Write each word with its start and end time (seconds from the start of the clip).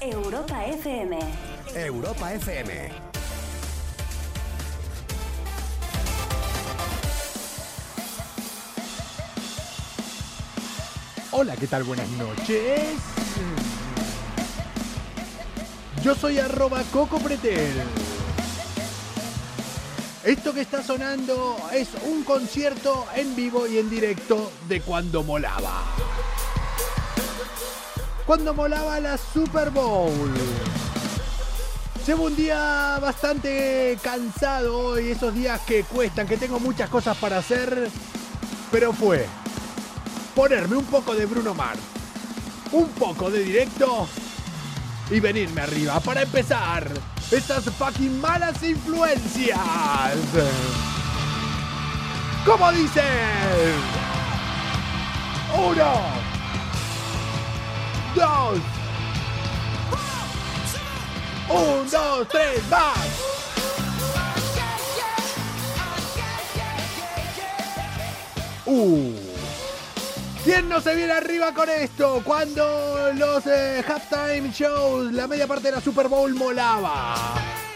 Europa 0.00 0.64
FM. 0.64 1.18
Europa 1.74 2.32
FM. 2.32 2.88
Hola, 11.32 11.54
¿qué 11.56 11.66
tal? 11.66 11.84
Buenas 11.84 12.08
noches. 12.12 12.94
Yo 16.02 16.14
soy 16.14 16.38
arroba 16.38 16.82
Coco 16.90 17.18
Pretel. 17.18 17.74
Esto 20.24 20.54
que 20.54 20.62
está 20.62 20.82
sonando 20.82 21.58
es 21.74 21.90
un 22.06 22.24
concierto 22.24 23.06
en 23.16 23.36
vivo 23.36 23.66
y 23.66 23.76
en 23.76 23.90
directo 23.90 24.50
de 24.66 24.80
cuando 24.80 25.22
molaba. 25.22 26.09
Cuando 28.30 28.54
molaba 28.54 29.00
la 29.00 29.18
Super 29.18 29.70
Bowl. 29.70 30.32
Llevo 32.06 32.26
un 32.26 32.36
día 32.36 32.96
bastante 33.02 33.98
cansado 34.04 34.78
hoy, 34.78 35.10
esos 35.10 35.34
días 35.34 35.60
que 35.66 35.82
cuestan, 35.82 36.28
que 36.28 36.36
tengo 36.36 36.60
muchas 36.60 36.88
cosas 36.88 37.16
para 37.16 37.38
hacer, 37.38 37.90
pero 38.70 38.92
fue 38.92 39.26
ponerme 40.36 40.76
un 40.76 40.84
poco 40.84 41.12
de 41.16 41.26
Bruno 41.26 41.54
Mars, 41.54 41.80
un 42.70 42.86
poco 42.90 43.32
de 43.32 43.42
directo 43.42 44.06
y 45.10 45.18
venirme 45.18 45.62
arriba 45.62 45.98
para 45.98 46.22
empezar 46.22 46.88
estas 47.32 47.64
fucking 47.64 48.20
malas 48.20 48.62
influencias. 48.62 49.58
¿Cómo 52.46 52.70
dicen? 52.70 53.02
Uno, 55.52 56.19
dos, 58.20 58.58
un, 61.48 61.90
dos, 61.90 62.28
tres, 62.28 62.68
más. 62.68 62.98
Uh. 68.66 69.12
¿Quién 70.44 70.68
no 70.68 70.80
se 70.80 70.94
viene 70.94 71.12
arriba 71.12 71.52
con 71.52 71.68
esto? 71.68 72.22
Cuando 72.24 73.10
los 73.14 73.46
eh, 73.46 73.82
halftime 73.86 74.50
shows, 74.52 75.12
la 75.12 75.26
media 75.26 75.46
parte 75.46 75.68
de 75.68 75.72
la 75.72 75.80
Super 75.80 76.08
Bowl 76.08 76.34
molaba. 76.34 77.34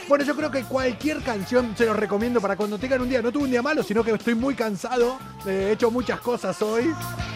Bueno, 0.08 0.24
yo 0.24 0.36
creo 0.36 0.50
que 0.50 0.62
cualquier 0.64 1.22
canción 1.22 1.74
se 1.76 1.86
los 1.86 1.96
recomiendo 1.96 2.40
para 2.40 2.56
cuando 2.56 2.78
tengan 2.78 3.00
un 3.00 3.08
día. 3.08 3.22
No 3.22 3.32
tuve 3.32 3.44
un 3.44 3.50
día 3.50 3.62
malo, 3.62 3.82
sino 3.82 4.04
que 4.04 4.12
estoy 4.12 4.34
muy 4.34 4.54
cansado. 4.54 5.18
Eh, 5.46 5.68
he 5.68 5.72
hecho 5.72 5.90
muchas 5.90 6.20
cosas 6.20 6.60
hoy. 6.62 6.94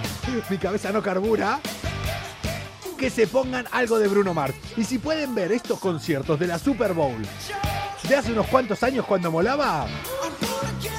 Mi 0.50 0.58
cabeza 0.58 0.92
no 0.92 1.02
carbura. 1.02 1.60
Que 2.98 3.10
se 3.10 3.28
pongan 3.28 3.64
algo 3.70 3.98
de 4.00 4.08
Bruno 4.08 4.34
Mars. 4.34 4.54
Y 4.76 4.82
si 4.82 4.98
pueden 4.98 5.32
ver 5.32 5.52
estos 5.52 5.78
conciertos 5.78 6.38
de 6.40 6.48
la 6.48 6.58
Super 6.58 6.94
Bowl 6.94 7.22
de 8.08 8.16
hace 8.16 8.32
unos 8.32 8.46
cuantos 8.48 8.82
años 8.82 9.06
cuando 9.06 9.30
molaba, 9.30 9.86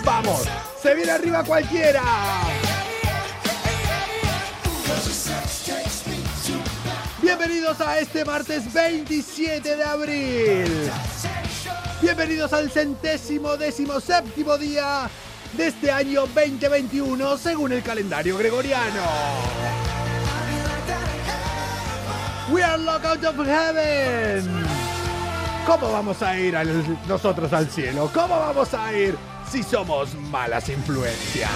¡vamos! 0.05 0.43
¡Se 0.81 0.95
viene 0.95 1.11
arriba 1.11 1.43
cualquiera! 1.43 2.01
Bienvenidos 7.21 7.81
a 7.81 7.99
este 7.99 8.23
martes 8.23 8.71
27 8.71 9.75
de 9.75 9.83
abril. 9.83 10.91
Bienvenidos 12.01 12.53
al 12.53 12.71
centésimo 12.71 13.57
décimo 13.57 13.99
séptimo 13.99 14.57
día 14.57 15.09
de 15.53 15.67
este 15.67 15.91
año 15.91 16.21
2021 16.33 17.37
según 17.37 17.73
el 17.73 17.83
calendario 17.83 18.37
gregoriano. 18.37 19.88
We 22.51 22.63
are 22.63 22.79
locked 22.79 23.05
out 23.05 23.23
of 23.23 23.45
heaven. 23.45 24.43
¿Cómo 25.67 25.91
vamos 25.91 26.21
a 26.23 26.39
ir 26.39 26.55
nosotros 27.07 27.53
al 27.53 27.69
cielo? 27.69 28.09
¿Cómo 28.11 28.39
vamos 28.39 28.73
a 28.73 28.91
ir 28.91 29.15
si 29.51 29.61
somos 29.61 30.15
malas 30.15 30.67
influencias? 30.69 31.51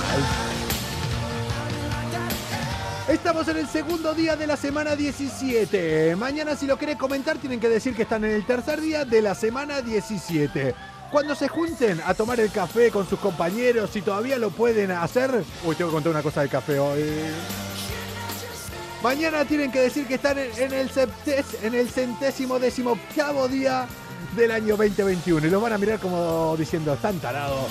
Estamos 3.07 3.47
en 3.47 3.57
el 3.57 3.67
segundo 3.67 4.13
día 4.13 4.35
de 4.35 4.45
la 4.45 4.55
semana 4.55 4.95
17. 4.95 6.15
Mañana 6.15 6.55
si 6.55 6.67
lo 6.67 6.77
quieren 6.77 6.97
comentar 6.97 7.37
tienen 7.37 7.59
que 7.59 7.69
decir 7.69 7.95
que 7.95 8.03
están 8.03 8.23
en 8.25 8.31
el 8.31 8.45
tercer 8.45 8.79
día 8.79 9.03
de 9.03 9.21
la 9.23 9.33
semana 9.33 9.81
17. 9.81 10.75
Cuando 11.11 11.33
se 11.33 11.47
junten 11.47 12.01
a 12.05 12.13
tomar 12.13 12.39
el 12.39 12.51
café 12.51 12.91
con 12.91 13.09
sus 13.09 13.19
compañeros, 13.19 13.89
si 13.91 14.01
todavía 14.01 14.37
lo 14.37 14.51
pueden 14.51 14.91
hacer... 14.91 15.43
Uy, 15.63 15.75
tengo 15.75 15.89
que 15.89 15.95
contar 15.95 16.11
una 16.11 16.23
cosa 16.23 16.41
del 16.41 16.49
café 16.49 16.77
hoy. 16.77 17.03
Mañana 19.03 19.43
tienen 19.43 19.69
que 19.69 19.81
decir 19.81 20.07
que 20.07 20.13
están 20.13 20.37
en, 20.37 20.71
el 20.71 21.89
centésimo 21.89 22.57
décimo 22.57 22.91
octavo 22.91 23.49
día 23.49 23.85
del 24.33 24.49
año 24.49 24.77
2021. 24.77 25.45
Y 25.45 25.49
los 25.49 25.61
van 25.61 25.73
a 25.73 25.77
mirar 25.77 25.99
como 25.99 26.55
diciendo, 26.57 26.93
están 26.93 27.19
tarados. 27.19 27.65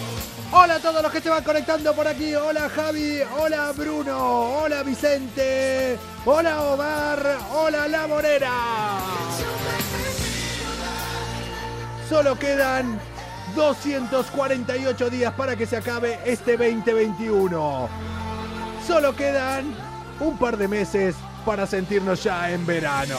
Hola 0.52 0.74
a 0.74 0.78
todos 0.78 1.02
los 1.02 1.10
que 1.10 1.22
se 1.22 1.30
van 1.30 1.42
conectando 1.42 1.94
por 1.94 2.06
aquí. 2.06 2.34
Hola 2.34 2.68
Javi, 2.68 3.20
hola 3.38 3.72
Bruno, 3.72 4.58
hola 4.58 4.82
Vicente, 4.82 5.96
hola 6.26 6.64
Omar, 6.64 7.38
hola 7.54 7.88
La 7.88 8.06
Morera. 8.06 9.00
Solo 12.10 12.38
quedan 12.38 13.00
248 13.56 15.08
días 15.08 15.32
para 15.32 15.56
que 15.56 15.64
se 15.64 15.78
acabe 15.78 16.20
este 16.26 16.58
2021. 16.58 17.88
Solo 18.86 19.16
quedan 19.16 19.81
un 20.20 20.36
par 20.36 20.56
de 20.56 20.68
meses 20.68 21.14
para 21.44 21.66
sentirnos 21.66 22.22
ya 22.22 22.50
en 22.50 22.64
verano. 22.66 23.16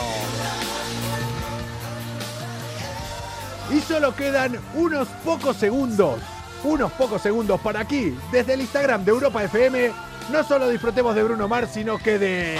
Y 3.72 3.80
solo 3.80 4.14
quedan 4.14 4.58
unos 4.74 5.08
pocos 5.24 5.56
segundos, 5.56 6.20
unos 6.62 6.92
pocos 6.92 7.22
segundos 7.22 7.60
para 7.60 7.80
aquí, 7.80 8.16
desde 8.30 8.54
el 8.54 8.60
Instagram 8.60 9.04
de 9.04 9.10
Europa 9.10 9.42
FM, 9.42 9.90
no 10.30 10.44
solo 10.44 10.68
disfrutemos 10.68 11.14
de 11.14 11.22
Bruno 11.22 11.48
Mars, 11.48 11.70
sino 11.72 11.98
que 11.98 12.18
de... 12.18 12.58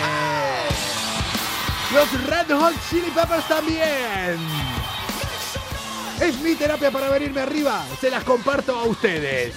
Los 1.92 2.26
Red 2.26 2.56
Hot 2.56 2.74
Chili 2.90 3.10
Peppers 3.14 3.46
también. 3.46 4.38
Es 6.20 6.40
mi 6.40 6.54
terapia 6.54 6.90
para 6.90 7.08
venirme 7.10 7.40
arriba, 7.40 7.84
se 8.00 8.10
las 8.10 8.24
comparto 8.24 8.78
a 8.78 8.84
ustedes. 8.84 9.54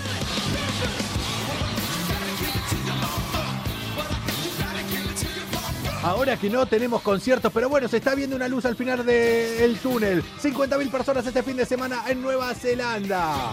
Ahora 6.03 6.37
que 6.37 6.49
no 6.49 6.65
tenemos 6.65 7.01
conciertos, 7.01 7.51
pero 7.53 7.69
bueno, 7.69 7.87
se 7.87 7.97
está 7.97 8.15
viendo 8.15 8.35
una 8.35 8.47
luz 8.47 8.65
al 8.65 8.75
final 8.75 9.05
del 9.05 9.77
túnel. 9.79 10.23
50.000 10.41 10.91
personas 10.91 11.25
este 11.25 11.43
fin 11.43 11.57
de 11.57 11.65
semana 11.65 12.03
en 12.07 12.21
Nueva 12.21 12.53
Zelanda. 12.53 13.51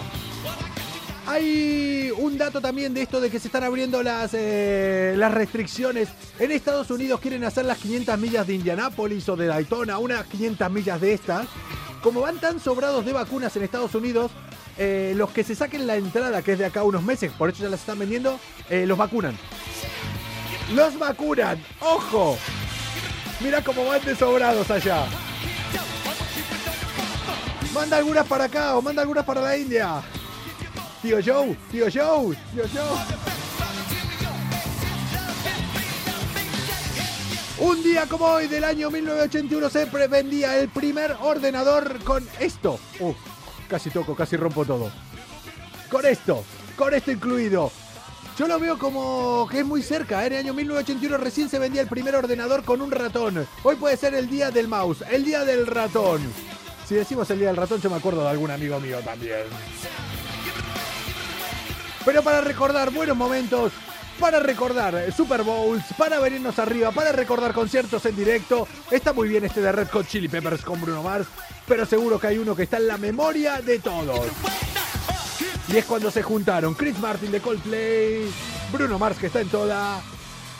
Hay 1.26 2.12
un 2.18 2.36
dato 2.36 2.60
también 2.60 2.92
de 2.92 3.02
esto 3.02 3.20
de 3.20 3.30
que 3.30 3.40
se 3.40 3.48
están 3.48 3.64
abriendo 3.64 4.02
las, 4.02 4.34
eh, 4.34 5.14
las 5.16 5.32
restricciones. 5.32 6.10
En 6.38 6.52
Estados 6.52 6.90
Unidos 6.90 7.18
quieren 7.20 7.44
hacer 7.44 7.64
las 7.64 7.78
500 7.78 8.18
millas 8.18 8.46
de 8.46 8.54
Indianápolis 8.54 9.26
o 9.30 9.36
de 9.36 9.46
Daytona, 9.46 9.98
unas 9.98 10.26
500 10.26 10.70
millas 10.70 11.00
de 11.00 11.14
estas. 11.14 11.46
Como 12.02 12.20
van 12.20 12.38
tan 12.38 12.60
sobrados 12.60 13.06
de 13.06 13.14
vacunas 13.14 13.56
en 13.56 13.62
Estados 13.62 13.94
Unidos, 13.94 14.30
eh, 14.76 15.14
los 15.16 15.30
que 15.30 15.44
se 15.44 15.54
saquen 15.54 15.86
la 15.86 15.96
entrada, 15.96 16.42
que 16.42 16.52
es 16.52 16.58
de 16.58 16.66
acá 16.66 16.82
unos 16.82 17.02
meses, 17.02 17.32
por 17.32 17.48
eso 17.48 17.62
ya 17.62 17.70
las 17.70 17.80
están 17.80 17.98
vendiendo, 17.98 18.38
eh, 18.68 18.84
los 18.86 18.98
vacunan. 18.98 19.34
Los 20.72 20.98
vacunan, 20.98 21.62
ojo. 21.80 22.38
Mira 23.40 23.62
cómo 23.62 23.84
van 23.84 24.02
de 24.04 24.16
sobrados 24.16 24.70
allá. 24.70 25.06
Manda 27.74 27.98
algunas 27.98 28.26
para 28.26 28.44
acá 28.44 28.76
o 28.76 28.82
manda 28.82 29.02
algunas 29.02 29.24
para 29.24 29.40
la 29.42 29.56
India. 29.56 30.00
Tío 31.02 31.18
Joe, 31.24 31.54
tío 31.70 31.86
Joe, 31.92 32.36
tío 32.54 32.64
Joe. 32.72 33.24
Un 37.58 37.82
día 37.82 38.06
como 38.06 38.24
hoy 38.26 38.46
del 38.46 38.64
año 38.64 38.90
1981 38.90 39.70
se 39.70 39.84
vendía 40.08 40.56
el 40.58 40.68
primer 40.68 41.16
ordenador 41.20 42.02
con 42.04 42.26
esto. 42.40 42.78
Uh, 43.00 43.12
casi 43.68 43.90
toco, 43.90 44.14
casi 44.14 44.36
rompo 44.36 44.64
todo. 44.64 44.90
Con 45.90 46.06
esto, 46.06 46.42
con 46.76 46.94
esto 46.94 47.10
incluido. 47.12 47.70
Yo 48.36 48.48
lo 48.48 48.58
veo 48.58 48.76
como 48.78 49.46
que 49.48 49.60
es 49.60 49.64
muy 49.64 49.82
cerca. 49.82 50.24
¿eh? 50.24 50.26
En 50.26 50.32
el 50.32 50.38
año 50.40 50.54
1981 50.54 51.16
recién 51.18 51.48
se 51.48 51.60
vendía 51.60 51.82
el 51.82 51.88
primer 51.88 52.16
ordenador 52.16 52.64
con 52.64 52.82
un 52.82 52.90
ratón. 52.90 53.46
Hoy 53.62 53.76
puede 53.76 53.96
ser 53.96 54.14
el 54.14 54.28
día 54.28 54.50
del 54.50 54.66
mouse, 54.66 55.04
el 55.08 55.24
día 55.24 55.44
del 55.44 55.66
ratón. 55.66 56.20
Si 56.88 56.96
decimos 56.96 57.30
el 57.30 57.38
día 57.38 57.48
del 57.48 57.56
ratón, 57.56 57.80
yo 57.80 57.88
me 57.90 57.96
acuerdo 57.96 58.22
de 58.24 58.30
algún 58.30 58.50
amigo 58.50 58.80
mío 58.80 58.98
también. 59.04 59.44
Pero 62.04 62.22
para 62.22 62.40
recordar 62.40 62.90
buenos 62.90 63.16
momentos, 63.16 63.72
para 64.18 64.40
recordar 64.40 64.96
eh, 64.96 65.12
Super 65.12 65.42
Bowls, 65.42 65.84
para 65.96 66.18
venirnos 66.18 66.58
arriba, 66.58 66.90
para 66.90 67.12
recordar 67.12 67.54
conciertos 67.54 68.04
en 68.04 68.16
directo, 68.16 68.66
está 68.90 69.12
muy 69.12 69.28
bien 69.28 69.44
este 69.44 69.60
de 69.62 69.70
Red 69.70 69.88
Hot 69.92 70.08
Chili 70.08 70.28
Peppers 70.28 70.62
con 70.62 70.80
Bruno 70.80 71.04
Mars, 71.04 71.28
pero 71.66 71.86
seguro 71.86 72.18
que 72.18 72.26
hay 72.26 72.38
uno 72.38 72.56
que 72.56 72.64
está 72.64 72.78
en 72.78 72.88
la 72.88 72.98
memoria 72.98 73.62
de 73.62 73.78
todos. 73.78 74.26
Y 75.68 75.76
es 75.76 75.84
cuando 75.86 76.10
se 76.10 76.22
juntaron 76.22 76.74
Chris 76.74 76.98
Martin 76.98 77.32
de 77.32 77.40
Coldplay, 77.40 78.30
Bruno 78.72 78.98
Mars 78.98 79.18
que 79.18 79.26
está 79.26 79.40
en 79.40 79.48
toda, 79.48 80.00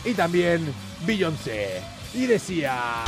y 0.05 0.15
también 0.15 0.73
Beyoncé. 1.05 1.83
Y 2.15 2.27
decía... 2.27 3.05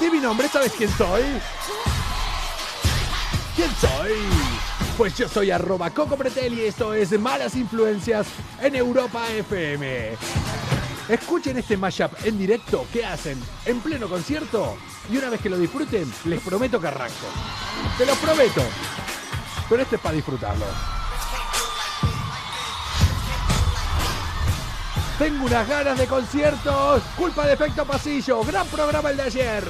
Di 0.00 0.10
mi 0.10 0.18
nombre, 0.18 0.48
¿sabes 0.48 0.72
quién 0.72 0.90
soy? 0.96 1.22
¿Quién 3.54 3.70
soy? 3.78 4.12
Pues 4.96 5.14
yo 5.16 5.28
soy 5.28 5.50
arroba 5.50 5.90
Coco 5.90 6.16
Pretel 6.16 6.54
y 6.54 6.64
esto 6.64 6.94
es 6.94 7.18
Malas 7.18 7.54
Influencias 7.54 8.26
en 8.60 8.76
Europa 8.76 9.30
FM. 9.30 10.16
Escuchen 11.10 11.58
este 11.58 11.76
mashup 11.76 12.12
en 12.22 12.38
directo 12.38 12.86
que 12.92 13.04
hacen 13.04 13.36
en 13.64 13.80
pleno 13.80 14.08
concierto 14.08 14.76
y 15.10 15.16
una 15.16 15.28
vez 15.28 15.40
que 15.40 15.50
lo 15.50 15.58
disfruten, 15.58 16.08
les 16.26 16.40
prometo 16.40 16.80
que 16.80 16.86
arranco. 16.86 17.26
Te 17.98 18.06
lo 18.06 18.14
prometo. 18.14 18.62
Pero 19.68 19.82
este 19.82 19.96
es 19.96 20.02
para 20.02 20.14
disfrutarlo. 20.14 20.66
Tengo 25.18 25.46
unas 25.46 25.68
ganas 25.68 25.98
de 25.98 26.06
conciertos. 26.06 27.02
Culpa 27.16 27.44
de 27.44 27.54
efecto 27.54 27.84
pasillo. 27.84 28.44
Gran 28.44 28.68
programa 28.68 29.10
el 29.10 29.16
de 29.16 29.22
ayer. 29.24 29.64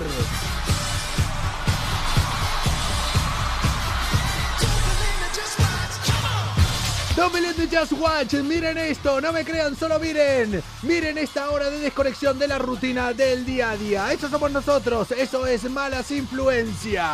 Don't 7.20 7.70
just 7.70 7.92
watch. 7.92 8.32
Miren 8.32 8.78
esto, 8.78 9.20
no 9.20 9.30
me 9.30 9.44
crean, 9.44 9.76
solo 9.76 9.98
miren. 9.98 10.62
Miren 10.80 11.18
esta 11.18 11.50
hora 11.50 11.68
de 11.68 11.78
desconexión 11.78 12.38
de 12.38 12.48
la 12.48 12.56
rutina 12.56 13.12
del 13.12 13.44
día 13.44 13.72
a 13.72 13.76
día. 13.76 14.10
Eso 14.10 14.30
somos 14.30 14.50
nosotros. 14.50 15.10
Eso 15.10 15.46
es 15.46 15.68
malas 15.68 16.10
influencias. 16.12 17.04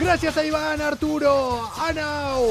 Gracias 0.00 0.38
a 0.38 0.44
Iván, 0.46 0.80
Arturo, 0.80 1.70
Anau 1.76 2.48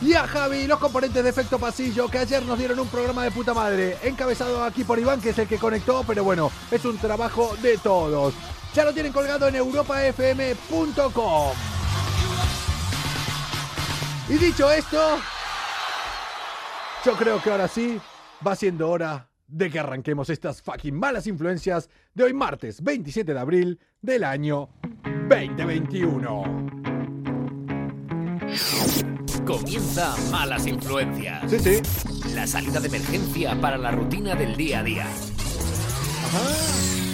y 0.00 0.14
a 0.14 0.26
Javi, 0.26 0.66
los 0.66 0.80
componentes 0.80 1.22
de 1.22 1.30
Efecto 1.30 1.60
Pasillo, 1.60 2.08
que 2.08 2.18
ayer 2.18 2.42
nos 2.44 2.58
dieron 2.58 2.80
un 2.80 2.88
programa 2.88 3.22
de 3.22 3.30
puta 3.30 3.54
madre, 3.54 3.98
encabezado 4.02 4.64
aquí 4.64 4.82
por 4.82 4.98
Iván, 4.98 5.20
que 5.20 5.30
es 5.30 5.38
el 5.38 5.46
que 5.46 5.58
conectó, 5.58 6.02
pero 6.04 6.24
bueno, 6.24 6.50
es 6.72 6.84
un 6.84 6.98
trabajo 6.98 7.54
de 7.62 7.78
todos. 7.78 8.34
Ya 8.74 8.84
lo 8.84 8.92
tienen 8.92 9.12
colgado 9.12 9.46
en 9.46 9.54
europafm.com. 9.54 11.52
Y 14.28 14.34
dicho 14.34 14.70
esto, 14.70 15.18
yo 17.04 17.12
creo 17.14 17.42
que 17.42 17.50
ahora 17.50 17.68
sí 17.68 18.00
va 18.46 18.54
siendo 18.54 18.88
hora 18.88 19.28
de 19.48 19.70
que 19.70 19.78
arranquemos 19.78 20.30
estas 20.30 20.62
fucking 20.62 20.98
malas 20.98 21.26
influencias 21.26 21.90
de 22.14 22.24
hoy 22.24 22.32
martes 22.32 22.82
27 22.82 23.34
de 23.34 23.40
abril 23.40 23.80
del 24.00 24.24
año 24.24 24.70
2021. 25.28 26.42
Comienza 29.44 30.14
Malas 30.30 30.66
Influencias. 30.66 31.50
Sí, 31.50 31.58
sí. 31.58 31.82
La 32.34 32.46
salida 32.46 32.78
de 32.78 32.86
emergencia 32.86 33.60
para 33.60 33.76
la 33.76 33.90
rutina 33.90 34.34
del 34.36 34.56
día 34.56 34.80
a 34.80 34.82
día. 34.84 35.06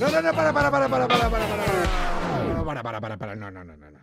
No, 0.00 0.08
no, 0.08 0.22
no, 0.22 0.32
para, 0.32 0.52
para, 0.52 0.70
para, 0.70 0.88
para, 0.88 1.08
para, 1.08 1.08
para, 1.08 1.28
para, 1.28 1.46
para. 1.48 2.64
Para, 2.64 2.82
para, 2.82 3.00
para, 3.00 3.16
para, 3.16 3.34
no, 3.34 3.50
no, 3.50 3.64
no, 3.64 3.76
no, 3.76 3.90
no. 3.90 3.98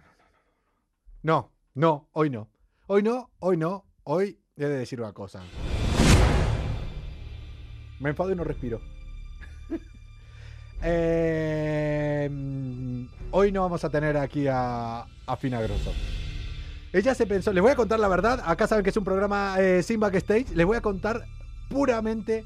No, 1.24 1.52
no, 1.74 2.10
hoy 2.12 2.30
no. 2.30 2.50
Hoy 2.88 3.02
no, 3.02 3.32
hoy 3.40 3.56
no, 3.56 3.86
hoy 4.04 4.38
he 4.58 4.66
de 4.66 4.78
decir 4.78 5.00
una 5.00 5.14
cosa. 5.14 5.42
Me 8.02 8.10
enfado 8.10 8.32
y 8.32 8.36
no 8.36 8.44
respiro. 8.44 8.82
Eh, 10.88 12.30
hoy 13.32 13.52
no 13.52 13.62
vamos 13.62 13.84
a 13.86 13.90
tener 13.90 14.18
aquí 14.18 14.46
a, 14.48 15.06
a 15.26 15.36
Fina 15.38 15.62
Grosso. 15.62 15.94
Ella 16.92 17.16
se 17.16 17.26
pensó, 17.26 17.54
les 17.54 17.64
voy 17.64 17.72
a 17.72 17.76
contar 17.76 18.00
la 18.00 18.10
verdad, 18.10 18.44
acá 18.46 18.68
saben 18.68 18.84
que 18.84 18.90
es 18.92 18.98
un 18.98 19.06
programa 19.06 19.56
eh, 19.60 19.82
sin 19.82 20.00
backstage, 20.00 20.52
les 20.52 20.66
voy 20.66 20.78
a 20.78 20.82
contar 20.82 21.26
puramente 21.70 22.46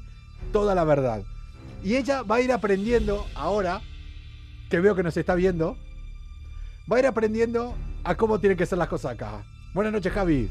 toda 0.52 0.74
la 0.74 0.84
verdad. 0.84 1.22
Y 1.82 1.96
ella 1.96 2.22
va 2.22 2.36
a 2.36 2.40
ir 2.40 2.52
aprendiendo 2.52 3.26
ahora, 3.34 3.80
que 4.68 4.80
veo 4.80 4.94
que 4.94 5.02
nos 5.02 5.16
está 5.16 5.34
viendo, 5.34 5.76
va 6.90 6.96
a 6.96 7.00
ir 7.00 7.06
aprendiendo 7.06 7.74
a 8.04 8.14
cómo 8.16 8.38
tienen 8.38 8.58
que 8.58 8.66
ser 8.66 8.78
las 8.78 8.88
cosas 8.88 9.12
acá. 9.12 9.44
Buenas 9.72 9.92
noches, 9.92 10.12
Javi. 10.12 10.50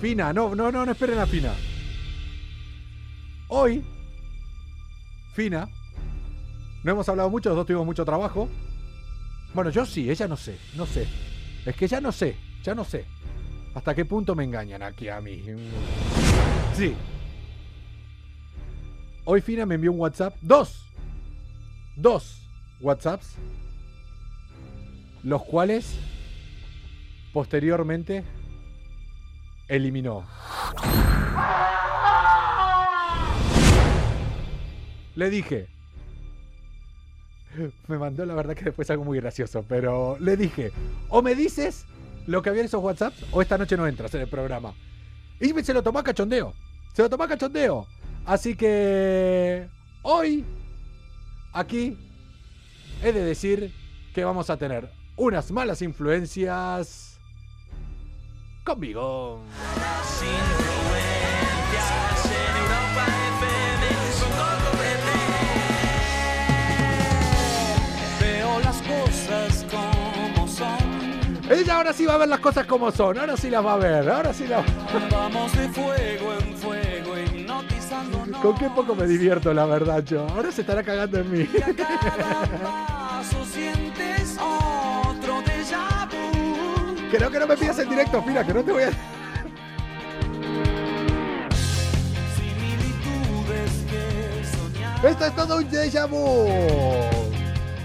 Fina, 0.00 0.32
no, 0.32 0.54
no, 0.54 0.72
no, 0.72 0.84
no 0.84 0.92
esperen 0.92 1.18
a 1.18 1.26
Fina. 1.26 1.52
Hoy, 3.48 3.84
Fina, 5.34 5.68
no 6.82 6.92
hemos 6.92 7.08
hablado 7.08 7.30
mucho, 7.30 7.50
los 7.50 7.56
dos 7.56 7.66
tuvimos 7.66 7.86
mucho 7.86 8.04
trabajo. 8.04 8.48
Bueno, 9.54 9.70
yo 9.70 9.86
sí, 9.86 10.10
ella 10.10 10.26
no 10.26 10.36
sé, 10.36 10.58
no 10.74 10.86
sé. 10.86 11.06
Es 11.64 11.76
que 11.76 11.86
ya 11.86 12.00
no 12.00 12.10
sé, 12.10 12.36
ya 12.62 12.74
no 12.74 12.84
sé. 12.84 13.04
¿Hasta 13.74 13.94
qué 13.94 14.04
punto 14.04 14.34
me 14.34 14.44
engañan 14.44 14.82
aquí 14.82 15.08
a 15.08 15.20
mí? 15.20 15.42
Sí. 16.74 16.94
Hoy 19.24 19.40
Fina 19.40 19.66
me 19.66 19.76
envió 19.76 19.92
un 19.92 20.00
WhatsApp. 20.00 20.34
Dos. 20.42 20.84
Dos 21.96 22.42
WhatsApps. 22.80 23.36
Los 25.22 25.44
cuales 25.44 25.96
posteriormente 27.32 28.24
eliminó. 29.68 30.26
Le 35.14 35.30
dije. 35.30 35.68
Me 37.86 37.98
mandó 37.98 38.24
la 38.24 38.34
verdad 38.34 38.56
que 38.56 38.64
después 38.64 38.90
algo 38.90 39.04
muy 39.04 39.20
gracioso, 39.20 39.64
pero 39.68 40.16
le 40.18 40.36
dije, 40.36 40.72
o 41.10 41.20
me 41.20 41.34
dices 41.34 41.84
lo 42.26 42.40
que 42.40 42.48
había 42.48 42.62
en 42.62 42.66
esos 42.66 42.82
WhatsApps 42.82 43.26
o 43.30 43.42
esta 43.42 43.58
noche 43.58 43.76
no 43.76 43.86
entras 43.86 44.14
en 44.14 44.22
el 44.22 44.28
programa. 44.28 44.74
Y 45.38 45.50
se 45.62 45.74
lo 45.74 45.82
tomó 45.82 46.00
a 46.00 46.04
cachondeo. 46.04 46.54
Se 46.94 47.02
lo 47.02 47.10
tomó 47.10 47.24
a 47.24 47.28
cachondeo. 47.28 47.86
Así 48.24 48.54
que 48.54 49.68
hoy, 50.02 50.44
aquí, 51.52 51.98
he 53.02 53.12
de 53.12 53.24
decir 53.24 53.72
que 54.14 54.24
vamos 54.24 54.48
a 54.50 54.56
tener 54.56 54.90
unas 55.16 55.50
malas 55.50 55.82
influencias 55.82 57.18
conmigo. 58.64 59.40
Ella 71.50 71.76
ahora 71.76 71.92
sí 71.92 72.06
va 72.06 72.14
a 72.14 72.18
ver 72.18 72.28
las 72.28 72.40
cosas 72.40 72.66
como 72.66 72.90
son. 72.90 73.18
Ahora 73.18 73.36
sí 73.36 73.50
las 73.50 73.64
va 73.64 73.74
a 73.74 73.76
ver. 73.76 74.08
Ahora 74.08 74.32
sí 74.32 74.46
las 74.46 74.64
Vamos 75.10 75.52
de 75.52 75.68
fuego. 75.68 76.41
Con 78.40 78.54
qué 78.56 78.68
poco 78.70 78.94
me 78.94 79.06
divierto, 79.06 79.52
la 79.52 79.66
verdad, 79.66 80.02
yo. 80.04 80.26
Ahora 80.28 80.50
se 80.50 80.62
estará 80.62 80.82
cagando 80.82 81.18
en 81.18 81.30
mí. 81.30 81.48
Vu. 86.10 87.08
Creo 87.10 87.30
que 87.30 87.38
no 87.38 87.46
me 87.46 87.56
pidas 87.56 87.78
en 87.78 87.88
directo, 87.88 88.22
mira, 88.26 88.44
que 88.44 88.54
no 88.54 88.62
te 88.62 88.72
voy 88.72 88.82
a. 88.84 88.90
Que. 88.90 88.96
Esto 95.08 95.26
es 95.26 95.34
todo 95.34 95.56
un 95.58 95.68
déjà 95.68 96.06
vu. 96.08 96.46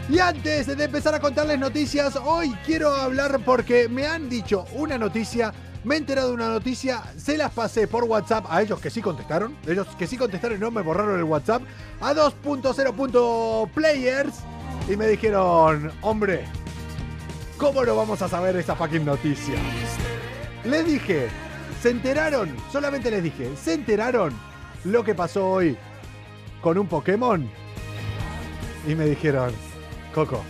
Y 0.09 0.19
antes 0.19 0.67
de 0.67 0.83
empezar 0.83 1.13
a 1.15 1.19
contarles 1.19 1.59
noticias, 1.59 2.15
hoy 2.15 2.55
quiero 2.65 2.93
hablar 2.93 3.39
porque 3.43 3.89
me 3.89 4.07
han 4.07 4.29
dicho 4.29 4.65
una 4.73 4.97
noticia 4.97 5.53
Me 5.87 5.95
he 5.95 5.97
enterado 5.99 6.27
de 6.27 6.33
una 6.33 6.49
noticia, 6.49 7.01
se 7.15 7.37
las 7.37 7.53
pasé 7.53 7.87
por 7.87 8.03
WhatsApp 8.03 8.45
a 8.49 8.61
ellos 8.61 8.81
que 8.81 8.89
sí 8.89 9.01
contestaron, 9.01 9.55
ellos 9.65 9.87
que 9.97 10.05
sí 10.05 10.17
contestaron 10.17 10.57
y 10.57 10.59
no 10.59 10.69
me 10.69 10.81
borraron 10.81 11.17
el 11.17 11.23
WhatsApp, 11.23 11.61
a 12.01 12.13
2.0.players 12.13 14.33
y 14.89 14.97
me 14.97 15.07
dijeron, 15.07 15.93
hombre, 16.01 16.43
¿cómo 17.57 17.85
no 17.85 17.95
vamos 17.95 18.21
a 18.21 18.27
saber 18.27 18.57
esa 18.57 18.75
fucking 18.75 19.05
noticia? 19.05 19.55
Les 20.65 20.85
dije, 20.85 21.29
¿se 21.81 21.91
enteraron? 21.91 22.53
Solamente 22.69 23.09
les 23.09 23.23
dije, 23.23 23.55
¿se 23.55 23.75
enteraron 23.75 24.33
lo 24.83 25.05
que 25.05 25.15
pasó 25.15 25.51
hoy 25.51 25.77
con 26.61 26.77
un 26.77 26.87
Pokémon? 26.87 27.49
Y 28.85 28.93
me 28.93 29.05
dijeron, 29.05 29.53
Coco, 30.13 30.43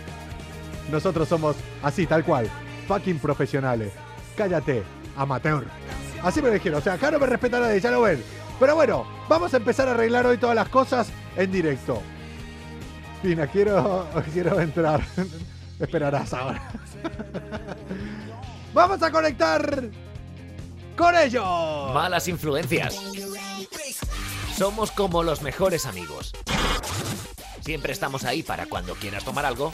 nosotros 0.90 1.28
somos 1.28 1.54
así, 1.84 2.08
tal 2.08 2.24
cual, 2.24 2.50
fucking 2.88 3.20
profesionales. 3.20 3.92
Cállate, 4.36 4.97
amateur. 5.18 5.66
Así 6.22 6.42
me 6.42 6.50
dijeron, 6.50 6.78
o 6.80 6.82
sea, 6.82 6.94
acá 6.94 7.10
no 7.10 7.18
me 7.18 7.26
respeta 7.26 7.60
nadie, 7.60 7.80
ya 7.80 7.90
lo 7.90 8.02
ven. 8.02 8.22
Pero 8.58 8.74
bueno, 8.74 9.06
vamos 9.28 9.54
a 9.54 9.58
empezar 9.58 9.88
a 9.88 9.92
arreglar 9.92 10.26
hoy 10.26 10.38
todas 10.38 10.56
las 10.56 10.68
cosas 10.68 11.08
en 11.36 11.52
directo. 11.52 12.02
Pina, 13.22 13.46
quiero, 13.46 14.08
quiero 14.32 14.60
entrar. 14.60 15.00
Esperarás 15.80 16.32
ahora. 16.32 16.70
vamos 18.74 19.02
a 19.02 19.10
conectar 19.10 19.84
con 20.96 21.16
ellos. 21.16 21.94
Malas 21.94 22.26
influencias. 22.26 23.00
Somos 24.56 24.90
como 24.90 25.22
los 25.22 25.40
mejores 25.42 25.86
amigos. 25.86 26.32
Siempre 27.60 27.92
estamos 27.92 28.24
ahí 28.24 28.42
para 28.42 28.66
cuando 28.66 28.94
quieras 28.94 29.24
tomar 29.24 29.46
algo. 29.46 29.72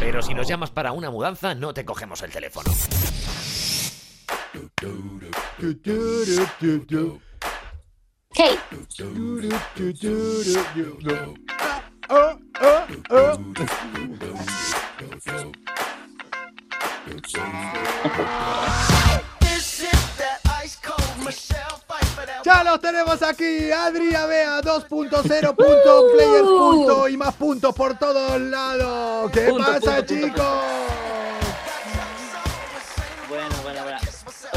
Pero 0.00 0.20
si 0.20 0.34
nos 0.34 0.46
llamas 0.46 0.70
para 0.70 0.92
una 0.92 1.10
mudanza, 1.10 1.54
no 1.54 1.72
te 1.72 1.84
cogemos 1.86 2.20
el 2.22 2.30
teléfono. 2.30 2.70
Hey. 8.34 8.58
Oh, 12.10 12.38
oh, 12.60 12.86
oh. 13.10 13.38
Ya 22.44 22.64
los 22.64 22.80
tenemos 22.80 23.22
aquí, 23.22 23.70
Adri 23.70 24.10
2.0 24.10 25.56
punto, 25.56 26.06
players 26.14 26.46
punto 26.46 27.08
y 27.08 27.16
más 27.16 27.34
puntos 27.34 27.74
por 27.74 27.98
todos 27.98 28.40
lados. 28.40 29.30
¿Qué 29.32 29.52
pasa, 29.58 30.04
chicos? 30.06 31.07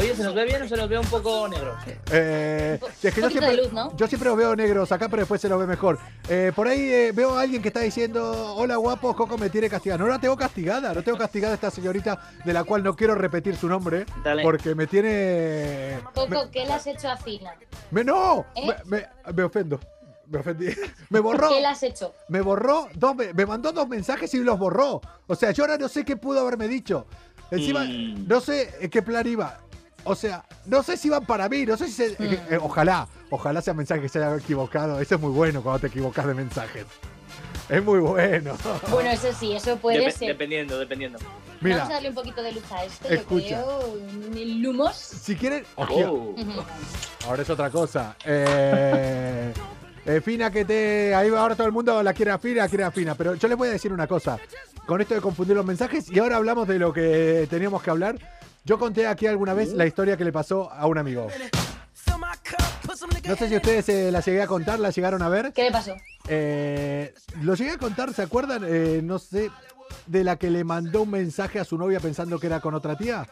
Oye, 0.02 0.16
¿se 0.16 0.24
nos 0.24 0.34
ve 0.34 0.44
bien 0.46 0.60
o 0.62 0.68
se 0.68 0.76
nos 0.76 0.88
ve 0.88 0.98
un 0.98 1.06
poco 1.06 1.46
negro? 1.46 1.76
Eh, 2.10 2.76
si 3.00 3.06
es 3.06 3.14
que 3.14 3.20
yo 3.20 3.30
siempre, 3.30 3.50
de 3.56 3.62
luz, 3.62 3.72
¿no? 3.72 3.96
yo 3.96 4.06
siempre 4.08 4.28
los 4.30 4.36
veo 4.36 4.56
negros 4.56 4.90
acá, 4.90 5.08
pero 5.08 5.20
después 5.22 5.40
se 5.40 5.48
los 5.48 5.60
ve 5.60 5.66
mejor. 5.66 5.96
Eh, 6.28 6.50
por 6.56 6.66
ahí 6.66 6.80
eh, 6.92 7.12
veo 7.14 7.38
a 7.38 7.42
alguien 7.42 7.62
que 7.62 7.68
está 7.68 7.80
diciendo, 7.80 8.54
hola 8.56 8.74
guapos, 8.76 9.14
Coco 9.14 9.38
me 9.38 9.48
tiene 9.48 9.70
castigada. 9.70 9.98
No 10.02 10.08
la 10.08 10.18
tengo 10.18 10.36
castigada, 10.36 10.92
no 10.92 11.04
tengo 11.04 11.16
castigada 11.18 11.52
a 11.52 11.54
esta 11.54 11.70
señorita 11.70 12.20
de 12.44 12.52
la 12.52 12.64
cual 12.64 12.82
no 12.82 12.96
quiero 12.96 13.14
repetir 13.14 13.54
su 13.56 13.68
nombre, 13.68 14.04
Dale. 14.24 14.42
porque 14.42 14.74
me 14.74 14.88
tiene... 14.88 16.00
Coco, 16.14 16.50
¿qué 16.50 16.66
le 16.66 16.72
has 16.72 16.86
hecho 16.88 17.08
a 17.08 17.16
Fina? 17.16 17.54
Me, 17.92 18.02
no, 18.02 18.44
¿Eh? 18.56 18.66
me, 18.86 18.98
me- 18.98 19.32
me 19.32 19.42
ofendo. 19.44 19.78
Me 20.26 20.38
ofendí. 20.40 20.66
Me 21.10 21.20
borró. 21.20 21.48
¿Qué 21.50 21.60
le 21.60 21.66
has 21.66 21.82
hecho? 21.82 22.14
Me 22.28 22.40
borró 22.40 22.88
dos, 22.94 23.14
me, 23.14 23.34
me 23.34 23.44
mandó 23.46 23.70
dos 23.70 23.86
mensajes 23.86 24.32
y 24.34 24.38
los 24.38 24.58
borró. 24.58 25.00
O 25.26 25.34
sea, 25.36 25.50
yo 25.50 25.62
ahora 25.64 25.76
no 25.76 25.88
sé 25.88 26.04
qué 26.04 26.16
pudo 26.16 26.40
haberme 26.40 26.66
dicho. 26.68 27.06
Encima, 27.50 27.84
Mm. 27.84 28.26
no 28.26 28.40
sé 28.40 28.70
en 28.80 28.88
qué 28.90 29.02
plan 29.02 29.26
iba. 29.26 29.58
O 30.04 30.14
sea, 30.14 30.44
no 30.66 30.82
sé 30.82 30.96
si 30.96 31.08
iban 31.08 31.24
para 31.24 31.48
mí, 31.48 31.64
no 31.64 31.76
sé 31.76 31.86
si 31.86 31.92
se, 31.92 32.06
eh, 32.12 32.16
eh, 32.50 32.58
ojalá, 32.60 33.06
ojalá 33.30 33.62
sea 33.62 33.74
mensaje 33.74 34.00
que 34.02 34.08
se 34.08 34.18
haya 34.22 34.36
equivocado. 34.36 35.00
Eso 35.00 35.14
es 35.16 35.20
muy 35.20 35.30
bueno 35.32 35.62
cuando 35.62 35.80
te 35.80 35.86
equivocas 35.88 36.26
de 36.26 36.34
mensajes. 36.34 36.86
Es 37.68 37.82
muy 37.82 38.00
bueno. 38.00 38.54
Bueno, 38.90 39.10
eso 39.10 39.28
sí, 39.38 39.52
eso 39.54 39.76
puede 39.76 40.04
Dep- 40.06 40.12
ser. 40.12 40.28
dependiendo, 40.28 40.78
dependiendo. 40.78 41.18
Mira, 41.60 41.76
Vamos 41.76 41.90
a 41.90 41.94
darle 41.94 42.08
un 42.08 42.14
poquito 42.16 42.42
de 42.42 42.52
luz 42.52 42.72
a 42.72 42.84
esto, 42.84 43.08
Escucha. 43.08 43.60
yo 43.60 43.96
creo. 44.32 44.44
Lumos. 44.46 44.96
si 44.96 45.36
quieren, 45.36 45.64
Oh. 45.76 46.34
ahora 47.26 47.42
es 47.42 47.48
otra 47.50 47.70
cosa. 47.70 48.16
Eh, 48.24 49.52
eh, 50.06 50.20
Fina 50.20 50.50
que 50.50 50.64
te. 50.64 51.14
Ahí 51.14 51.30
va 51.30 51.40
ahora 51.40 51.54
todo 51.54 51.66
el 51.68 51.72
mundo 51.72 52.02
la 52.02 52.12
quiere 52.12 52.32
a 52.32 52.38
Fina, 52.38 52.62
la 52.62 52.68
quiere 52.68 52.84
a 52.84 52.90
Fina. 52.90 53.14
Pero 53.14 53.36
yo 53.36 53.46
les 53.48 53.56
voy 53.56 53.68
a 53.68 53.72
decir 53.72 53.92
una 53.92 54.08
cosa. 54.08 54.38
Con 54.86 55.00
esto 55.00 55.14
de 55.14 55.20
confundir 55.20 55.54
los 55.56 55.64
mensajes, 55.64 56.10
y 56.10 56.18
ahora 56.18 56.36
hablamos 56.36 56.66
de 56.66 56.78
lo 56.80 56.92
que 56.92 57.46
teníamos 57.48 57.80
que 57.82 57.90
hablar. 57.90 58.16
Yo 58.64 58.78
conté 58.78 59.06
aquí 59.06 59.26
alguna 59.26 59.54
vez 59.54 59.72
la 59.72 59.86
historia 59.86 60.16
que 60.16 60.24
le 60.24 60.32
pasó 60.32 60.70
a 60.70 60.86
un 60.86 60.98
amigo. 60.98 61.28
No 63.26 63.36
sé 63.36 63.48
si 63.48 63.56
ustedes 63.56 63.88
eh, 63.88 64.12
la 64.12 64.20
llegué 64.20 64.42
a 64.42 64.46
contar, 64.46 64.78
la 64.78 64.90
llegaron 64.90 65.22
a 65.22 65.28
ver. 65.28 65.52
¿Qué 65.52 65.64
le 65.64 65.72
pasó? 65.72 65.94
Eh, 66.28 67.14
lo 67.40 67.54
llegué 67.54 67.72
a 67.72 67.78
contar, 67.78 68.12
¿se 68.14 68.22
acuerdan? 68.22 68.62
Eh, 68.66 69.00
no 69.02 69.18
sé, 69.18 69.50
de 70.06 70.24
la 70.24 70.36
que 70.36 70.50
le 70.50 70.64
mandó 70.64 71.02
un 71.02 71.10
mensaje 71.10 71.58
a 71.58 71.64
su 71.64 71.76
novia 71.76 71.98
pensando 72.00 72.38
que 72.38 72.46
era 72.46 72.60
con 72.60 72.74
otra 72.74 72.96
tía. 72.96 73.26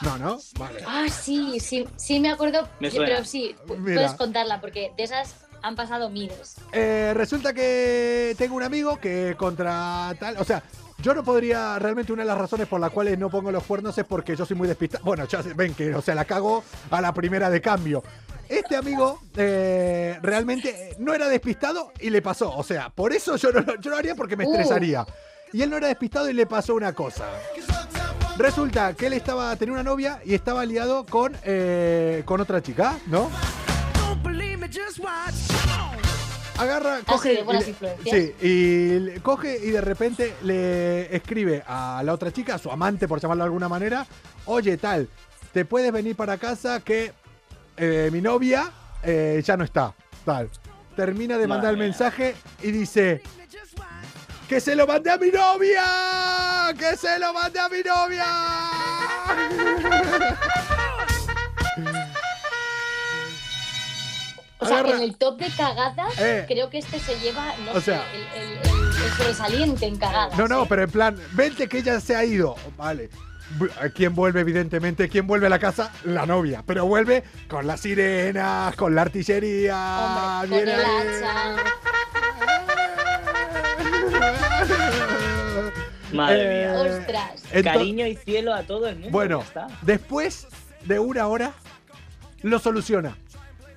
No, 0.00 0.18
¿no? 0.18 0.38
Vale. 0.58 0.82
Ah, 0.86 1.06
sí, 1.10 1.58
sí, 1.60 1.86
sí 1.96 2.20
me 2.20 2.30
acuerdo. 2.30 2.68
Me 2.80 2.90
pero 2.90 3.24
sí, 3.24 3.54
Mira. 3.78 3.94
puedes 3.94 4.12
contarla 4.14 4.60
porque 4.60 4.92
de 4.96 5.02
esas 5.04 5.34
han 5.62 5.76
pasado 5.76 6.10
miles. 6.10 6.56
Eh, 6.72 7.12
resulta 7.14 7.52
que 7.52 8.34
tengo 8.38 8.56
un 8.56 8.62
amigo 8.62 8.98
que 8.98 9.34
contra 9.36 10.14
tal, 10.18 10.36
o 10.38 10.44
sea, 10.44 10.62
yo 11.00 11.14
no 11.14 11.22
podría, 11.22 11.78
realmente 11.78 12.12
una 12.12 12.22
de 12.22 12.28
las 12.28 12.38
razones 12.38 12.66
por 12.66 12.80
las 12.80 12.90
cuales 12.90 13.18
no 13.18 13.30
pongo 13.30 13.52
los 13.52 13.62
cuernos 13.64 13.96
es 13.98 14.04
porque 14.04 14.34
yo 14.34 14.44
soy 14.44 14.56
muy 14.56 14.66
despistado. 14.68 15.04
Bueno, 15.04 15.24
ya 15.26 15.42
ven 15.54 15.74
que, 15.74 15.94
o 15.94 16.02
sea, 16.02 16.14
la 16.14 16.24
cago 16.24 16.64
a 16.90 17.00
la 17.00 17.12
primera 17.14 17.48
de 17.50 17.60
cambio. 17.60 18.02
Este 18.48 18.76
amigo 18.76 19.20
eh, 19.36 20.18
realmente 20.22 20.70
eh, 20.90 20.96
no 20.98 21.14
era 21.14 21.28
despistado 21.28 21.92
y 22.00 22.10
le 22.10 22.20
pasó. 22.22 22.50
O 22.56 22.62
sea, 22.64 22.88
por 22.90 23.12
eso 23.12 23.36
yo 23.36 23.52
no, 23.52 23.76
yo 23.80 23.90
no 23.90 23.96
haría 23.96 24.14
porque 24.14 24.36
me 24.36 24.44
Uh. 24.46 24.52
estresaría. 24.52 25.06
Y 25.52 25.62
él 25.62 25.70
no 25.70 25.76
era 25.76 25.86
despistado 25.88 26.28
y 26.28 26.32
le 26.32 26.46
pasó 26.46 26.74
una 26.74 26.92
cosa. 26.92 27.26
Resulta 28.36 28.92
que 28.94 29.06
él 29.06 29.12
estaba, 29.14 29.54
tenía 29.56 29.74
una 29.74 29.82
novia 29.82 30.20
y 30.24 30.34
estaba 30.34 30.62
aliado 30.62 31.06
con, 31.06 31.36
eh, 31.44 32.22
con 32.24 32.40
otra 32.40 32.62
chica, 32.62 32.98
¿no? 33.06 33.30
Agarra, 36.58 37.00
coge. 37.06 37.38
Ah, 37.40 37.44
buenas 37.44 37.68
influencias. 37.68 38.16
sí, 38.16 38.34
y 38.40 39.20
coge 39.20 39.58
y 39.62 39.70
de 39.70 39.80
repente 39.80 40.34
le 40.42 41.14
escribe 41.14 41.62
a 41.66 42.02
la 42.04 42.12
otra 42.12 42.32
chica, 42.32 42.56
a 42.56 42.58
su 42.58 42.70
amante, 42.70 43.06
por 43.06 43.20
llamarlo 43.20 43.44
de 43.44 43.46
alguna 43.46 43.68
manera, 43.68 44.06
oye, 44.46 44.76
tal, 44.76 45.08
te 45.52 45.64
puedes 45.64 45.92
venir 45.92 46.16
para 46.16 46.36
casa 46.36 46.80
que 46.80 47.12
eh, 47.76 48.10
mi 48.12 48.20
novia 48.20 48.72
eh, 49.02 49.40
ya 49.44 49.56
no 49.56 49.64
está, 49.64 49.94
tal. 50.24 50.50
Termina 50.96 51.38
de 51.38 51.46
mandar 51.46 51.70
el 51.70 51.78
mensaje 51.78 52.34
y 52.60 52.72
dice, 52.72 53.22
¡que 54.48 54.60
se 54.60 54.74
lo 54.74 54.84
mandé 54.86 55.12
a 55.12 55.16
mi 55.16 55.30
novia! 55.30 56.74
¡Que 56.76 56.96
se 56.96 57.18
lo 57.20 57.32
mandé 57.32 57.60
a 57.60 57.68
mi 57.68 57.82
novia! 57.82 58.26
O 64.60 64.66
sea, 64.66 64.78
Agarra- 64.80 64.96
en 64.96 65.02
el 65.02 65.16
top 65.16 65.38
de 65.38 65.48
cagadas, 65.56 66.18
Eh. 66.18 66.44
creo 66.48 66.68
que 66.68 66.78
este 66.78 66.98
se 66.98 67.18
lleva, 67.20 67.54
no 67.64 67.72
O 67.72 67.74
sé, 67.76 67.92
sea- 67.92 68.04
el, 68.12 68.42
el- 68.42 68.52
el- 68.58 69.04
el 69.04 69.10
sobresaliente 69.16 69.86
en 69.86 69.96
cagadas. 69.98 70.36
No, 70.36 70.48
no, 70.48 70.64
¿eh? 70.64 70.66
pero 70.68 70.82
en 70.82 70.90
plan, 70.90 71.16
vente 71.32 71.68
que 71.68 71.78
ella 71.78 72.00
se 72.00 72.16
ha 72.16 72.24
ido. 72.24 72.56
Vale. 72.76 73.08
¿Quién 73.94 74.14
vuelve, 74.14 74.40
evidentemente? 74.40 75.08
¿Quién 75.08 75.26
vuelve 75.26 75.46
a 75.46 75.50
la 75.50 75.58
casa? 75.58 75.90
La 76.04 76.26
novia. 76.26 76.62
Pero 76.66 76.84
vuelve 76.86 77.24
con 77.48 77.66
las 77.66 77.80
sirenas, 77.80 78.74
con 78.76 78.94
la 78.94 79.02
artillería. 79.02 80.40
Hombre, 80.42 80.60
con 80.60 80.68
el 80.68 80.80
hacha. 80.80 81.56
Madre 86.12 86.42
Eh, 86.42 86.68
mía. 86.84 86.98
Ostras. 86.98 87.42
Cariño 87.64 88.06
y 88.06 88.16
cielo 88.16 88.52
a 88.54 88.62
todo 88.64 88.86
el 88.88 88.96
mundo. 88.96 89.10
Bueno, 89.10 89.44
después 89.82 90.46
de 90.84 90.98
una 90.98 91.26
hora, 91.26 91.52
lo 92.42 92.58
soluciona. 92.58 93.16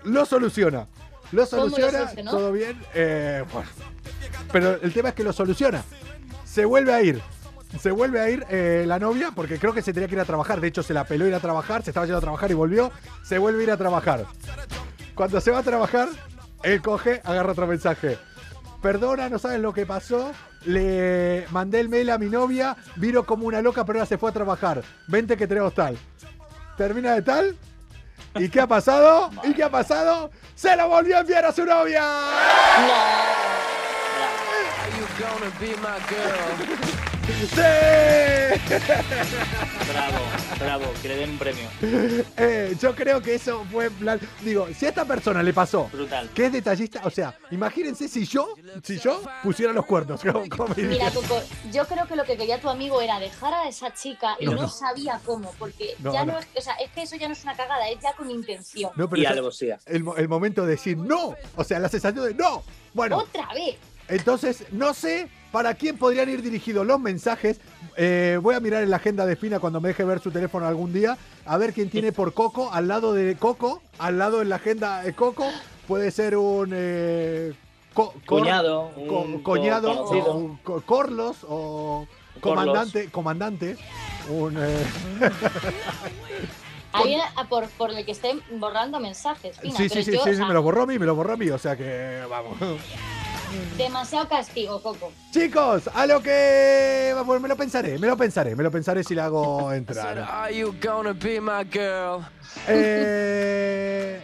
Lo 0.04 0.26
soluciona. 0.26 0.88
Lo 1.32 1.48
¿Cómo 1.48 1.66
lo 1.66 1.70
soluciona. 1.70 2.12
Todo 2.30 2.52
bien. 2.52 2.80
eh, 2.94 3.44
bueno. 3.54 3.70
Pero 4.52 4.82
el 4.82 4.94
tema 4.94 5.10
es 5.10 5.16
que 5.16 5.24
lo 5.24 5.32
soluciona. 5.34 5.84
Se 6.44 6.66
vuelve 6.66 6.94
a 6.94 7.02
ir. 7.02 7.22
Se 7.80 7.92
vuelve 7.92 8.20
a 8.20 8.30
ir 8.30 8.46
eh, 8.50 8.84
la 8.86 9.00
novia 9.00 9.32
porque 9.34 9.58
creo 9.58 9.74
que 9.74 9.82
se 9.82 9.94
tenía 9.94 10.10
que 10.10 10.16
ir 10.16 10.22
a 10.22 10.26
trabajar. 10.26 10.60
De 10.60 10.68
hecho, 10.68 10.84
se 10.84 10.94
la 10.94 11.06
peló 11.06 11.26
ir 11.26 11.34
a 11.36 11.40
trabajar. 11.40 11.84
Se 11.84 11.92
estaba 11.92 12.06
yendo 12.06 12.18
a 12.18 12.22
trabajar 12.22 12.52
y 12.52 12.54
volvió. 12.54 12.92
Se 13.24 13.38
vuelve 13.38 13.62
a 13.62 13.64
ir 13.64 13.72
a 13.72 13.78
trabajar. 13.78 14.26
Cuando 15.16 15.40
se 15.40 15.52
va 15.52 15.60
a 15.60 15.64
trabajar, 15.64 16.10
él 16.64 16.82
coge, 16.82 17.22
agarra 17.24 17.54
otro 17.54 17.68
mensaje. 17.68 18.18
Perdona, 18.82 19.30
no 19.30 19.40
sabes 19.40 19.60
lo 19.62 19.74
que 19.74 19.86
pasó. 19.86 20.34
Le 20.66 21.46
mandé 21.52 21.80
el 21.80 21.88
mail 21.90 22.10
a 22.10 22.18
mi 22.18 22.30
novia, 22.30 22.76
vino 22.98 23.26
como 23.26 23.48
una 23.48 23.62
loca, 23.62 23.86
pero 23.86 24.00
ahora 24.00 24.06
se 24.06 24.18
fue 24.18 24.30
a 24.32 24.34
trabajar. 24.34 24.84
Vente 25.08 25.38
que 25.38 25.48
tenemos 25.48 25.74
tal. 25.74 25.98
Termina 26.78 27.14
de 27.14 27.22
tal. 27.22 27.56
¿Y 28.36 28.50
qué 28.50 28.62
ha 28.62 28.68
pasado? 28.68 29.30
¿Y 29.44 29.54
qué 29.54 29.64
ha 29.64 29.70
pasado? 29.70 30.32
¡Se 30.56 30.76
lo 30.76 30.88
volvió 30.88 31.18
a 31.18 31.20
enviar 31.22 31.46
a 31.46 31.52
su 31.52 31.66
novia! 31.66 32.02
No. 32.02 32.88
¡Sí! 37.42 38.72
Bravo, 39.92 40.18
bravo, 40.60 40.86
que 41.02 41.08
le 41.08 41.16
den 41.18 41.32
un 41.32 41.38
premio. 41.38 41.68
Eh, 42.38 42.76
yo 42.80 42.96
creo 42.96 43.22
que 43.22 43.36
eso 43.36 43.66
fue 43.72 43.90
plan. 43.90 44.20
Digo, 44.42 44.68
si 44.78 44.86
a 44.86 44.90
esta 44.90 45.06
persona 45.06 45.42
le 45.44 45.54
pasó 45.54 45.90
Brutal. 45.92 46.30
que 46.34 46.46
es 46.46 46.54
detallista, 46.54 47.02
o 47.04 47.10
sea, 47.10 47.38
imagínense 47.52 48.08
si 48.08 48.26
yo, 48.26 48.54
si 48.84 49.00
yo 49.00 49.22
pusiera 49.44 49.74
los 49.74 49.86
cuernos. 49.86 50.22
¿cómo- 50.32 50.44
cómo 50.56 50.74
iría? 50.78 50.88
Mira, 50.90 51.12
Coco, 51.12 51.42
yo 51.72 51.86
creo 51.88 52.06
que 52.08 52.16
lo 52.16 52.24
que 52.24 52.38
quería 52.38 52.60
tu 52.62 52.70
amigo 52.70 53.02
era 53.02 53.20
dejar 53.20 53.54
a 53.54 53.68
esa 53.68 53.94
chica 53.94 54.36
y 54.40 54.46
No, 54.46 54.54
no, 54.54 54.62
no. 54.64 54.70
sabía 54.70 55.20
cómo, 55.26 55.52
porque 55.60 55.96
No, 56.00 56.14
ya 56.14 56.26
no. 56.26 56.38
es, 56.40 56.48
o 56.56 56.62
sea, 56.62 56.74
es 56.76 56.90
que 56.92 57.02
eso 57.04 57.16
ya 57.18 57.28
no 57.28 57.34
es 57.34 57.44
una 57.44 57.56
cagada, 57.56 57.90
es 57.90 58.00
ya 58.02 58.14
con 58.14 58.30
intención. 58.32 58.92
No, 58.96 59.10
pero 59.10 59.22
Y 59.22 59.26
esa- 59.26 59.34
alevosía. 59.34 59.80
el, 59.88 60.06
el 60.18 60.28
momento 60.30 60.64
de 60.66 60.72
decir 60.72 60.98
no, 60.98 61.36
o 61.56 61.64
sea, 61.64 61.80
la 61.80 61.90
sensación 61.90 62.26
de 62.26 62.34
no. 62.36 62.64
Bueno, 62.94 63.18
Otra 63.18 63.48
vez. 63.54 63.76
entonces 64.08 64.64
no 64.72 64.94
sé 64.94 65.28
para 65.52 65.74
quién 65.74 65.98
podrían 65.98 66.30
ir 66.30 66.42
dirigidos 66.42 66.86
los 66.86 67.00
mensajes. 67.00 67.60
Eh, 67.98 68.40
voy 68.42 68.56
a 68.56 68.60
mirar 68.60 68.84
en 68.84 68.90
la 68.90 68.98
agenda 68.98 69.26
de 69.26 69.34
Espina 69.34 69.60
cuando 69.60 69.82
me 69.82 69.90
deje 69.90 70.04
ver 70.06 70.20
su 70.22 70.32
teléfono 70.32 70.66
algún 70.66 70.94
día, 70.94 71.18
a 71.46 71.58
ver 71.58 71.74
quién 71.74 71.90
tiene 71.90 72.12
por 72.12 72.34
Coco, 72.34 72.72
al 72.72 72.88
lado 72.88 73.14
de 73.14 73.36
Coco, 73.36 73.82
al 74.00 74.18
lado 74.18 74.42
en 74.42 74.50
la 74.50 74.56
agenda 74.56 75.02
de 75.04 75.14
Coco, 75.14 75.46
puede 75.88 76.10
ser 76.12 76.38
un 76.38 76.72
eh, 76.74 77.54
co- 77.94 78.14
cor- 78.26 78.40
Cuñado, 78.40 78.92
co- 78.96 79.22
un 79.22 79.44
coñado, 79.44 79.94
co- 79.94 80.00
o 80.02 80.06
conocido. 80.08 80.36
un 80.36 80.58
co- 80.58 80.82
Corlos 80.86 81.38
o 81.48 82.08
comandante, 82.40 83.10
comandante, 83.12 83.76
un 84.30 84.56
eh, 84.58 84.84
Alguien 86.94 87.22
a 87.38 87.48
por, 87.48 87.68
por 87.70 87.90
el 87.92 88.06
que 88.06 88.12
estén 88.12 88.42
borrando 88.60 89.00
mensajes. 89.00 89.58
Fina, 89.60 89.78
sí, 89.78 89.84
pero 89.88 89.96
sí, 89.96 90.04
sí, 90.04 90.12
yo, 90.18 90.24
sí, 90.24 90.30
o 90.30 90.34
sí, 90.34 90.38
sea, 90.38 90.46
me 90.48 90.54
lo 90.54 90.62
borró 90.62 90.84
a 90.84 90.86
mí, 90.86 91.00
me 91.00 91.06
lo 91.06 91.16
borró 91.16 91.34
a 91.34 91.38
mí, 91.38 91.50
o 91.50 91.58
sea 91.58 91.76
que 91.78 92.22
vamos. 92.30 92.58
Demasiado 93.78 94.28
castigo, 94.28 94.82
Coco. 94.82 95.12
Chicos, 95.32 95.90
a 95.94 96.06
lo 96.06 96.22
que. 96.22 97.16
Bueno, 97.26 97.42
me 97.42 97.48
lo 97.48 97.56
pensaré, 97.56 97.98
me 97.98 98.08
lo 98.08 98.18
pensaré, 98.18 98.56
me 98.56 98.64
lo 98.64 98.72
pensaré 98.72 99.04
si 99.04 99.16
le 99.16 99.22
hago 99.22 99.72
entrar. 99.72 100.20
Are 100.30 100.56
you 100.56 100.76
gonna 100.82 101.14
be 101.14 101.40
my 101.40 101.64
girl? 101.72 102.26
Eh, 102.68 104.22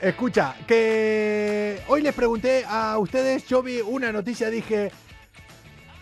escucha, 0.00 0.54
que 0.66 1.82
hoy 1.88 2.02
les 2.02 2.14
pregunté 2.14 2.64
a 2.68 2.98
ustedes, 2.98 3.46
yo 3.46 3.62
vi 3.62 3.80
una 3.80 4.12
noticia, 4.12 4.50
dije. 4.50 4.90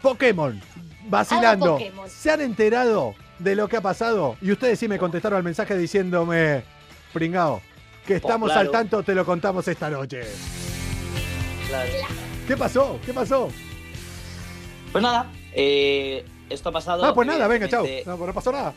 Pokémon, 0.03 0.61
vacilando. 1.09 1.75
Pokémon. 1.75 2.11
¿Se 2.11 2.31
han 2.31 2.41
enterado 2.41 3.15
de 3.39 3.55
lo 3.55 3.69
que 3.69 3.77
ha 3.77 3.81
pasado? 3.81 4.37
Y 4.41 4.51
ustedes 4.51 4.79
sí 4.79 4.89
me 4.89 4.99
contestaron 4.99 5.37
al 5.37 5.45
mensaje 5.45 5.79
diciéndome, 5.79 6.65
pringao, 7.13 7.63
que 8.05 8.17
estamos 8.17 8.51
claro. 8.51 8.61
al 8.61 8.71
tanto, 8.73 9.03
te 9.05 9.15
lo 9.15 9.25
contamos 9.25 9.69
esta 9.69 9.89
noche. 9.89 10.23
Claro. 11.73 11.91
¿Qué 12.47 12.55
pasó? 12.55 13.01
¿Qué 13.07 13.15
pasó? 13.15 13.49
Pues 14.93 15.03
nada, 15.03 15.33
eh, 15.55 16.23
esto 16.51 16.69
ha 16.69 16.73
pasado. 16.73 17.03
Ah, 17.03 17.15
pues 17.15 17.27
nada, 17.27 17.49
venga, 17.49 17.67
chao. 17.67 17.83
No, 18.05 18.19
pues 18.19 18.27
no 18.27 18.35
pasó 18.35 18.53
nada. 18.53 18.75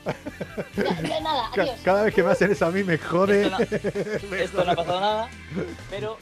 Ya 1.03 1.19
nada, 1.19 1.49
adiós. 1.51 1.77
Cada 1.83 2.03
vez 2.03 2.15
que 2.15 2.23
me 2.23 2.31
hacen 2.31 2.53
eso 2.53 2.65
a 2.65 2.71
mí 2.71 2.85
me 2.85 2.97
jode. 2.97 3.47
Esto 3.47 3.57
no, 4.29 4.35
esto 4.37 4.63
no 4.63 4.71
ha 4.71 4.75
pasado 4.75 5.01
nada, 5.01 5.29
pero 5.89 6.17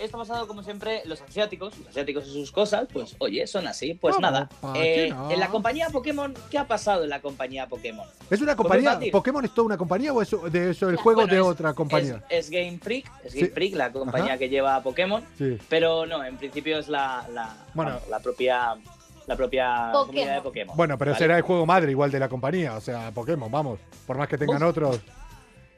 esto 0.00 0.16
ha 0.16 0.20
pasado 0.20 0.46
como 0.48 0.62
siempre 0.62 1.02
los 1.04 1.20
asiáticos, 1.20 1.78
los 1.78 1.88
asiáticos 1.88 2.26
y 2.26 2.32
sus 2.32 2.50
cosas, 2.50 2.88
pues 2.92 3.14
oye, 3.18 3.46
son 3.46 3.66
así. 3.66 3.94
Pues 3.94 4.16
Vamos, 4.16 4.30
nada, 4.32 4.48
¿pa' 4.60 4.72
qué 4.72 5.06
eh, 5.06 5.10
no? 5.10 5.30
en 5.30 5.38
la 5.40 5.48
compañía 5.48 5.88
Pokémon, 5.90 6.34
¿qué 6.50 6.58
ha 6.58 6.66
pasado 6.66 7.04
en 7.04 7.10
la 7.10 7.20
compañía 7.20 7.66
Pokémon? 7.68 8.06
¿Es 8.30 8.40
una 8.40 8.56
Pues 8.56 8.68
compañía? 8.68 8.98
¿Pokémon 9.12 9.44
es 9.44 9.52
toda 9.54 9.66
una 9.66 9.76
compañía 9.76 10.12
o 10.12 10.22
es 10.22 10.30
de 10.50 10.70
eso 10.70 10.88
el 10.88 10.96
juego 10.96 11.20
Bueno, 11.22 11.34
de 11.34 11.40
es- 11.40 11.46
otra 11.46 11.74
compañía? 11.74 12.22
Es, 12.28 12.46
es 12.46 12.50
Game 12.50 12.78
Freak, 12.78 13.06
es 13.24 13.34
Game 13.34 13.46
Sí. 13.46 13.52
Freak, 13.52 13.74
la 13.74 13.92
compañía 13.92 14.30
Ajá. 14.30 14.38
que 14.38 14.48
lleva 14.48 14.76
a 14.76 14.82
Pokémon, 14.82 15.22
Sí. 15.36 15.58
pero 15.68 16.06
no, 16.06 16.24
en 16.24 16.36
principio 16.36 16.78
es 16.78 16.88
la, 16.88 17.26
la, 17.32 17.54
Bueno. 17.74 17.92
vamos, 17.92 18.08
la 18.08 18.20
propia, 18.20 18.76
la 19.26 19.36
propia 19.36 19.90
Pokémon. 19.92 20.06
comunidad 20.06 20.34
de 20.36 20.40
Pokémon. 20.42 20.76
Bueno, 20.76 20.98
pero 20.98 21.10
¿vale? 21.12 21.18
será 21.22 21.36
el 21.36 21.42
juego 21.42 21.66
madre 21.66 21.90
igual 21.90 22.10
de 22.10 22.18
la 22.18 22.28
compañía, 22.28 22.74
o 22.76 22.80
sea, 22.80 23.10
Pokémon, 23.12 23.50
vamos. 23.50 23.78
Por 24.06 24.16
más 24.16 24.28
que 24.28 24.38
tengan 24.38 24.62
otros. 24.62 24.98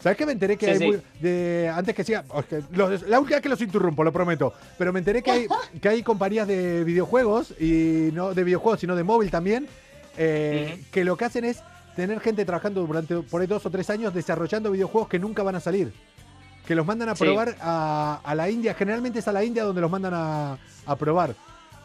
¿Sabes 0.03 0.19
qué? 0.19 0.27
Me 0.27 0.33
enteré 0.33 0.57
que 0.57 0.67
Sí, 0.67 0.73
hay 0.73 0.79
sí. 0.79 0.87
muy- 0.87 1.03
de 1.21 1.71
antes 1.73 1.95
que 1.95 2.03
siga, 2.03 2.25
que 2.49 2.63
los- 2.73 3.03
la 3.03 3.21
última 3.21 3.37
vez 3.37 3.43
que 3.43 3.49
los 3.49 3.61
interrumpo, 3.61 4.03
lo 4.03 4.13
prometo, 4.13 4.53
pero 4.77 4.93
me 4.93 4.99
enteré 4.99 5.23
que 5.23 5.31
hay 5.31 5.47
que 5.81 5.89
hay 5.89 6.03
compañías 6.03 6.49
de 6.49 6.83
videojuegos 6.85 7.55
y 7.61 8.11
no 8.13 8.35
de 8.35 8.43
videojuegos, 8.45 8.81
sino 8.81 8.97
de 8.97 9.05
móvil 9.05 9.31
también, 9.31 9.69
eh, 10.19 10.83
que 10.91 11.05
lo 11.05 11.17
que 11.17 11.25
hacen 11.27 11.45
es 11.45 11.63
tener 11.95 12.19
gente 12.21 12.45
trabajando 12.45 12.85
durante 12.87 13.17
por 13.19 13.41
ahí 13.43 13.47
dos 13.47 13.65
o 13.67 13.71
tres 13.71 13.89
años 13.91 14.13
desarrollando 14.13 14.71
videojuegos 14.73 15.09
que 15.09 15.19
nunca 15.19 15.43
van 15.43 15.55
a 15.57 15.61
salir. 15.61 15.93
Que 16.67 16.75
los 16.75 16.87
mandan 16.87 17.09
a 17.09 17.15
Sí. 17.17 17.25
probar 17.25 17.57
a, 17.61 18.21
a 18.25 18.35
la 18.35 18.49
India, 18.49 18.73
generalmente 18.75 19.19
es 19.19 19.29
a 19.29 19.33
la 19.33 19.45
India 19.45 19.65
donde 19.65 19.81
los 19.81 19.91
mandan 19.91 20.15
a, 20.15 20.59
a 20.87 20.97
probar. 20.97 21.35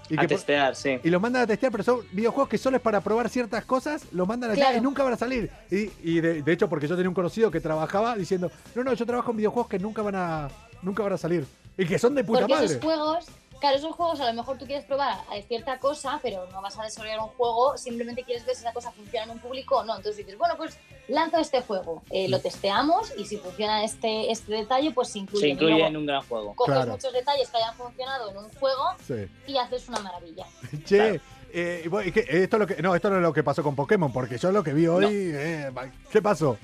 Y 0.10 0.18
a 0.20 0.26
testear, 0.28 0.76
sí. 0.76 1.00
y 1.04 1.10
los 1.10 1.22
mandan 1.22 1.42
a 1.44 1.48
testear, 1.48 1.72
pero 1.72 1.84
son 1.84 2.00
videojuegos 2.12 2.48
que 2.50 2.58
solo 2.58 2.78
es 2.78 2.82
para 2.84 3.02
probar 3.02 3.28
ciertas 3.30 3.66
cosas, 3.66 4.04
los 4.12 4.28
mandan 4.28 4.52
allá 4.52 4.62
Claro. 4.64 4.78
y 4.78 4.82
nunca 4.82 5.04
van 5.04 5.14
a 5.14 5.18
salir. 5.18 5.50
Y, 5.70 5.90
y 6.04 6.20
de, 6.22 6.42
de 6.44 6.52
hecho, 6.52 6.70
porque 6.70 6.88
yo 6.88 6.96
tenía 6.96 7.10
un 7.10 7.16
conocido 7.16 7.52
que 7.52 7.60
trabajaba 7.60 8.16
diciendo, 8.16 8.52
no, 8.76 8.84
no, 8.84 8.94
yo 8.94 9.06
trabajo 9.06 9.32
en 9.32 9.38
videojuegos 9.38 9.70
que 9.70 9.80
nunca 9.80 10.02
van 10.02 10.16
a, 10.16 10.48
nunca 10.82 11.04
van 11.04 11.14
a 11.14 11.18
salir. 11.18 11.46
Y 11.78 11.86
que 11.86 12.00
son 12.00 12.16
de 12.16 12.24
puta 12.24 12.40
Porque 12.42 12.54
madre. 12.54 12.66
esos 12.68 12.82
juegos, 12.84 13.26
claro, 13.60 13.78
esos 13.78 13.96
juegos 13.96 14.20
a 14.22 14.26
lo 14.26 14.34
mejor 14.34 14.58
tú 14.58 14.66
quieres 14.66 14.86
probar 14.86 15.12
a 15.30 15.42
cierta 15.48 15.80
cosa, 15.80 16.20
pero 16.22 16.46
no 16.52 16.62
vas 16.62 16.78
a 16.78 16.84
desarrollar 16.84 17.20
un 17.20 17.28
juego, 17.30 17.78
simplemente 17.78 18.24
quieres 18.24 18.46
ver 18.46 18.56
si 18.56 18.62
esa 18.62 18.74
cosa 18.74 18.92
funciona 18.92 19.26
en 19.26 19.32
un 19.32 19.40
público 19.40 19.78
o 19.78 19.84
no. 19.84 19.96
Entonces 19.96 20.18
dices, 20.26 20.38
bueno, 20.38 20.56
pues 20.58 20.78
lanzo 21.08 21.38
este 21.38 21.62
juego, 21.62 22.04
eh, 22.10 22.28
lo 22.30 22.40
testeamos 22.40 23.14
y 23.18 23.26
si 23.26 23.38
funciona 23.38 23.84
este, 23.84 24.32
este 24.32 24.52
detalle, 24.54 24.92
pues 24.92 25.10
se 25.10 25.20
incluye. 25.20 25.42
Se 25.42 25.50
incluye 25.50 25.74
luego 25.74 25.88
en 25.88 25.98
un 25.98 26.06
gran 26.06 26.22
juego. 26.24 26.54
Coges 26.56 26.74
Claro. 26.76 26.92
muchos 26.92 27.14
detalles 27.14 27.50
que 27.50 27.58
hayan 27.58 27.76
funcionado 27.76 28.30
en 28.32 28.38
un 28.38 28.50
juego 28.60 28.84
Sí. 29.06 29.28
y 29.48 29.58
haces 29.58 29.88
una 29.90 30.00
maravilla. 30.00 30.46
Che, 30.86 30.98
Claro. 30.98 31.22
eh, 31.54 31.90
esto, 32.30 32.58
es 32.58 32.60
lo 32.60 32.68
que, 32.68 32.82
no, 32.82 32.94
esto 32.96 33.10
no 33.10 33.16
es 33.18 33.22
lo 33.22 33.34
que 33.34 33.44
pasó 33.44 33.64
con 33.64 33.76
Pokémon, 33.76 34.12
porque 34.12 34.38
yo 34.38 34.52
lo 34.52 34.64
que 34.64 34.74
vi 34.74 34.88
hoy, 34.88 35.06
No. 35.06 35.10
eh, 35.12 35.72
¿qué 36.12 36.22
pasó? 36.22 36.58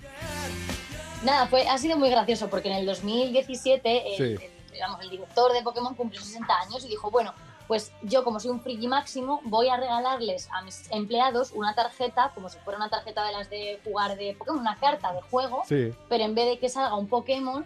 Nada, 1.24 1.48
fue, 1.48 1.66
ha 1.68 1.78
sido 1.78 1.98
muy 1.98 2.10
gracioso 2.10 2.50
porque 2.50 2.70
en 2.70 2.76
el 2.76 2.86
2017 2.86 4.12
el, 4.12 4.18
Sí. 4.38 4.44
el- 4.46 4.53
digamos, 4.74 5.00
el 5.02 5.10
director 5.10 5.54
de 5.54 5.62
Pokémon 5.62 5.96
cumplió 5.96 6.22
60 6.22 6.54
años 6.60 6.84
y 6.84 6.90
dijo, 6.90 7.10
bueno, 7.12 7.34
pues 7.68 7.94
yo 8.02 8.26
como 8.26 8.40
soy 8.42 8.52
un 8.52 8.60
friki 8.62 8.88
máximo 8.88 9.40
voy 9.46 9.70
a 9.70 9.78
regalarles 9.78 10.50
a 10.52 10.62
mis 10.64 10.92
empleados 10.92 11.52
una 11.54 11.74
tarjeta, 11.74 12.32
como 12.36 12.50
si 12.50 12.58
fuera 12.60 12.78
una 12.78 12.90
tarjeta 12.90 13.26
de 13.26 13.32
las 13.32 13.50
de 13.50 13.80
jugar 13.86 14.18
de 14.18 14.36
Pokémon, 14.38 14.60
una 14.60 14.76
carta 14.78 15.14
de 15.14 15.22
juego, 15.22 15.64
Sí. 15.66 15.94
pero 16.10 16.26
en 16.26 16.36
vez 16.36 16.48
de 16.48 16.60
que 16.60 16.68
salga 16.68 16.96
un 16.96 17.08
Pokémon, 17.08 17.66